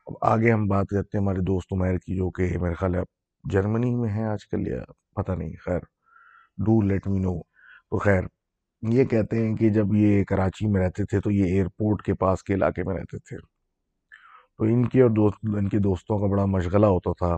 اب 0.07 0.15
آگے 0.21 0.53
ہم 0.53 0.67
بات 0.67 0.87
کرتے 0.87 1.19
ہیں 1.19 1.25
ہمارے 1.25 1.41
دوست 1.41 1.73
عمیر 1.73 1.99
کی 1.99 2.17
جو 2.17 2.31
کہ 2.31 2.59
میرے 2.59 2.75
خیال 2.75 2.95
ہے 2.95 3.01
جرمنی 3.51 3.95
میں 3.95 4.11
ہیں 4.11 4.25
آج 4.25 4.47
کل 4.47 4.69
یا 4.69 4.83
پتہ 5.15 5.33
نہیں، 5.33 5.53
خیر 5.65 5.79
ڈو 6.67 6.81
لیٹ 6.83 7.07
می 7.07 7.19
نو 7.19 7.43
تو 7.91 7.99
خیر، 7.99 8.23
یہ 8.83 9.05
کہتے 9.05 9.47
ہیں 9.47 9.57
کہ 9.57 9.69
جب 9.69 9.95
یہ 9.95 10.25
کراچی 10.25 10.67
میں 10.67 10.81
رہتے 10.81 11.05
تھے 11.05 11.21
تو 11.21 11.31
یہ 11.31 11.45
ایئرپورٹ 11.45 12.03
کے 12.03 12.15
پاس 12.15 12.43
کے 12.43 12.55
علاقے 12.55 12.83
میں 12.83 12.95
رہتے 12.95 13.19
تھے۔ 13.19 13.37
تو 14.59 14.65
ان 14.65 14.89
کے 14.89 15.03
اور 15.03 15.11
دوست، 15.11 15.39
ان 15.57 15.69
کے 15.69 15.79
دوستوں 15.79 16.19
کا 16.19 16.27
بڑا 16.27 16.45
مشغلہ 16.45 16.87
ہوتا 16.87 17.13
تھا 17.13 17.37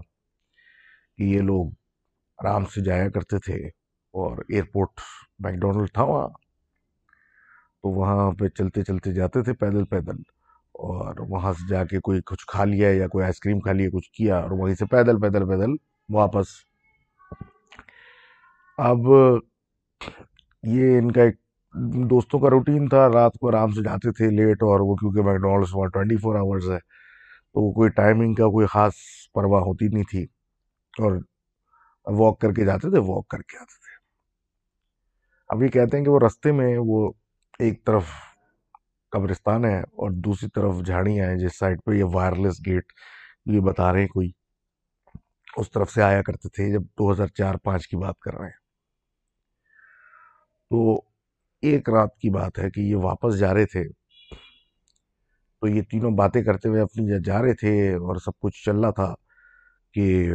کہ 1.19 1.23
یہ 1.23 1.41
لوگ 1.41 1.71
آرام 2.39 2.65
سے 2.65 2.81
جایا 2.81 3.09
کرتے 3.09 3.39
تھے 3.39 3.67
اور 4.15 4.39
ایئرپورٹ 4.49 5.01
میک 5.39 5.55
ڈونلڈ 5.55 5.89
تھا 5.95 6.03
وہاں۔ 6.03 6.29
تو 7.83 7.89
وہاں 7.89 8.31
پہ 8.31 8.49
چلتے 8.49 8.83
چلتے 8.83 9.13
جاتے 9.13 9.43
تھے 9.43 9.53
پیدل 9.53 9.85
پیدل 9.85 10.17
اور 10.73 11.15
وہاں 11.29 11.53
سے 11.53 11.69
جا 11.69 11.85
کے 11.85 12.01
کوئی 12.01 12.21
کچھ 12.27 12.47
کھا 12.47 12.65
لیا 12.65 12.91
یا 12.91 13.09
کوئی 13.09 13.25
آئس 13.25 13.41
کریم 13.41 13.61
کھا 13.61 13.73
لیا، 13.73 13.89
کچھ 13.93 14.11
کیا 14.11 14.39
اور 14.39 14.51
وہیں 14.51 14.75
سے 14.75 14.87
پیدل 14.87 15.21
پیدل 15.21 15.49
پیدل 15.49 15.71
واپس۔ 16.09 16.47
اب 18.79 18.99
یہ 20.63 20.99
ان 20.99 21.13
کا 21.13 21.23
ایک 21.23 21.37
دوستوں 22.11 22.41
کا 22.41 22.51
روٹین 22.51 22.89
تھا، 22.89 23.09
رات 23.09 23.33
کو 23.41 23.49
آرام 23.49 23.71
سے 23.71 23.83
جاتے 23.83 24.13
تھے 24.13 24.31
لیٹ 24.31 24.63
اور 24.63 24.81
وہ 24.81 24.95
کیونکہ 24.95 25.23
میکڈونلڈس 25.23 25.75
وہاں 25.75 25.89
ٹوئنٹی 25.89 26.17
فور 26.17 26.37
آورز 26.37 26.71
ہے 26.71 26.79
تو 26.79 27.73
کوئی 27.73 27.91
ٹائمنگ 27.91 28.35
کا 28.35 28.45
کوئی 28.45 28.67
خاص 28.67 28.93
پرواہ 29.35 29.63
ہوتی 29.63 29.89
نہیں 29.89 30.05
تھی 30.11 30.23
اور 30.99 31.19
واک 32.07 32.41
کر 32.41 32.53
کے 32.53 32.65
جاتے 32.65 32.91
تھے 32.91 32.99
واک 32.99 33.29
کر 33.29 33.39
کے 33.39 33.57
آتے 33.57 33.75
تھے۔ 33.75 34.07
اب 35.49 35.63
یہ 35.63 35.69
کہتے 35.69 35.97
ہیں 35.97 36.05
کہ 36.05 36.11
وہ 36.11 36.21
رستے 36.27 36.53
میں 36.53 36.79
وہ 36.79 37.13
ایک 37.59 37.85
طرف 37.85 38.05
قبرستان 39.11 39.65
ہے 39.65 39.81
اور 39.81 40.11
دوسری 40.11 40.49
طرف 40.49 40.75
جھاڑیاں 40.87 41.27
ہیں، 41.27 41.37
جس 41.37 41.59
سائڈ 41.59 41.81
پہ 41.87 41.91
یہ 41.91 42.05
وائرلیس 42.05 42.61
گیٹ 42.67 42.85
یہ 43.47 43.61
بتا 43.61 43.93
رہے 43.93 44.01
ہیں 44.01 44.09
کوئی۔ 44.09 44.31
اس 45.57 45.71
طرف 45.71 45.91
سے 45.91 46.03
آیا 46.03 46.23
کرتے 46.23 46.49
تھے 46.49 46.73
جب 46.73 46.83
دو 46.83 47.13
ہزار 47.13 47.27
چار 47.27 47.55
پانچ 47.55 47.89
کی 47.89 47.97
بات 47.97 48.19
کر 48.19 48.35
رہے 48.35 48.45
ہیں۔ 48.45 48.67
تو 50.71 50.97
ایک 51.63 51.91
رات 51.91 52.19
کی 52.19 52.31
بات 52.31 52.59
ہے 52.59 52.71
کہ 52.71 52.81
یہ 52.81 52.97
واپس 52.97 53.39
جا 53.39 53.55
رہے 53.55 53.67
تھے۔ 53.67 53.85
تو 55.61 55.69
یہ 55.69 55.83
تینوں 55.83 56.11
باتیں 56.11 56.43
کرتے 56.43 56.69
ہوئے 56.69 56.81
اپنی 56.81 57.23
جا 57.25 57.43
رہے 57.43 57.55
تھے 57.55 57.95
اور 57.95 58.17
سب 58.17 58.31
کچھ 58.41 58.65
چل 58.65 58.81
رہا 58.81 58.91
تھا 58.91 59.15
کہ 59.95 60.33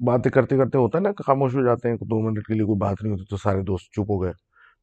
باتیں 0.00 0.30
کرتے 0.30 0.56
کرتے 0.56 0.78
ہوتا 0.78 0.98
ہے 0.98 1.02
نا 1.02 1.10
خاموش 1.26 1.54
ہو 1.54 1.64
جاتے 1.64 1.88
ہیں 1.88 1.96
دو 2.10 2.20
منٹ 2.20 2.46
کے 2.46 2.54
لیے 2.54 2.64
کوئی 2.64 2.78
بات 2.78 3.02
نہیں 3.02 3.12
ہوتی 3.12 3.24
تو 3.30 3.36
سارے 3.36 3.62
دوست 3.62 3.92
چپ 3.92 4.10
ہو 4.10 4.22
گئے۔ 4.22 4.32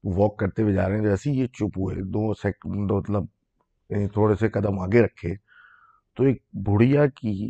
واک 0.03 0.38
کرتے 0.39 0.61
ہوئے 0.61 0.74
جا 0.74 0.88
رہے 0.89 0.95
ہیں 0.95 1.03
جیسے 1.03 1.32
یہ 1.32 1.47
چپ 1.47 1.78
ہوئے، 1.78 1.95
دو 1.95 2.34
سیکنڈ 2.34 2.91
مطلب 2.91 3.26
یعنی 3.89 4.07
تھوڑے 4.07 4.36
سے 4.36 4.49
قدم 4.49 4.80
آگے 4.80 5.01
رکھے 5.01 5.34
تو 6.18 6.24
ایک 6.24 6.41
بڑھیا 6.65 7.05
کی 7.15 7.49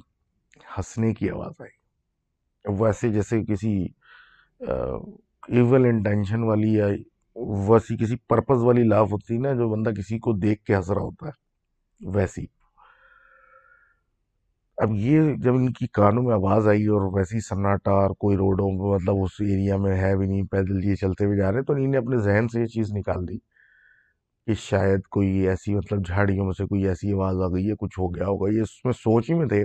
ہنسنے 0.77 1.13
کی 1.13 1.29
آواز 1.29 1.61
آئی۔ 1.61 2.75
ویسے 2.79 3.09
جیسے 3.09 3.43
کسی 3.45 3.73
ایول 4.61 5.85
انٹینشن 5.85 6.43
والی 6.43 6.73
یا 6.73 6.87
ویسی 7.67 7.97
کسی 7.97 8.15
پرپز 8.27 8.63
والی 8.63 8.83
لاف 8.83 9.11
ہوتی 9.11 9.33
ہے 9.35 9.39
نا 9.39 9.53
جو 9.53 9.69
بندہ 9.69 9.89
کسی 9.89 10.19
کو 10.19 10.33
دیکھ 10.33 10.63
کے 10.63 10.75
ہنس 10.75 10.89
رہا 10.91 11.01
ہوتا 11.01 11.27
ہے، 11.27 12.09
ویسی۔ 12.15 12.45
اب 14.77 14.91
یہ 14.93 15.33
جب 15.43 15.55
ان 15.55 15.71
کی 15.73 15.87
کانوں 15.87 16.23
میں 16.23 16.33
آواز 16.33 16.67
آئی 16.67 16.85
اور 16.85 17.01
ویسی 17.13 17.39
سناٹا 17.39 17.91
اور 17.91 18.09
کوئی 18.19 18.35
روڈوں 18.37 18.67
پہ 18.79 18.93
مطلب 18.95 19.23
اس 19.23 19.39
ایریا 19.39 19.77
میں 19.77 19.95
ہے 19.97 20.15
بھی 20.17 20.27
نہیں، 20.27 20.43
پیدل 20.51 20.83
یہ 20.85 20.95
چلتے 20.95 21.25
ہوئے 21.25 21.37
جا 21.37 21.51
رہے 21.51 21.61
تو 21.61 21.73
انہیں 21.73 21.97
اپنے 21.97 22.17
ذہن 22.17 22.47
سے 22.47 22.61
یہ 22.61 22.65
چیز 22.65 22.91
نکال 22.93 23.27
دی 23.27 23.37
کہ 24.47 24.53
شاید 24.53 25.01
کوئی 25.11 25.47
ایسی 25.47 25.75
مطلب 25.75 26.05
جھاڑیوں 26.07 26.45
میں 26.45 26.53
سے 26.57 26.65
کوئی 26.65 26.87
ایسی 26.87 27.13
آواز 27.13 27.41
آ 27.41 27.47
گئی 27.47 27.69
ہے، 27.69 27.75
کچھ 27.79 27.99
ہو 27.99 28.15
گیا 28.15 28.27
ہوگا۔ 28.27 28.51
یہ 28.53 28.61
اس 28.61 28.85
میں 28.85 28.93
سوچ 28.93 29.29
ہی 29.29 29.35
میں 29.35 29.47
تھے 29.47 29.63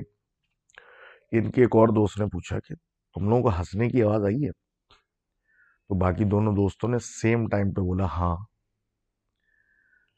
ان 1.33 1.51
کے 1.51 1.61
ایک 1.61 1.77
اور 1.77 1.89
دوست 1.89 2.21
نے 2.21 2.27
پوچھا 2.27 2.59
کہ 2.59 2.75
تم 3.17 3.29
لوگوں 3.29 3.43
کو 3.43 3.49
ہنسنے 3.49 3.89
کی 3.89 4.03
آواز 4.03 4.25
آئی 4.25 4.45
ہے؟ 4.45 4.51
تو 5.91 5.99
باقی 5.99 6.25
دونوں 6.25 6.53
دوستوں 6.53 6.89
نے 6.89 6.99
سیم 7.03 7.49
ٹائم 7.49 7.73
پہ 7.73 7.81
بولا 7.81 8.05
ہاں۔ 8.05 8.37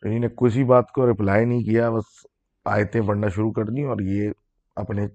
انہیں 0.02 0.18
نے 0.18 0.28
کسی 0.28 0.64
بات 0.64 0.92
کو 0.92 1.10
رپلائی 1.10 1.44
نہیں 1.44 1.62
کیا، 1.64 1.90
بس 1.90 2.26
آیتیں 2.64 3.00
پڑھنا 3.06 3.28
شروع 3.28 3.52
کر 3.52 3.64
دیں 3.64 3.84
اور 3.84 4.00
یہ 4.00 4.30
اپنے 4.76 5.06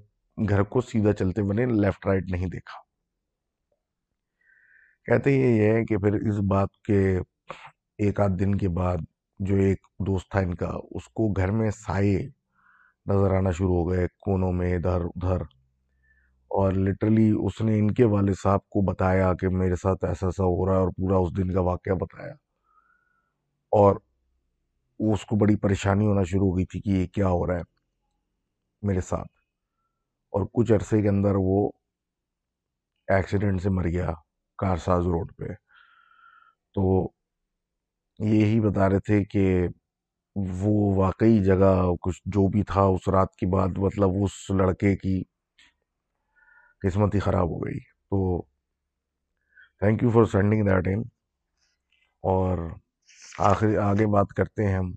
گھر 0.50 0.64
کو 0.64 0.82
سیدھا 0.82 1.14
چلتے 1.14 1.44
بنے 1.44 1.66
لیفٹ 1.66 2.06
رائٹ 2.06 2.24
نہیں 2.32 2.48
دیکھا۔ 2.48 2.80
کہتے 5.06 5.32
یہ 5.32 5.72
ہے 5.72 5.86
کہ 5.86 5.98
پھر 5.98 6.14
اس 6.14 6.40
بات 6.50 6.70
کے 6.88 7.20
ایک 7.98 8.20
آدھ 8.20 8.32
دن 8.32 8.56
کے 8.56 8.70
بعد 8.70 8.98
جو 9.40 9.56
ایک 9.56 9.78
دوست 10.00 10.32
تھا 10.32 10.40
ان 10.40 10.56
کا، 10.56 10.68
اس 10.92 11.08
کو 11.08 11.28
گھر 11.28 11.52
میں 11.52 11.72
سائے 11.72 12.28
نظر 13.06 13.32
آنا 13.32 13.52
شروع 13.52 13.76
ہو 13.76 13.90
گئے 13.90 14.08
کونوں 14.08 14.52
میں 14.54 14.76
ادھر 14.76 15.02
ادھر۔ 15.02 15.42
اور 16.48 16.74
لٹرلی 16.74 17.34
اس 17.44 17.62
نے 17.62 17.80
ان 17.80 17.94
کے 17.94 18.06
والد 18.06 18.34
صاحب 18.44 18.60
کو 18.60 18.82
بتایا 18.82 19.34
کہ 19.34 19.50
میرے 19.50 19.76
ساتھ 19.76 20.06
ایسا 20.06 20.28
ایسا 20.28 20.44
ہو 20.44 20.66
رہا 20.66 20.74
ہے 20.74 20.78
اور 20.78 20.90
پورا 20.90 21.18
اس 21.18 21.38
دن 21.38 21.54
کا 21.54 21.62
واقعہ 21.62 21.94
بتایا۔ 21.94 22.34
اور 23.72 23.96
اس 25.00 25.26
کو 25.26 25.36
بڑی 25.36 25.56
پریشانی 25.56 26.08
ہونا 26.08 26.24
شروع 26.24 26.52
ہو 26.52 26.58
گئی 26.58 26.66
تھی 26.66 26.82
کہ 26.82 26.90
یہ 26.90 27.08
کیا 27.08 27.28
ہو 27.28 27.48
رہا 27.48 27.56
ہے 27.56 27.62
میرے 28.82 29.02
ساتھ۔ 29.02 29.39
اور 30.34 30.46
کچھ 30.54 30.72
عرصے 30.72 31.02
کے 31.02 31.10
اندر 31.10 31.36
وہ 31.36 31.70
ایکسیڈنٹ 33.08 33.62
سے 33.62 33.70
مر 33.70 33.88
گیا 33.88 34.12
کارساز 34.58 35.08
روڈ 35.08 35.32
پہ۔ 35.38 35.54
تو 36.76 37.10
یہی 38.20 38.60
بتا 38.60 38.90
رہے 38.90 39.00
تھے 39.00 39.24
کہ 39.24 39.68
وہ 40.36 40.96
واقعی 40.96 41.44
جگہ 41.44 41.74
کچھ 42.02 42.22
جو 42.26 42.48
بھی 42.48 42.64
تھا 42.64 42.82
اس 42.82 43.08
رات 43.08 43.36
کی 43.36 43.46
بعد 43.46 43.78
مطلب 43.78 44.10
اس 44.24 44.50
لڑکے 44.50 44.96
کی 44.98 45.24
قسمت 46.82 47.16
ہی 47.16 47.20
خراب 47.20 47.50
ہو 47.50 47.66
گئی۔ 47.66 47.80
تو 47.80 48.42
thank 49.80 50.04
you 50.04 50.10
for 50.10 50.26
sending 50.26 50.66
that 50.66 50.88
in 50.88 51.02
اور 52.24 52.58
آخری 53.40 53.78
آگے 53.78 54.08
بات 54.08 54.34
کرتے 54.38 54.68
ہیں 54.68 54.76
ہم 54.76 54.92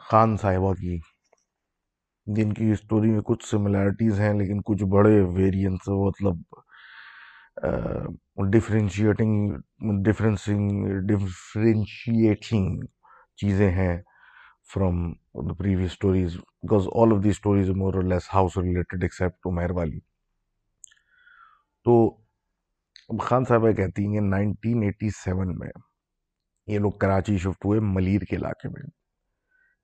خان 0.00 0.36
صاحبہ 0.36 0.74
کی۔ 0.74 0.98
جن 2.36 2.52
کی 2.52 2.70
اسٹوری 2.72 3.10
میں 3.10 3.20
کچھ 3.26 3.44
سملیرٹیز 3.46 4.20
ہیں، 4.20 4.32
لیکن 4.34 4.60
کچھ 4.66 4.84
بڑے 4.94 5.20
ویریئنس 5.36 5.88
مطلب 5.88 6.36
ڈفرینشیٹنگ 8.52 9.52
ڈفرینسنگ 10.04 10.86
ڈفرینشیٹنگ 11.08 12.84
چیزیں 13.38 13.70
ہیں 13.70 13.96
from 14.74 15.10
the 15.48 15.54
previous 15.58 15.90
stories 15.92 16.36
because 16.36 16.86
all 17.02 17.12
of 17.12 17.22
the 17.24 17.28
stories 17.28 17.70
more 17.76 17.94
اور 17.94 18.02
less 18.02 18.28
house 18.34 18.56
related 18.58 19.02
except 19.02 19.46
Umair 19.46 19.70
والی 19.70 19.98
تو 21.86 21.94
خان 23.24 23.44
صاحبہ 23.44 23.72
کہتی 23.72 24.06
ہیں 24.06 24.20
نائنٹین 24.20 24.82
ایٹی 24.82 25.10
سیون 25.24 25.58
میں 25.58 25.70
یہ 26.68 26.78
لوگ 26.78 26.92
کراچی 27.00 27.36
شفٹ 27.38 27.64
ہوئے 27.64 27.80
ملیر 27.82 28.24
کے 28.30 28.36
علاقے 28.36 28.68
میں۔ 28.68 28.88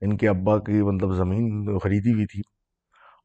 ان 0.01 0.17
کے 0.17 0.29
ابا 0.29 0.59
کی 0.59 0.81
مطلب 0.81 1.13
زمین 1.13 1.77
خریدی 1.79 2.13
ہوئی 2.13 2.25
تھی 2.25 2.39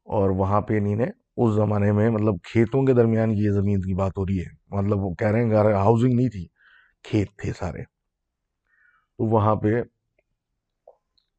اور 0.03 0.29
وہاں 0.29 0.61
پہ 0.61 0.77
انہیں 0.77 0.95
نے 0.95 1.05
اس 1.37 1.55
زمانے 1.55 1.91
میں 1.91 2.09
مطلب 2.09 2.33
کھیتوں 2.43 2.85
کے 2.85 2.93
درمیان 2.93 3.31
یہ 3.31 3.51
زمین 3.51 3.81
کی 3.81 3.93
بات 3.93 4.11
ہو 4.17 4.25
رہی 4.25 4.39
ہے۔ 4.39 4.77
مطلب 4.77 4.99
وہ 4.99 5.13
کہہ 5.13 5.27
رہے 5.27 5.43
ہیں 5.43 5.53
ہاؤسنگ 5.73 6.13
نہیں 6.13 6.29
تھی، 6.29 6.47
کھیت 7.03 7.29
تھے 7.37 7.53
سارے۔ 7.53 7.83
تو 9.17 9.25
وہاں 9.25 9.55
پہ 9.55 9.67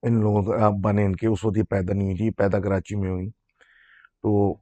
ان 0.02 0.20
لوگوں 0.20 0.42
کا 0.42 0.66
ابا 0.66 0.92
نے 0.92 1.04
ان 1.04 1.16
کے 1.16 1.26
اس 1.26 1.44
وقت 1.44 1.58
یہ 1.58 1.62
پیدا 1.62 1.94
نہیں 1.94 2.04
ہوئی 2.04 2.16
تھی 2.16 2.30
پیدا 2.30 2.60
کراچی 2.60 2.96
میں 2.96 3.10
ہوئی۔ 3.10 3.30
تو 4.22 4.54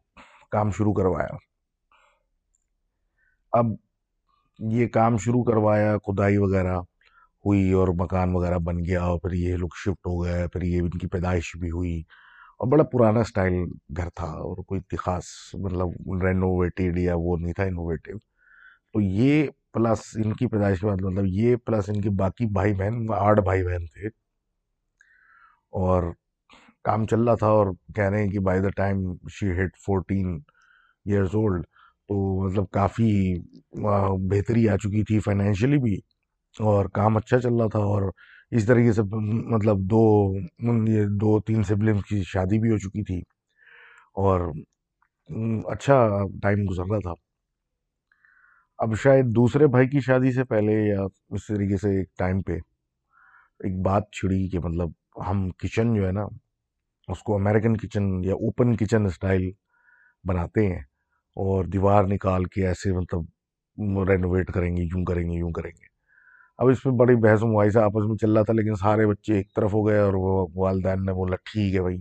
کام 0.50 0.70
شروع 0.70 0.92
کروایا۔ 0.92 1.36
اب 3.52 3.66
یہ 4.58 4.86
کام 4.86 5.16
شروع 5.16 5.44
کروایا، 5.44 5.98
کھدائی 5.98 6.36
وغیرہ۔ 6.36 6.80
ہوئی 7.44 7.70
اور 7.72 7.88
مکان 7.98 8.34
وغیرہ 8.34 8.58
بن 8.64 8.84
گیا 8.84 9.02
اور 9.02 9.18
پھر 9.20 9.32
یہ 9.32 9.56
لوگ 9.56 9.68
شفٹ 9.84 10.06
ہو 10.06 10.22
گئے، 10.24 10.46
پھر 10.52 10.62
یہ 10.62 10.80
ان 10.82 10.90
کی 10.98 11.06
پیدائش 11.12 11.54
بھی 11.60 11.70
ہوئی 11.70 11.98
اور 12.60 12.68
بڑا 12.72 12.84
پرانا 12.92 13.22
سٹائل 13.24 13.54
گھر 13.96 14.08
تھا 14.16 14.26
اور 14.26 14.62
کوئی 14.68 14.96
خاص 14.96 15.24
مطلب 15.62 16.22
رینوویٹیڈ 16.24 16.98
یا 16.98 17.14
وہ 17.18 17.36
نہیں 17.40 17.52
تھا 17.52 17.64
انوویٹیو 17.64 18.18
تو 18.94 19.00
یہ 19.00 19.46
پلس 19.72 20.00
ان 20.24 20.32
کی 20.34 20.46
پیدائش 20.52 20.80
کے 20.80 20.86
بعد 20.86 21.00
مطلب 21.02 21.26
یہ 21.28 21.56
پلس 21.66 21.88
ان 21.88 22.00
کے 22.00 22.10
باقی 22.18 22.46
بھائی 22.52 22.72
بہن، 22.74 23.06
آٹھ 23.18 23.40
بھائی 23.44 23.64
بہن 23.64 23.86
تھے 23.86 24.08
اور 25.72 26.12
کام 26.84 27.06
چل 27.06 27.24
رہا 27.24 27.34
تھا 27.34 27.46
اور 27.48 27.66
کہہ 27.96 28.08
رہے 28.10 28.22
ہیں 28.22 28.30
کہ 28.30 28.40
by 28.40 28.60
the 28.60 28.68
time 28.76 29.02
she 29.32 29.50
hit 29.58 29.76
fourteen 29.86 30.38
years 31.06 31.34
old 31.34 31.64
تو 32.08 32.14
مطلب 32.44 32.70
کافی 32.72 33.10
بہتری 34.30 34.68
آ 34.68 34.76
چکی 34.76 35.02
تھی 35.04 35.18
فائنینشلی 35.20 35.78
بھی۔ 35.78 35.96
اور 36.58 36.86
کام 36.94 37.16
اچھا 37.16 37.38
چل 37.40 37.54
رہا 37.54 37.66
تھا 37.68 37.78
اور 37.78 38.10
اس 38.50 38.66
طریقے 38.66 38.92
سے 38.92 39.02
مطلب 39.54 39.78
دو 39.90 40.02
یہ 40.88 41.04
دو 41.20 41.38
تین 41.40 41.62
سبلنگ 41.62 42.00
کی 42.08 42.22
شادی 42.26 42.58
بھی 42.58 42.70
ہو 42.70 42.78
چکی 42.78 43.04
تھی 43.04 43.18
اور 44.24 44.40
اچھا 45.72 45.96
ٹائم 46.42 46.58
گزر 46.70 46.90
رہا 46.90 46.98
تھا۔ 46.98 47.12
اب 48.78 48.94
شاید 49.02 49.26
دوسرے 49.36 49.66
بھائی 49.66 49.88
کی 49.88 50.00
شادی 50.00 50.32
سے 50.32 50.44
پہلے 50.44 50.72
یا 50.88 51.00
اس 51.28 51.46
طریقے 51.46 51.76
سے 51.76 51.96
ایک 51.98 52.08
ٹائم 52.18 52.42
پہ 52.42 52.52
ایک 53.60 53.80
بات 53.84 54.10
چھڑی 54.12 54.48
کہ 54.48 54.58
مطلب 54.58 54.90
ہم 55.28 55.48
کچن 55.50 55.94
جو 55.94 56.06
ہے 56.06 56.12
نا، 56.12 56.24
اس 57.08 57.22
کو 57.22 57.34
امریکن 57.36 57.76
کچن 57.76 58.24
یا 58.24 58.34
اوپن 58.34 58.76
کچن 58.76 59.06
اسٹائل 59.06 59.50
بناتے 60.24 60.66
ہیں 60.66 60.80
اور 61.36 61.64
دیوار 61.64 62.04
نکال 62.04 62.44
کے 62.44 62.66
ایسے 62.66 62.92
مطلب 62.92 64.08
رینوویٹ 64.08 64.52
کریں 64.52 64.76
گے، 64.76 64.82
یوں 64.82 65.04
کریں 65.04 65.24
گے، 65.30 65.38
یوں 65.38 65.52
کریں 65.52 65.70
گے۔ 65.70 65.89
اب 66.60 66.68
اس 66.68 66.82
پہ 66.82 66.90
بڑی 66.90 67.14
بحث 67.16 67.42
و 67.42 67.46
مباحثہ 67.46 67.78
آپس 67.78 68.08
میں 68.08 68.16
چل 68.16 68.32
رہا 68.32 68.42
تھا، 68.42 68.52
لیکن 68.52 68.74
سارے 68.74 69.06
بچے 69.06 69.34
ایک 69.34 69.54
طرف 69.56 69.74
ہو 69.74 69.86
گئے 69.86 69.98
اور 69.98 70.14
وہ 70.14 70.46
والدین 70.54 71.04
نے 71.04 71.12
بولا، 71.12 71.36
ٹھیک 71.44 71.74
ہے 71.74 71.80
بھائی، 71.80 71.96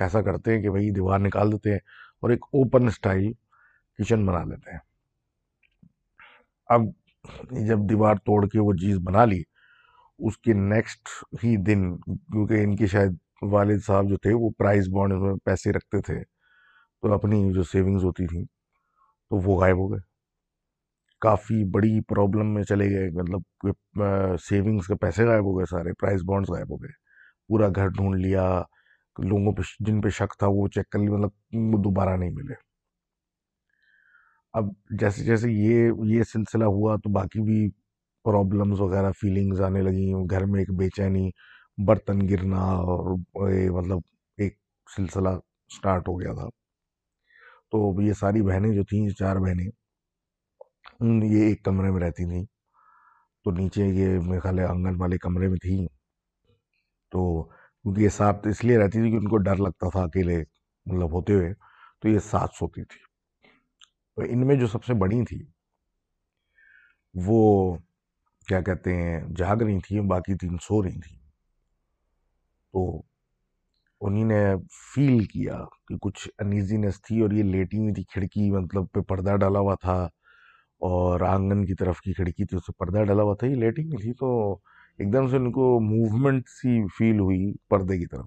ایسا 0.00 0.22
کرتے 0.22 0.54
ہیں 0.54 0.62
کہ 0.62 0.70
بھائی 0.70 0.90
دیوار 0.90 1.18
نکال 1.18 1.52
دیتے 1.52 1.70
ہیں 1.70 1.78
اور 2.22 2.30
ایک 2.30 2.44
اوپن 2.52 2.86
اسٹائل 2.86 3.32
کچن 3.98 4.26
بنا 4.26 4.44
لیتے 4.44 4.70
ہیں۔ 4.70 4.78
اب 6.68 6.82
جب 7.68 7.78
دیوار 7.90 8.14
توڑ 8.16 8.46
کے 8.48 8.60
وہ 8.60 8.72
چیز 8.72 8.98
بنا 8.98 9.24
لی، 9.24 9.42
اس 10.18 10.38
کے 10.38 10.52
نیکسٹ 10.52 11.08
ہی 11.44 11.56
دن، 11.56 11.96
کیونکہ 11.98 12.62
ان 12.62 12.76
کے 12.76 12.86
شاید 12.86 13.16
والد 13.42 13.84
صاحب 13.86 14.08
جو 14.08 14.16
تھے، 14.16 14.34
وہ 14.34 14.50
پرائز 14.58 14.88
بانڈ 14.88 15.12
میں 15.12 15.34
پیسے 15.44 15.72
رکھتے 15.72 16.00
تھے، 16.00 16.22
تو 17.02 17.12
اپنی 17.12 17.52
جو 17.52 17.62
سیونگز 17.62 18.04
ہوتی 18.04 18.26
تھیں، 18.26 18.44
تو 19.30 19.36
وہ 19.36 19.60
غائب 19.60 19.76
ہو 19.76 19.92
گئے۔ 19.92 20.09
کافی 21.22 21.62
بڑی 21.74 22.00
پرابلم 22.08 22.52
میں 22.54 22.62
چلے 22.68 22.88
گئے 22.90 23.08
مطلب 23.20 24.02
سیونگز 24.48 24.86
کے 24.86 24.94
پیسے 25.00 25.24
غائب 25.26 25.44
ہو 25.44 25.56
گئے 25.58 25.66
سارے 25.70 25.92
پرائز 26.00 26.22
بانڈز 26.28 26.50
غائب 26.50 26.70
ہو 26.70 26.76
گئے۔ 26.82 26.90
پورا 27.48 27.68
گھر 27.76 27.88
ڈھونڈ 27.96 28.16
لیا، 28.24 28.44
لوگوں 29.16 29.52
پہ 29.56 29.62
جن 29.86 30.00
پہ 30.02 30.08
شک 30.18 30.38
تھا 30.38 30.46
وہ 30.50 30.66
چیک 30.74 30.88
کر 30.90 30.98
لیا 30.98 31.10
مطلب 31.10 31.84
دوبارہ 31.84 32.16
نہیں 32.16 32.30
ملے۔ 32.34 32.54
اب 34.54 34.68
جیسے 35.00 35.24
جیسے 35.24 35.50
یہ 35.52 35.90
یہ 36.14 36.22
سلسلہ 36.32 36.64
ہوا 36.76 36.96
تو 37.04 37.12
باقی 37.14 37.42
بھی 37.44 37.68
پرابلمز 38.24 38.80
وغیرہ 38.80 39.10
فیلنگز 39.20 39.60
آنے 39.60 39.82
لگیں، 39.82 40.30
گھر 40.30 40.44
میں 40.46 40.60
ایک 40.60 40.70
بے 40.78 40.88
چینی 40.96 41.28
برتن 41.86 42.28
گرنا 42.28 42.62
اور 42.86 43.16
مطلب 43.76 43.98
ایک 44.38 44.56
سلسلہ 44.96 45.28
سٹارٹ 45.76 46.08
ہو 46.08 46.20
گیا 46.20 46.32
تھا۔ 46.34 46.48
تو 47.72 48.00
یہ 48.02 48.12
ساری 48.20 48.42
بہنیں 48.42 48.74
جو 48.74 48.84
تھیں، 48.84 49.08
چار 49.18 49.36
بہنیں 49.36 49.68
یہ 51.00 51.42
ایک 51.42 51.64
کمرے 51.64 51.90
میں 51.90 52.00
رہتی 52.00 52.24
تھیں۔ 52.24 52.44
تو 53.44 53.50
نیچے 53.50 53.84
یہ 53.86 54.18
میرے 54.18 54.40
خیال 54.40 54.58
ہے 54.58 54.64
آنگن 54.64 55.00
والے 55.00 55.18
کمرے 55.18 55.48
میں 55.48 55.56
تھیں۔ 55.56 55.86
تو 57.10 57.42
کیونکہ 57.44 58.00
یہ 58.00 58.08
ساتھ 58.08 58.48
اس 58.48 58.64
لیے 58.64 58.78
رہتی 58.78 59.02
تھی 59.02 59.10
کہ 59.10 59.16
ان 59.16 59.28
کو 59.28 59.36
ڈر 59.36 59.56
لگتا 59.56 59.88
تھا 59.88 60.02
اکیلے 60.02 60.38
مطلب 60.86 61.12
ہوتے 61.12 61.32
ہوئے۔ 61.32 61.54
تو 62.00 62.08
یہ 62.08 62.18
ساتھ 62.18 62.50
سوتی 62.54 62.84
تھی۔ 62.84 63.00
تو 64.16 64.22
ان 64.22 64.46
میں 64.46 64.56
جو 64.56 64.66
سب 64.66 64.84
سے 64.84 64.94
بڑی 64.94 65.24
تھی، 65.24 65.46
وہ 67.14 67.74
کیا 68.48 68.60
کہتے 68.60 68.96
ہیں، 68.96 69.20
جاگ 69.36 69.56
رہی 69.56 69.78
تھیں، 69.78 70.00
باقی 70.00 70.34
تین 70.34 70.56
سو 70.62 70.82
رہی 70.82 71.00
تھیں۔ 71.00 71.18
تو 72.72 73.02
انہیں 74.00 74.24
نے 74.24 74.54
فیل 74.94 75.24
کیا 75.24 75.58
کہ 75.88 75.96
کچھ 76.00 76.28
انیزینس 76.38 77.02
تھی 77.02 77.20
اور 77.20 77.30
یہ 77.30 77.42
لیٹی 77.42 77.78
ہوئی 77.78 77.92
تھی، 77.92 78.02
کھڑکی 78.02 78.50
مطلب 78.50 78.84
پہ 78.92 79.00
پردہ 79.00 79.36
ڈالا 79.36 79.58
ہوا 79.58 79.74
تھا۔ 79.74 80.08
اور 80.80 81.20
آنگن 81.20 81.64
کی 81.66 81.74
طرف 81.74 82.00
کی 82.00 82.12
کھڑکی 82.12 82.44
تھی، 82.44 82.56
اس 82.56 82.62
سے 82.66 82.72
پردہ 82.72 83.04
ڈالا 83.04 83.22
ہوا 83.22 83.34
تھا، 83.34 83.46
یہ 83.46 83.54
لیٹی 83.54 83.82
ہوئی 83.82 84.02
تھی، 84.02 84.12
تو 84.12 84.52
ایک 84.98 85.12
دم 85.12 85.28
سے 85.28 85.36
ان 85.36 85.52
کو 85.52 85.80
موومنٹ 85.80 86.48
سی 86.48 86.88
فیل 86.98 87.18
ہوئی 87.18 87.54
پردے 87.68 87.98
کی 87.98 88.06
طرف۔ 88.06 88.26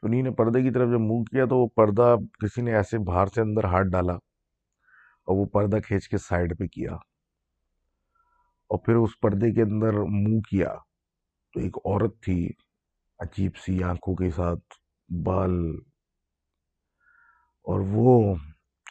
تو 0.00 0.06
انہیں 0.08 0.22
نے 0.22 0.30
پردے 0.30 0.62
کی 0.62 0.70
طرف 0.70 0.88
جب 0.88 1.00
موو 1.00 1.24
کیا 1.24 1.44
تو 1.44 1.58
وہ 1.58 1.66
پردہ 1.66 2.16
کسی 2.40 2.62
نے 2.62 2.74
ایسے 2.74 2.98
باہر 2.98 3.26
سے 3.26 3.40
اندر 3.40 3.64
ہاتھ 3.64 3.88
ڈالا 3.92 4.12
اور 4.12 5.36
وہ 5.36 5.44
پردہ 5.44 5.76
کھینچ 5.86 6.08
کے 6.08 6.18
سائڈ 6.18 6.58
پہ 6.58 6.66
کیا۔ 6.66 6.92
اور 8.68 8.78
پھر 8.78 8.94
اس 8.94 9.20
پردے 9.20 9.52
کے 9.52 9.62
اندر 9.62 9.92
منہ 9.92 10.40
کیا 10.40 10.74
تو 11.54 11.60
ایک 11.60 11.76
عورت 11.76 12.20
تھی، 12.20 12.48
عجیب 13.18 13.56
سی 13.56 13.82
آنکھوں 13.82 14.14
کے 14.14 14.30
ساتھ، 14.30 14.74
بال۔ 15.24 15.52
اور 17.62 17.80
وہ 17.86 18.34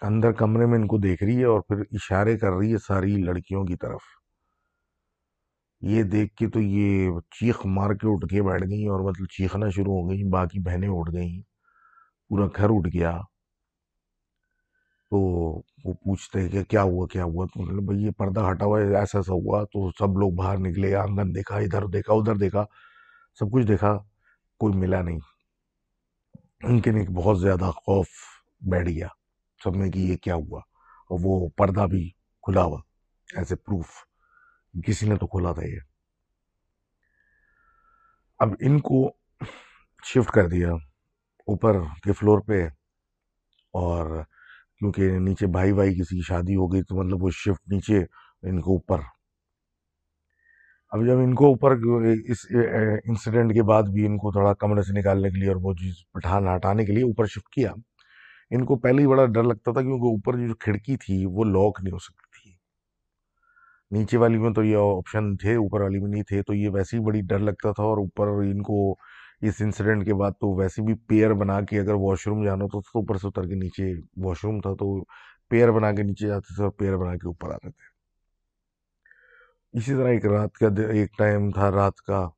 اندر 0.02 0.32
کمرے 0.32 0.66
میں 0.66 0.80
ان 0.80 0.88
کو 0.88 0.98
دیکھ 0.98 1.24
رہی 1.24 1.40
ہے 1.40 1.46
اور 1.46 1.62
پھر 1.62 1.80
اشارے 1.80 2.38
کر 2.38 2.52
رہی 2.52 2.74
ہے 2.74 2.78
ساری 2.78 3.16
لڑکیوں 3.16 3.66
کی 3.66 3.76
طرف۔ 3.76 4.00
یہ 5.82 6.04
دیکھ 6.04 6.36
کے 6.36 6.50
تو 6.50 6.60
یہ 6.62 7.10
چیخ 7.20 7.66
مار 7.66 7.90
کے 7.90 8.14
اٹھ 8.14 8.28
کے 8.28 8.42
بیٹھ 8.42 8.64
گئیں 8.64 8.90
اور 8.90 9.00
مطلب 9.00 9.28
چیخنا 9.28 9.70
شروع 9.70 10.02
ہو 10.02 10.10
گئیں، 10.10 10.32
باقی 10.32 10.60
بہنیں 10.60 10.90
اٹھ 10.92 11.12
گئیں، 11.14 11.42
پورا 12.30 12.46
گھر 12.46 12.68
اٹھ 12.70 12.90
گیا۔ 12.94 13.22
تو 15.10 15.18
وہ 15.84 15.94
پوچھتے 15.94 16.50
کہ 16.50 16.64
کیا 16.64 16.84
ہوا 16.84 17.08
کیا 17.08 17.24
ہوا؟ 17.24 17.46
تو 17.46 17.62
مطلب 17.62 17.84
بھائی 17.84 18.04
یہ 18.04 18.12
پردہ 18.12 18.48
ہٹا 18.52 18.66
ہوا 18.66 18.80
ہے، 18.80 18.84
ایسا 18.84 19.18
ایسا 19.18 19.34
ہوا، 19.34 19.64
تو 19.64 19.92
سب 19.92 20.18
لوگ 20.18 20.32
باہر 20.32 20.58
نکلے، 20.58 20.96
آنگن 20.96 21.36
دیکھا، 21.36 21.56
ادھر 21.56 21.86
دیکھا 21.86 22.14
ادھر 22.14 22.36
دیکھا، 22.36 22.66
سب 23.40 23.52
کچھ 23.52 23.66
دیکھا، 23.66 23.98
کوئی 24.60 24.74
ملا 24.78 25.02
نہیں۔ 25.02 25.20
ان 26.64 26.80
کے 26.80 26.92
ایک 26.92 27.12
بہت 27.12 27.40
زیادہ 27.40 27.72
خوف 27.72 28.08
بیٹھ 28.62 28.90
گیا۔ 28.90 29.08
سب 29.62 29.76
میں 29.76 29.90
کہ 29.92 30.00
یہ 30.00 30.18
کیا 30.18 30.36
ہوا 30.36 30.60
اور 31.10 31.20
وہ 31.24 31.48
پردہ 31.58 31.86
بھی 31.88 32.10
کھلا 32.44 32.64
ہوا 32.64 32.80
ایز 33.30 33.52
اے 33.52 33.56
پروف 33.56 33.90
کسی 34.74 35.08
نے 35.10 35.16
تو 35.16 35.28
کھولا 35.28 35.52
تھا 35.52 35.66
یہ 35.66 35.80
اب 38.40 38.54
ان 38.60 38.80
کو 38.80 39.12
شفٹ 40.04 40.32
کر 40.32 40.48
دیا 40.48 40.72
اوپر 41.48 41.80
کے 42.04 42.14
فلور 42.14 42.40
پہ 42.40 42.66
اور 43.74 44.22
کیونکہ 44.80 45.18
نیچے 45.20 45.48
بھائی 45.48 45.74
بھائی 45.74 45.94
کسی 45.96 46.16
کی 46.16 46.22
شادی 46.22 46.56
ہو 46.56 46.72
گئی 46.74 46.84
تو 46.84 46.96
مطلب 46.96 47.24
وہ 47.24 47.30
شفٹ 47.34 47.68
نیچے 47.68 48.00
ان 48.44 48.62
کو 48.62 48.72
اوپر 48.72 49.00
اب 50.92 51.06
جب 51.06 51.20
ان 51.20 51.36
کو 51.36 51.46
اوپر 51.46 51.76
اس 52.26 52.46
انسیڈنٹ 53.06 53.54
کے 53.54 53.64
بعد 53.64 53.84
بھی 53.84 54.06
ان 54.06 54.18
کو 54.18 54.32
تھوڑا 54.32 54.54
کمرے 54.54 54.82
سے 54.82 55.00
نکالنے 55.00 55.30
کے 55.30 55.40
لیے 55.40 55.48
اور 55.48 55.58
وہ 55.62 55.74
چیز 55.74 55.94
پٹھان 56.12 56.48
ہٹانے 56.56 56.86
کے 56.86 56.92
لیے 56.92 57.04
اوپر 57.04 57.26
شفٹ 57.26 57.50
کیا 57.50 57.72
ان 58.52 58.66
کو 58.66 58.76
پہلے 58.76 59.02
ہی 59.02 59.08
بڑا 59.08 59.26
ڈر 59.26 59.44
لگتا 59.44 59.72
تھا 59.72 59.82
کیونکہ 59.82 60.06
اوپر 60.06 60.48
جو 60.48 60.56
کھڑکی 60.56 60.98
تھی 60.98 61.26
وہ 61.26 61.44
لاک 61.44 61.80
نہیں 61.84 61.94
ہو 61.94 62.00
سکتی 62.00 62.42
تھی۔ 62.42 62.52
نیچے 63.92 64.18
والی 64.18 64.38
میں 64.38 64.52
تو 64.52 64.64
یہ 64.64 64.76
آپشن 64.76 65.38
تھے، 65.38 65.56
اوپر 65.56 65.82
والی 65.82 66.00
میں 66.00 66.10
نہیں 66.10 66.24
تھے، 66.24 66.44
تو 66.44 66.54
یہ 66.54 66.70
ویسے 66.70 66.98
ہی 66.98 67.04
بڑی 67.04 67.22
ڈر 67.22 67.40
لگتا 67.40 67.72
تھا 67.72 67.84
اور 67.84 67.98
اوپر 67.98 68.28
ان 68.28 68.62
کو 68.62 68.96
اس 69.42 69.62
انسیڈنٹ 69.62 70.06
کے 70.06 70.14
بعد 70.14 70.32
تو 70.32 70.56
ویسے 70.56 70.82
بھی 70.82 70.94
پیئر 70.94 71.34
بنا 71.34 71.62
کے 71.62 71.80
اگر 71.80 71.94
واش 71.94 72.28
روم 72.28 72.46
جانا 72.46 72.66
تو 72.72 72.78
اوپر 72.78 73.18
سے 73.18 73.28
اتر 73.28 73.44
کے 73.44 73.56
نیچے 73.56 73.94
واش 74.26 74.46
روم 74.46 74.60
تھا 74.60 74.74
تو 74.74 75.04
پیئر 75.50 75.72
بنا 75.72 75.92
کے 75.92 76.04
نیچے 76.04 76.28
جاتے 76.28 76.56
تھے 76.56 76.64
اور 76.64 76.72
پیئر 76.72 76.98
بنا 76.98 77.16
کے 77.16 77.28
اوپر 77.28 77.50
آتے 77.50 77.70
تھے۔ 77.72 77.92
اسی 79.78 79.94
طرح 79.94 80.08
ایک 80.08 80.26
رات 80.26 80.54
کا 80.54 80.68
ایک 80.92 81.10
ٹائم 81.18 81.52
تھا 81.52 81.72
رات 81.72 81.96
کا، 81.96 82.30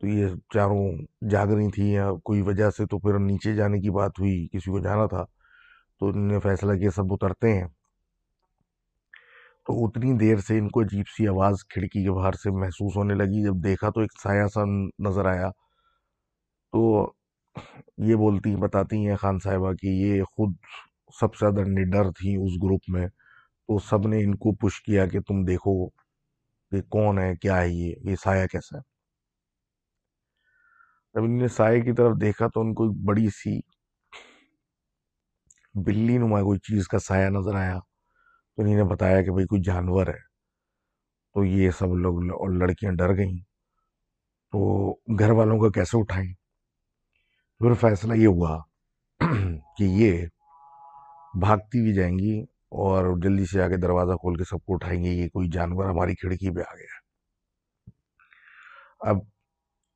تو 0.00 0.06
یہ 0.06 0.26
چاروں 0.54 0.92
جاگ 1.30 1.46
رہی 1.46 1.70
تھیں 1.70 1.92
یا 1.92 2.10
کوئی 2.24 2.42
وجہ 2.42 2.70
سے 2.70 2.86
تو 2.86 2.98
پھر 2.98 3.18
نیچے 3.18 3.54
جانے 3.54 3.80
کی 3.80 3.90
بات 3.90 4.10
ہوئی، 4.18 4.48
کسی 4.52 4.70
کو 4.70 4.78
جانا 4.78 5.06
تھا۔ 5.06 5.24
تو 6.02 6.08
انہوں 6.08 6.26
نے 6.26 6.40
فیصلہ 6.40 6.72
کیا 6.72 6.90
سب 6.90 7.02
اترتے 7.10 7.52
ہیں۔ 7.52 7.68
تو 9.66 9.84
اتنی 9.84 10.18
دیر 10.18 10.36
سے 10.36 10.58
ان 10.58 10.68
کو 10.68 10.80
عجیب 10.80 11.04
سی 11.16 11.28
آواز 11.28 11.54
کھڑکی 11.68 12.04
کے 12.04 12.10
باہر 12.10 12.32
سے 12.32 12.50
محسوس 12.50 12.96
ہونے 12.96 13.14
لگی۔ 13.14 13.44
جب 13.44 13.64
دیکھا 13.64 13.90
تو 13.90 14.00
ایک 14.00 14.10
سایہ 14.22 14.46
سا 14.46 14.60
نظر 15.08 15.24
آیا۔ 15.24 15.50
تو 16.72 17.12
یہ 17.98 18.14
بولتی 18.14 18.56
بتاتی 18.56 19.08
ہیں 19.08 19.16
خان 19.16 19.38
صاحبہ 19.38 19.72
کہ 19.72 19.86
یہ 19.86 20.22
خود 20.22 20.56
سب 21.20 21.34
سے 21.34 21.46
زیادہ 21.46 21.68
نڈر 21.68 22.10
تھیں 22.10 22.36
اس 22.36 22.62
گروپ 22.62 22.80
میں۔ 22.88 23.06
تو 23.68 23.78
سب 23.78 24.08
نے 24.08 24.24
ان 24.24 24.34
کو 24.34 24.54
پش 24.54 24.82
کیا 24.82 25.06
کہ 25.06 25.20
تم 25.20 25.44
دیکھو 25.44 25.88
کہ 26.70 26.82
کون 26.82 27.18
ہے، 27.18 27.36
کیا 27.36 27.60
ہے 27.60 27.68
یہ 27.68 27.94
یہ 28.04 28.16
سایہ 28.16 28.46
کیسا 28.46 28.78
ہے۔ 28.78 28.82
جب 31.14 31.24
انہوں 31.24 31.38
نے 31.38 31.48
سائے 31.48 31.80
کی 31.80 31.92
طرف 31.92 32.12
دیکھا 32.20 32.46
تو 32.48 32.60
ان 32.60 32.74
کو 32.74 32.84
ایک 32.84 33.04
بڑی 33.04 33.26
سی 33.28 33.71
بلی 35.74 36.18
نما 36.18 36.40
کوئی 36.40 36.58
چیز 36.58 36.88
کا 36.88 36.98
سایہ 36.98 37.28
نظر 37.28 37.54
آیا 37.54 37.78
تو 38.56 38.62
انہوں 38.62 38.76
نے 38.76 38.84
بتایا 38.84 39.22
کہ 39.22 39.30
بھئی 39.30 39.46
کوئی 39.46 39.62
جانور 39.62 40.06
ہے۔ 40.06 40.32
تو 41.34 41.44
یہ 41.44 41.70
سب 41.70 41.86
لوگ 41.86 42.22
اور 42.24 42.50
لڑکیاں 42.50 42.92
ڈر 42.92 43.16
گئیں۔ 43.16 43.36
تو 44.52 44.92
گھر 45.18 45.30
والوں 45.30 45.58
کا 45.58 45.68
کیسے 45.70 45.98
اٹھائیں؟ 46.00 46.32
پھر 47.58 47.74
فیصلہ 47.74 48.14
یہ 48.14 48.26
ہوا 48.26 48.58
کہ 49.76 49.84
یہ 49.84 50.26
بھاگتی 51.40 51.82
بھی 51.82 51.94
جائیں 51.94 52.18
گی 52.18 52.42
اور 52.70 53.20
جلدی 53.22 53.44
سے 53.44 53.62
آگے 53.62 53.76
دروازہ 53.76 54.12
کھول 54.12 54.36
کے 54.36 54.44
سب 54.44 54.64
کو 54.64 54.74
اٹھائیں 54.74 55.04
گے، 55.04 55.08
یہ 55.08 55.28
کوئی 55.28 55.48
جانور 55.48 55.84
ہماری 55.84 56.14
کھڑکی 56.14 56.54
پہ 56.54 56.60
آ 56.60 56.74
گیا۔ 56.74 57.02
اب 59.00 59.16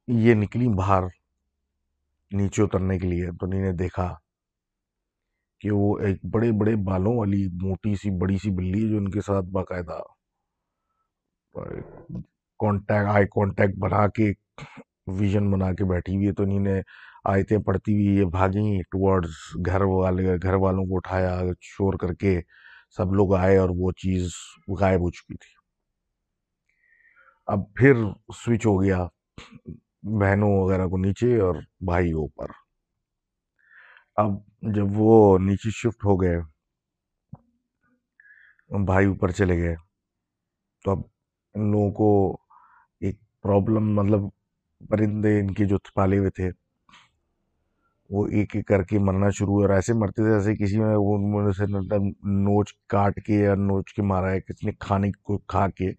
یہ 0.06 0.34
نکلی 0.34 0.68
باہر 0.68 1.02
نیچے 2.30 2.62
اترنے 2.62 2.98
کے 2.98 3.06
لیے 3.08 3.30
تو 3.30 3.46
انہیں 3.46 3.60
نے 3.60 3.72
دیکھا 3.72 4.14
کہ 5.60 5.70
وہ 5.70 5.98
ایک 5.98 6.24
بڑے 6.24 6.50
بڑے 6.52 6.76
بالوں 6.76 7.16
والی 7.16 7.46
موٹی 7.62 7.94
سی 7.94 8.10
بڑی 8.10 8.36
سی 8.38 8.50
بلی 8.50 8.84
ہے 8.84 8.90
جو 8.90 8.96
ان 8.96 9.10
کے 9.10 9.20
ساتھ 9.20 9.46
باقاعدہ 9.52 10.00
کانٹیکٹ 12.60 13.08
آئی 13.10 13.26
کانٹیکٹ 13.26 13.78
بنا 13.78 14.06
کے 14.08 14.32
ویژن 15.18 15.50
بنا 15.50 15.72
کے 15.72 15.84
بیٹھی 15.84 16.16
ہوئی 16.16 16.26
ہے 16.26 16.32
تو 16.32 16.42
انہیں 16.42 16.60
نے 16.60 16.80
آیتیں 17.24 17.58
پڑھتی 17.58 17.94
ہوئی 17.94 18.16
یہ 18.18 18.24
بھاگیں 18.24 18.82
ٹورڈز 18.82 19.30
گھر 19.66 19.82
والے، 19.82 20.36
گھر 20.42 20.54
والوں 20.54 20.84
کو 20.84 20.96
اٹھایا، 20.96 21.40
شور 21.60 21.94
کر 21.98 22.14
کے 22.14 22.40
سب 22.96 23.12
لوگ 23.14 23.34
آئے 23.34 23.56
اور 23.58 23.68
وہ 23.76 23.92
چیز 23.92 24.30
غائب 24.80 25.00
ہو 25.00 25.10
چکی 25.10 25.36
تھی۔ 25.36 25.54
اب 27.48 27.60
پھر 27.74 27.94
سوئچ 28.34 28.66
ہو 28.66 28.82
گیا 28.82 29.06
بہنوں 30.20 30.50
وغیرہ 30.52 30.86
کو 30.86 30.96
نیچے 30.96 31.40
اور 31.40 31.54
بھائی 31.86 32.12
اوپر 32.12 32.46
اب 34.18 34.30
جب 34.74 34.98
وہ 34.98 35.16
نیچے 35.38 35.70
شفٹ 35.80 36.04
ہو 36.04 36.14
گئے، 36.20 36.36
بھائی 38.86 39.06
اوپر 39.06 39.30
چلے 39.38 39.56
گئے، 39.62 39.74
تو 40.84 40.90
اب 40.90 41.00
ان 41.54 41.70
لوگوں 41.70 41.90
کو 41.98 42.08
ایک 43.00 43.16
پرابلم 43.42 43.94
مطلب 43.96 44.22
پرندے 44.90 45.38
ان 45.40 45.52
کے 45.54 45.64
جو 45.72 45.76
پالے 45.94 46.18
ہوئے 46.18 46.30
تھے، 46.36 46.50
وہ 48.10 48.26
ایک 48.36 48.56
ایک 48.56 48.66
کر 48.68 48.82
کے 48.90 48.98
مرنا 49.06 49.30
شروع 49.38 49.54
ہوئے 49.54 49.66
اور 49.66 49.74
ایسے 49.74 49.92
مرتے 50.02 50.22
تھے 50.22 50.32
جیسے 50.32 50.54
کسی 50.56 50.78
میں 50.80 50.94
وہ 50.96 51.52
سے 51.58 51.66
مطلب 51.72 52.02
نوچ 52.46 52.72
کاٹ 52.94 53.20
کے 53.26 53.34
یا 53.34 53.54
نوچ 53.68 53.92
کے 53.94 54.02
مارا 54.02 54.30
ہے، 54.32 54.40
کسی 54.40 54.66
نے 54.66 54.72
کھانے 54.80 55.10
کو 55.22 55.38
کھا 55.54 55.68
کے 55.78 55.90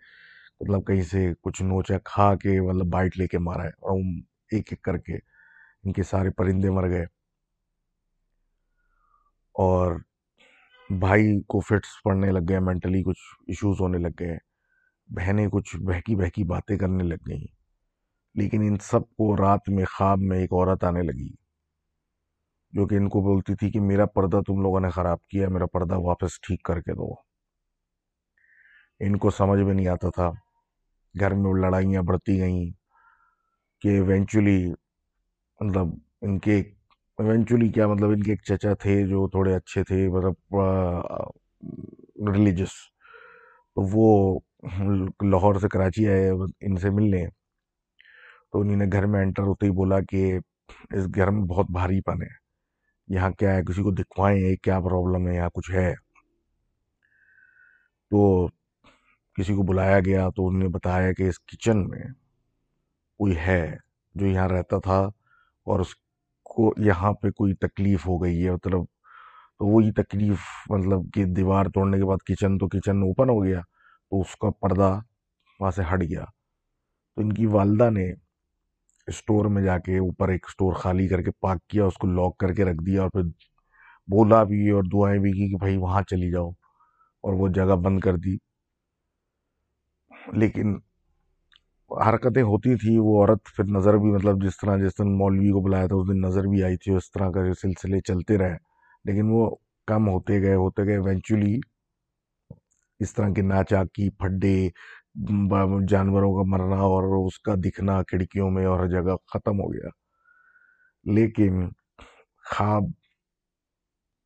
مطلب 0.62 0.86
کہیں 0.88 1.02
سے 1.12 1.28
کچھ 1.42 1.62
نوچا 1.64 1.98
کھا 2.06 2.34
کے 2.44 2.60
مطلب 2.62 2.88
بائٹ 2.94 3.18
لے 3.20 3.28
کے 3.28 3.40
مارا 3.48 3.64
ہے 3.64 3.70
اور 3.90 4.00
ایک 4.52 4.74
ایک 4.74 4.82
کر 4.82 4.98
کے 4.98 5.16
ان 5.16 5.94
کے 5.94 6.04
سارے 6.04 6.30
پرندے 6.38 6.70
مر 6.70 6.90
گئے۔ 6.90 7.06
اور 9.58 9.96
بھائی 10.90 11.42
کو 11.42 11.60
فٹس 11.60 12.02
پڑنے 12.04 12.32
لگ 12.32 12.50
گئے 12.50 12.60
مینٹلی 12.60 13.02
کچھ 13.04 13.22
ایشوز 13.48 13.82
ہونے 13.82 13.98
لگ 13.98 14.20
گئے، 14.20 14.38
بہنیں 15.10 15.48
کچھ 15.48 15.76
بہکی 15.78 16.16
بہکی 16.16 16.44
باتیں 16.44 16.78
کرنے 16.78 17.04
لگ 17.04 17.28
گئیں، 17.28 17.46
لیکن 18.36 18.62
ان 18.62 18.78
سب 18.82 19.02
کو 19.02 19.36
رات 19.38 19.70
میں 19.70 19.86
خواب 19.86 20.20
میں 20.20 20.40
ایک 20.40 20.54
عورت 20.54 20.84
آنے 20.84 21.02
لگی، 21.02 21.30
جو 22.74 22.86
کہ 22.88 22.96
ان 22.96 23.10
کو 23.10 23.22
بولتی 23.22 23.56
تھی 23.56 23.72
کہ 23.72 23.80
میرا 23.82 24.06
پردہ 24.06 24.42
تم 24.48 24.62
لوگوں 24.62 24.80
نے 24.80 24.90
خراب 24.90 25.26
کیا، 25.28 25.50
میرا 25.50 25.66
پردہ 25.66 25.98
واپس 25.98 26.40
ٹھیک 26.42 26.64
کر 26.64 26.82
کے 26.82 26.94
دو۔ 26.94 27.14
ان 29.00 29.18
کو 29.18 29.30
سمجھ 29.30 29.60
میں 29.60 29.74
نہیں 29.74 29.88
آتا 29.88 30.10
تھا، 30.10 30.30
گھر 31.16 31.34
میں 31.34 31.54
لڑائیاں 31.62 32.02
بڑھتی 32.02 32.40
گئیں 32.40 32.70
کہ 33.82 33.88
ایونچولی 33.88 34.60
مطلب 35.60 35.88
ان 36.22 36.40
کے 36.40 36.62
ایونچولی 37.20 37.70
کیا 37.70 37.88
مطلب 37.88 38.10
ان 38.10 38.24
کے 38.24 38.32
ایک 38.32 38.44
چچا 38.44 38.74
تھے 38.74 39.08
جو 39.08 39.28
تھوڑے 39.28 39.56
اچھے 39.56 39.84
تھے 39.84 40.10
مطلب 40.10 40.56
ریلیجس 42.34 42.74
تو 43.76 43.82
وہ 43.92 44.40
لاہور 45.32 45.56
سے 45.56 45.68
کراچی 45.68 46.08
آئے، 46.08 46.30
ان 46.30 46.76
سے 46.76 46.90
ملنے۔ 46.90 47.26
تو 48.52 48.62
انہیں 48.62 48.78
نے 48.78 48.86
گھر 48.92 49.06
میں 49.06 49.22
انٹر 49.22 49.44
ہوتے 49.44 49.66
ہی 49.66 49.72
بولا 49.72 50.00
کہ 50.10 50.40
اس 50.92 51.08
گھر 51.16 51.32
میں 51.32 51.44
بہت 51.44 51.66
بھاری 51.72 52.02
پن 52.02 52.22
ہے۔ 52.22 52.36
یہاں 53.08 53.32
کیا 53.32 53.56
ہے، 53.56 53.64
کسی 53.64 53.84
کو 53.84 53.92
دکھوائیں 53.92 54.56
کیا 54.56 54.80
پرابلم 54.80 55.28
ہے، 55.28 55.36
یہاں 55.36 55.50
کچھ 55.54 55.72
ہے۔ 55.72 55.94
تو 58.12 58.48
کسی 59.36 59.54
کو 59.54 59.64
بلایا 59.64 60.00
گیا، 60.00 60.30
تو 60.30 60.48
انہوں 60.48 60.64
نے 60.64 60.70
بتایا 60.70 61.12
کہ 61.14 61.24
اس 61.24 61.40
کچن 61.40 61.88
میں 61.90 62.04
کوئی 63.20 63.38
ہے 63.38 63.76
جو 64.16 64.28
یہاں 64.28 64.50
رہتا 64.50 64.80
تھا 64.80 65.00
اور 65.68 65.80
اس 65.80 65.96
کو 66.58 66.72
یہاں 66.86 67.12
پہ 67.22 67.30
کوئی 67.38 67.54
تکلیف 67.62 68.08
ہو 68.08 68.22
گئی 68.24 68.46
ہے 68.46 68.52
مطلب 68.52 68.86
تو 69.60 69.66
وہی 69.68 69.92
تکلیف 69.92 70.40
مطلب 70.70 71.12
کہ 71.14 71.26
دیوار 71.36 71.66
توڑنے 71.74 71.98
کے 71.98 72.06
بعد 72.06 72.26
کچن 72.28 72.58
تو 72.58 72.68
کچن 72.70 73.02
اوپن 73.04 73.30
ہو 73.30 73.44
گیا، 73.44 73.62
تو 74.12 74.22
اس 74.22 74.36
کا 74.36 74.50
پردہ 74.62 74.90
وہاں 75.60 75.72
سے 75.72 75.82
ہٹ 75.94 76.02
گیا۔ 76.02 76.24
تو 77.18 77.22
ان 77.22 77.34
کی 77.34 77.46
والدہ 77.46 77.90
نے 77.90 78.06
اسٹور 79.08 79.46
میں 79.46 79.64
جا 79.64 79.78
کے 79.80 79.98
اوپر 79.98 80.30
ایک 80.30 80.46
اسٹور 80.50 80.74
خالی 80.74 81.08
کر 81.08 81.22
کے 81.22 81.32
پاک 81.42 81.68
کیا، 81.68 81.86
اس 81.86 81.98
کو 81.98 82.08
لاک 82.08 82.38
کر 82.38 82.54
کے 82.54 82.66
رکھ 82.66 82.84
دیا 82.86 83.02
اور 83.02 83.10
پھر 83.10 83.24
بولا 84.08 84.44
بھی 84.44 84.70
اور 84.70 84.84
دعائیں 84.94 85.20
بھی 85.20 85.32
کی 85.32 85.50
کہ 85.52 85.58
بھائی 85.58 85.78
وہاں 85.78 86.02
چلی 86.10 86.32
جاؤ، 86.32 86.50
اور 87.24 87.34
وہ 87.34 87.48
جگہ 87.56 87.76
بند 87.84 88.00
کر 88.00 88.18
دی۔ 88.18 88.38
لیکن 90.34 90.76
حرکتیں 91.92 92.44
ہوتی 92.44 92.76
تھی 92.76 92.98
وہ 92.98 93.20
عورت 93.20 93.40
پھر 93.56 93.64
نظر 93.64 93.94
بھی 93.94 94.12
مطلب 94.12 94.44
جس 94.44 94.58
طرح، 94.58 94.78
جس 94.78 94.92
دن 95.00 95.18
مولوی 95.18 95.50
کو 95.50 95.62
بلایا 95.62 95.88
تھا، 95.88 95.96
اس 95.96 96.08
دن 96.10 96.22
نظر 96.22 96.42
بھی 96.42 96.64
آئی 96.64 96.78
تھی، 96.78 96.96
اس 96.96 97.12
طرح 97.12 97.30
کا 97.30 97.54
سلسلے 97.54 98.00
چلتے 98.00 98.38
رہے۔ 98.38 98.58
لیکن 99.06 99.22
وہ 99.32 99.56
کم 99.88 100.10
ہوتے 100.10 100.42
گئے 100.42 100.56
ہوتے 100.56 100.84
گئے۔ 100.84 100.94
ایونچولی 100.94 101.60
اس 103.00 103.14
طرح 103.14 103.30
کے 103.30 103.42
ناچاکی 103.42 104.04
کی 104.04 104.10
پھڈے 104.10 104.70
جانوروں 105.90 106.36
کا 106.36 106.44
مرنا 106.48 106.82
اور 106.82 107.28
اس 107.28 107.40
کا 107.40 107.56
دکھنا 107.56 108.04
کھڑکیوں 108.04 108.52
میں 108.52 108.66
اور 108.66 108.80
ہر 108.80 108.88
جگہ 108.88 109.16
ختم 109.34 109.60
ہو 109.60 109.74
گیا۔ 109.74 109.90
لیکن 111.16 111.70
خواب 112.56 112.84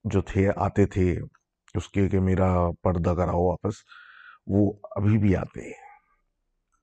جو 0.04 0.22
تھے، 0.22 0.50
آتے 0.56 0.86
تھے، 0.86 1.20
اس 1.76 1.90
کے 1.90 2.10
کہ 2.10 2.20
میرا 2.20 2.72
پردہ 2.84 3.10
کراؤ 3.10 3.44
واپس، 3.44 3.74
وہ 4.48 4.74
ابھی 4.96 5.18
بھی 5.18 5.36
آتے 5.36 5.62
ہیں۔ 5.62 5.82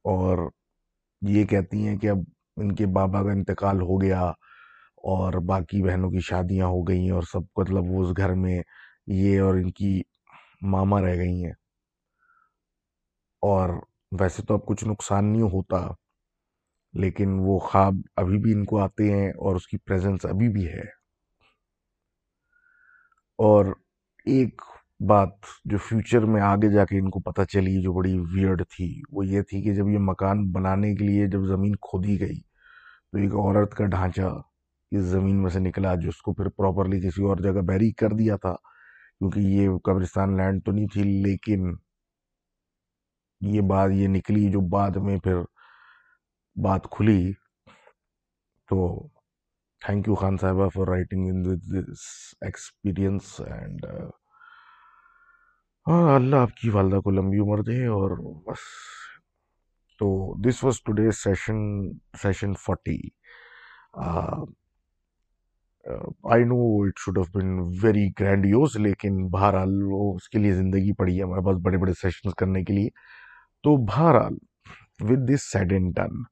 اور 0.05 0.51
یہ 1.23 1.45
کہتی 1.45 1.89
ہیں 1.89 1.97
کہ 1.97 2.11
اب 2.11 2.17
ان 2.57 2.75
کے 2.75 2.87
بابا 2.87 3.23
کا 3.23 3.33
انتقال 3.33 3.81
ہو 3.81 4.03
گیا 4.03 4.21
اور 5.05 5.33
باقی 5.47 5.83
بہنوں 5.83 6.11
کی 6.11 6.21
شادیاں 6.21 6.67
ہو 6.67 6.83
گئی 6.89 7.01
ہیں 7.01 7.11
اور 7.11 7.23
سب 7.23 7.41
مطلب 7.57 7.85
وہ 7.91 8.05
اس 8.05 8.17
گھر 8.17 8.35
میں 8.35 8.61
یہ 9.07 9.41
اور 9.41 9.55
ان 9.55 9.71
کی 9.71 10.03
ماما 10.63 11.01
رہ 11.01 11.17
گئی 11.17 11.45
ہیں۔ 11.45 11.53
اور 13.43 13.69
ویسے 14.21 14.43
تو 14.43 14.55
اب 14.55 14.67
کچھ 14.67 14.85
نقصان 14.85 15.33
نہیں 15.33 15.43
ہوتا، 15.43 15.87
لیکن 16.95 17.29
وہ 17.41 17.59
خواب 17.59 17.95
ابھی 18.17 18.39
بھی 18.39 18.53
ان 18.53 18.65
کو 18.65 18.79
آتے 18.81 19.13
ہیں 19.13 19.29
اور 19.29 19.57
اس 19.57 19.67
کی 19.67 19.79
پریزنس 19.79 20.25
ابھی 20.25 20.49
بھی 20.49 20.69
ہے۔ 20.69 20.99
اور 23.39 23.67
ایک 24.27 24.63
بات 25.01 25.47
جو 25.65 25.79
فیوچر 25.79 26.25
میں 26.27 26.41
آگے 26.43 26.69
جا 26.73 26.85
کے 26.85 26.99
ان 26.99 27.11
کو 27.11 27.21
پتہ 27.21 27.43
چلی، 27.53 27.81
جو 27.83 27.93
بڑی 27.93 28.19
ویئرڈ 28.19 28.63
تھی، 28.77 28.89
وہ 29.13 29.27
یہ 29.27 29.43
تھی 29.43 29.63
کہ 29.63 29.75
جب 29.75 29.89
یہ 29.89 29.99
مکان 30.01 30.51
بنانے 30.53 30.95
کے 30.97 31.05
لیے 31.05 31.27
جب 31.27 31.45
زمین 31.47 31.75
کھودی 31.77 32.21
گئی، 32.21 32.41
تو 33.11 33.19
ایک 33.19 33.35
عورت 33.35 33.75
کا 33.75 33.87
ڈھانچہ 33.87 34.31
اس 34.93 35.05
زمین 35.05 35.43
میں 35.43 35.51
سے 35.51 35.59
نکلا 35.59 35.95
جس 35.95 36.23
کو 36.23 36.35
پھر 36.35 36.49
پراپرلی 36.49 37.01
کسی 37.01 37.25
اور 37.25 37.37
جگہ 37.37 37.61
بیری 37.61 37.93
کر 37.93 38.13
دیا 38.13 38.37
تھا، 38.37 38.55
کیونکہ 39.19 39.41
یہ 39.41 39.69
قبرستان 39.85 40.37
لینڈ 40.37 40.65
تو 40.65 40.73
نہیں 40.73 40.87
تھی، 40.87 41.03
لیکن 41.23 41.73
یہ 43.41 43.61
بات 43.61 43.91
یہ 43.93 44.09
نکلی 44.09 44.51
جو 44.53 44.61
بعد 44.69 44.97
میں 44.97 45.19
پھر 45.19 45.43
بات 46.57 46.91
کھلی۔ 46.91 47.33
تو 48.69 49.09
تھینک 49.83 50.09
یو 50.09 50.15
خان 50.15 50.37
صاحبہ 50.37 50.69
for 50.69 50.87
writing 50.87 51.29
in 51.29 51.45
this 51.45 52.01
experience 52.41 53.41
and 53.41 53.87
ہاں 55.89 56.15
اللہ 56.15 56.37
آپ 56.37 56.55
کی 56.57 56.71
والدہ 56.71 56.99
کو 57.05 57.11
لمبی 57.11 57.39
عمر 57.41 57.63
دے 57.63 57.85
اور 57.87 58.11
بس۔ 58.47 58.65
تو 60.01 60.09
this 60.49 60.63
was 60.65 60.81
today 60.83 61.11
session 61.11 61.57
session 62.23 62.55
forty 62.65 62.97
I 66.33 66.45
know 66.45 66.57
it 66.83 66.99
should 67.05 67.19
have 67.19 67.25
been 67.35 67.49
very 67.83 68.09
grandiose 68.21 68.77
لیکن 68.77 69.27
بہرحال 69.33 69.83
وہ 69.93 70.15
اس 70.17 70.29
کے 70.29 70.39
لیے 70.39 70.53
زندگی 70.55 70.93
پڑی 70.99 71.19
ہے 71.19 71.23
ہمارے 71.23 71.45
پاس 71.47 71.57
بڑے 71.65 71.79
بڑے 71.79 71.93
سیشنز 72.01 72.35
کرنے 72.39 72.65
کے 72.65 72.73
لیے۔ 72.73 72.89
تو 73.65 73.77
بہرحال 73.87 74.35
with 75.01 75.29
this 75.29 75.51
said 75.53 75.73
and 75.73 75.95
done 75.97 76.23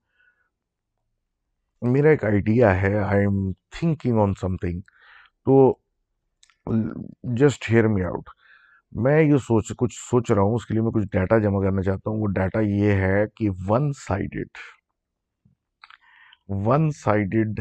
میرا 1.82 2.11
ایک 2.11 2.24
آئیڈیا 2.24 2.80
ہے 2.82 2.94
I 2.98 3.20
am 3.20 3.52
thinking 3.78 4.18
on 4.18 4.34
something 4.57 4.80
تو 5.46 5.57
جسٹ 7.36 7.70
ہیئر 7.70 7.88
می 7.88 8.02
آؤٹ 8.04 8.30
میں 9.05 9.22
یہ 9.22 9.36
سوچ، 9.36 9.72
کچھ 9.78 9.94
سوچ 10.11 10.30
رہا 10.30 10.42
ہوں، 10.42 10.55
اس 10.55 10.66
کے 10.66 10.74
لیے 10.74 10.82
میں 10.82 10.90
کچھ 10.90 11.05
ڈیٹا 11.12 11.38
جمع 11.38 11.62
کرنا 11.62 11.82
چاہتا 11.82 12.11
ہوں۔ 12.11 12.20
وہ 12.20 12.26
ڈیٹا 12.26 12.61
یہ 12.61 12.92
ہے 12.92 13.24
کہ 13.36 13.49
one 13.68 13.92
sided 13.92 14.59
one 16.66 16.90
sided 16.90 17.61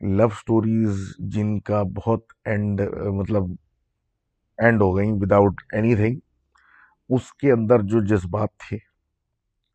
love 0.00 0.28
stories 0.28 0.98
جن 1.18 1.60
کا 1.60 1.82
بہت 1.82 2.24
اینڈ 2.44 2.80
مطلب 3.18 3.42
اینڈ 4.58 4.82
ہو 4.82 4.96
گئیں 4.96 5.12
وداؤٹ 5.12 5.62
اینی 5.72 5.94
تھنگ 5.94 6.18
اس 7.08 7.32
کے 7.32 7.52
اندر 7.52 7.82
جو 7.82 8.04
جذبات 8.04 8.48
تھے 8.68 8.76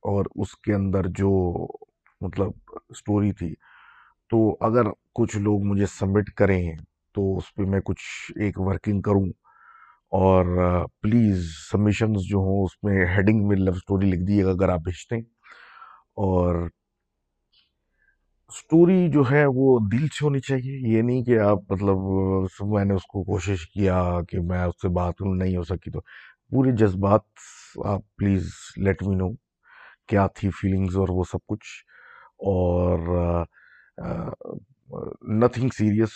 اور 0.03 0.25
اس 0.36 0.55
کے 0.57 0.73
اندر 0.73 1.07
جو 1.07 1.31
مطلب 2.21 2.51
سٹوری 2.95 3.31
تھی۔ 3.31 3.53
تو 4.29 4.57
اگر 4.61 4.83
کچھ 5.13 5.38
لوگ 5.38 5.63
مجھے 5.63 5.86
سبمٹ 5.86 6.29
کریں 6.29 6.71
تو 7.15 7.38
اس 7.38 7.53
پہ 7.55 7.63
میں 7.63 7.79
کچھ 7.86 8.31
ایک 8.36 8.59
ورکنگ 8.59 9.01
کروں۔ 9.01 9.25
اور 10.11 10.45
پلیز 11.01 11.45
سبمیشنز 11.71 12.21
جو 12.29 12.37
ہوں 12.37 12.63
اس 12.63 12.83
میں 12.83 13.05
ہیڈنگ 13.05 13.47
میں 13.47 13.57
لو 13.57 13.73
سٹوری 13.73 14.11
لکھ 14.11 14.21
دیئے 14.27 14.43
گا 14.45 14.49
اگر 14.49 14.69
آپ 14.69 14.79
بھیجتے 14.79 15.15
ہیں۔ 15.15 15.23
اور 16.17 16.67
سٹوری 18.49 19.09
جو 19.11 19.23
ہے 19.31 19.43
وہ 19.47 19.79
دل 19.91 20.07
سے 20.07 20.25
ہونی 20.25 20.39
چاہیے، 20.39 20.95
یہ 20.95 21.01
نہیں 21.01 21.23
کہ 21.23 21.39
آپ 21.39 21.59
مطلب 21.69 21.97
میں 22.69 22.85
نے 22.85 22.93
اس 22.93 23.03
کو 23.03 23.23
کوشش 23.23 23.67
کیا 23.69 24.03
کہ 24.29 24.39
میں 24.41 24.63
اس 24.63 24.81
سے 24.81 24.89
بات 24.89 25.21
نہیں 25.21 25.57
ہو 25.57 25.63
سکی 25.63 25.91
تو۔ 25.91 25.99
پورے 26.49 26.71
جذبات 26.71 27.21
آپ 27.85 28.01
پلیز 28.17 28.49
لیٹ 28.77 29.03
می 29.03 29.15
نو 29.15 29.29
کیا 30.07 30.27
تھی 30.27 30.49
فیلنگز 30.49 30.97
اور 30.97 31.07
وہ 31.09 31.23
سب 31.23 31.37
کچھ۔ 31.47 31.67
اور 32.51 32.99
نتھنگ 35.41 35.69
سیریس 35.77 36.09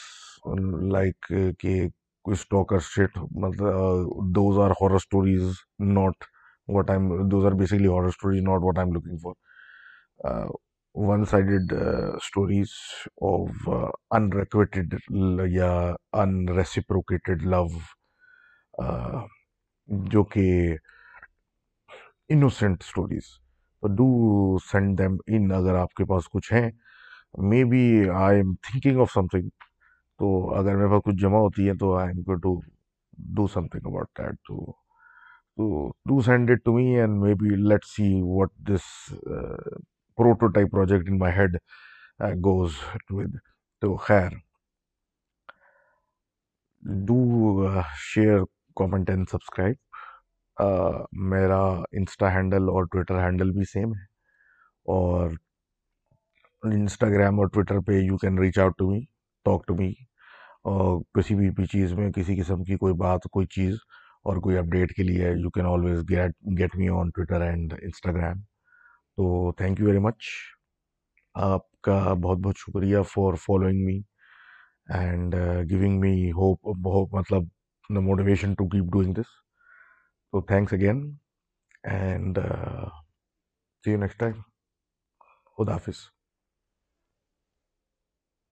لائک 0.91 1.33
کہ 1.59 1.81
کوئی 2.29 2.37
اسٹاکر 2.39 2.79
شیٹ 2.85 3.17
مطلب 3.43 4.25
those 4.35 4.57
are 4.59 4.71
horror 4.71 4.95
stories 4.95 5.51
not 5.93 6.23
what 6.67 6.89
I 6.89 7.27
those 7.31 7.45
are 7.45 7.51
basically 7.51 7.87
horror 7.87 8.07
stories 8.07 8.41
not 8.43 8.63
what 8.63 8.77
I 8.77 8.87
am 8.87 8.93
looking 8.93 9.17
for 9.17 10.51
one 10.95 11.23
sided 11.25 11.73
stories 12.15 12.73
of 13.21 13.69
unrequited 14.11 14.93
یا 15.51 15.71
ان 16.13 16.47
ریسیپروکیٹڈ 16.49 17.45
لو 17.45 17.65
جو 20.09 20.23
کہ 20.23 20.45
innocent 22.29 22.83
stories 22.83 23.31
do 23.83 24.07
send 24.71 24.97
them 24.97 25.15
in 25.27 25.51
اگر 25.51 25.75
آپ 25.75 25.93
کے 25.93 26.05
پاس 26.05 26.29
کچھ 26.29 26.53
ہیں 26.53 26.69
maybe 27.63 27.87
I 28.17 28.37
am 28.37 28.53
thinking 28.61 29.01
of 29.01 29.11
something 29.27 29.49
تو 30.19 30.29
اگر 30.55 30.75
میرے 30.75 30.89
پاس 30.89 31.01
کچھ 31.05 31.15
جمع 31.15 31.37
ہوتی 31.37 31.67
ہے 31.67 31.73
تو 31.73 31.95
I 31.95 32.07
am 32.07 32.19
go 32.21 32.35
to 32.35 32.59
do 33.35 33.47
something 33.67 33.87
about 33.87 34.07
that 34.17 34.35
تو 35.57 35.89
do 36.05 36.21
send 36.21 36.51
it 36.51 36.63
to 36.65 36.73
me 36.73 36.85
and 36.99 37.19
maybe 37.33 37.55
let 37.63 37.85
see 37.85 38.09
what 38.23 38.51
this 38.67 38.87
prototype 40.17 40.71
project 40.71 41.09
in 41.09 41.17
my 41.19 41.33
head 41.33 41.55
goes 42.45 42.71
with 43.09 43.37
تو 43.81 43.95
خیر 43.97 44.29
do 47.05 47.67
share 48.03 48.43
comment 48.77 49.09
and 49.09 49.29
subscribe 49.29 49.75
میرا 51.29 51.61
Insta 51.91 52.33
handle 52.33 52.69
اور 52.69 52.83
Twitter 52.83 53.23
handle 53.23 53.51
بھی 53.51 53.63
same 53.63 53.93
ہے 53.93 54.03
اور 54.85 55.31
Instagram 56.63 57.39
اور 57.39 57.47
Twitter 57.47 57.79
پہ 57.79 57.99
you 57.99 58.17
can 58.17 58.39
reach 58.39 58.59
out 58.59 58.77
to 58.77 58.89
me 58.89 58.99
talk 59.45 59.67
to 59.67 59.75
me 59.75 59.91
اور 60.65 60.99
کسی 61.17 61.35
بھی 61.35 61.49
بھی 61.55 61.65
چیز 61.65 61.93
میں 61.93 62.11
کسی 62.11 62.35
قسم 62.41 62.63
کی 62.63 62.75
کوئی 62.77 62.93
بات، 62.93 63.23
کوئی 63.31 63.45
چیز 63.55 63.75
اور 64.25 64.37
کوئی 64.43 64.57
اپڈیٹ 64.57 64.91
کے 64.95 65.03
لیے 65.03 65.29
you 65.31 65.49
can 65.49 65.65
always 65.65 65.99
get 66.09 66.35
get 66.59 66.75
me 66.75 66.89
on 66.89 67.09
Twitter 67.15 67.41
and 67.41 67.73
Instagram 67.81 68.41
تو 69.17 69.51
تھینک 69.57 69.79
یو 69.79 69.87
ویری 69.87 69.99
مچ 69.99 70.25
آپ 71.35 71.69
کا 71.81 72.01
بہت 72.23 72.37
بہت 72.37 72.57
شکریہ 72.57 73.01
for 73.13 73.33
following 73.45 73.85
me 73.85 73.99
and 74.97 75.35
giving 75.69 75.99
me 75.99 76.31
hope 76.31 76.75
بہت 76.83 77.13
مطلب 77.13 77.43
the 77.89 77.99
motivation 77.99 78.53
to 78.53 78.67
keep 78.69 78.91
doing 78.93 79.13
this 79.13 79.33
تو 80.33 80.41
thanks 80.41 80.73
again 80.73 81.01
and 81.83 82.39
see 83.83 83.91
you 83.91 83.97
next 83.97 84.19
time 84.19 84.39
خدا 85.57 85.73
حافظ. 85.73 86.18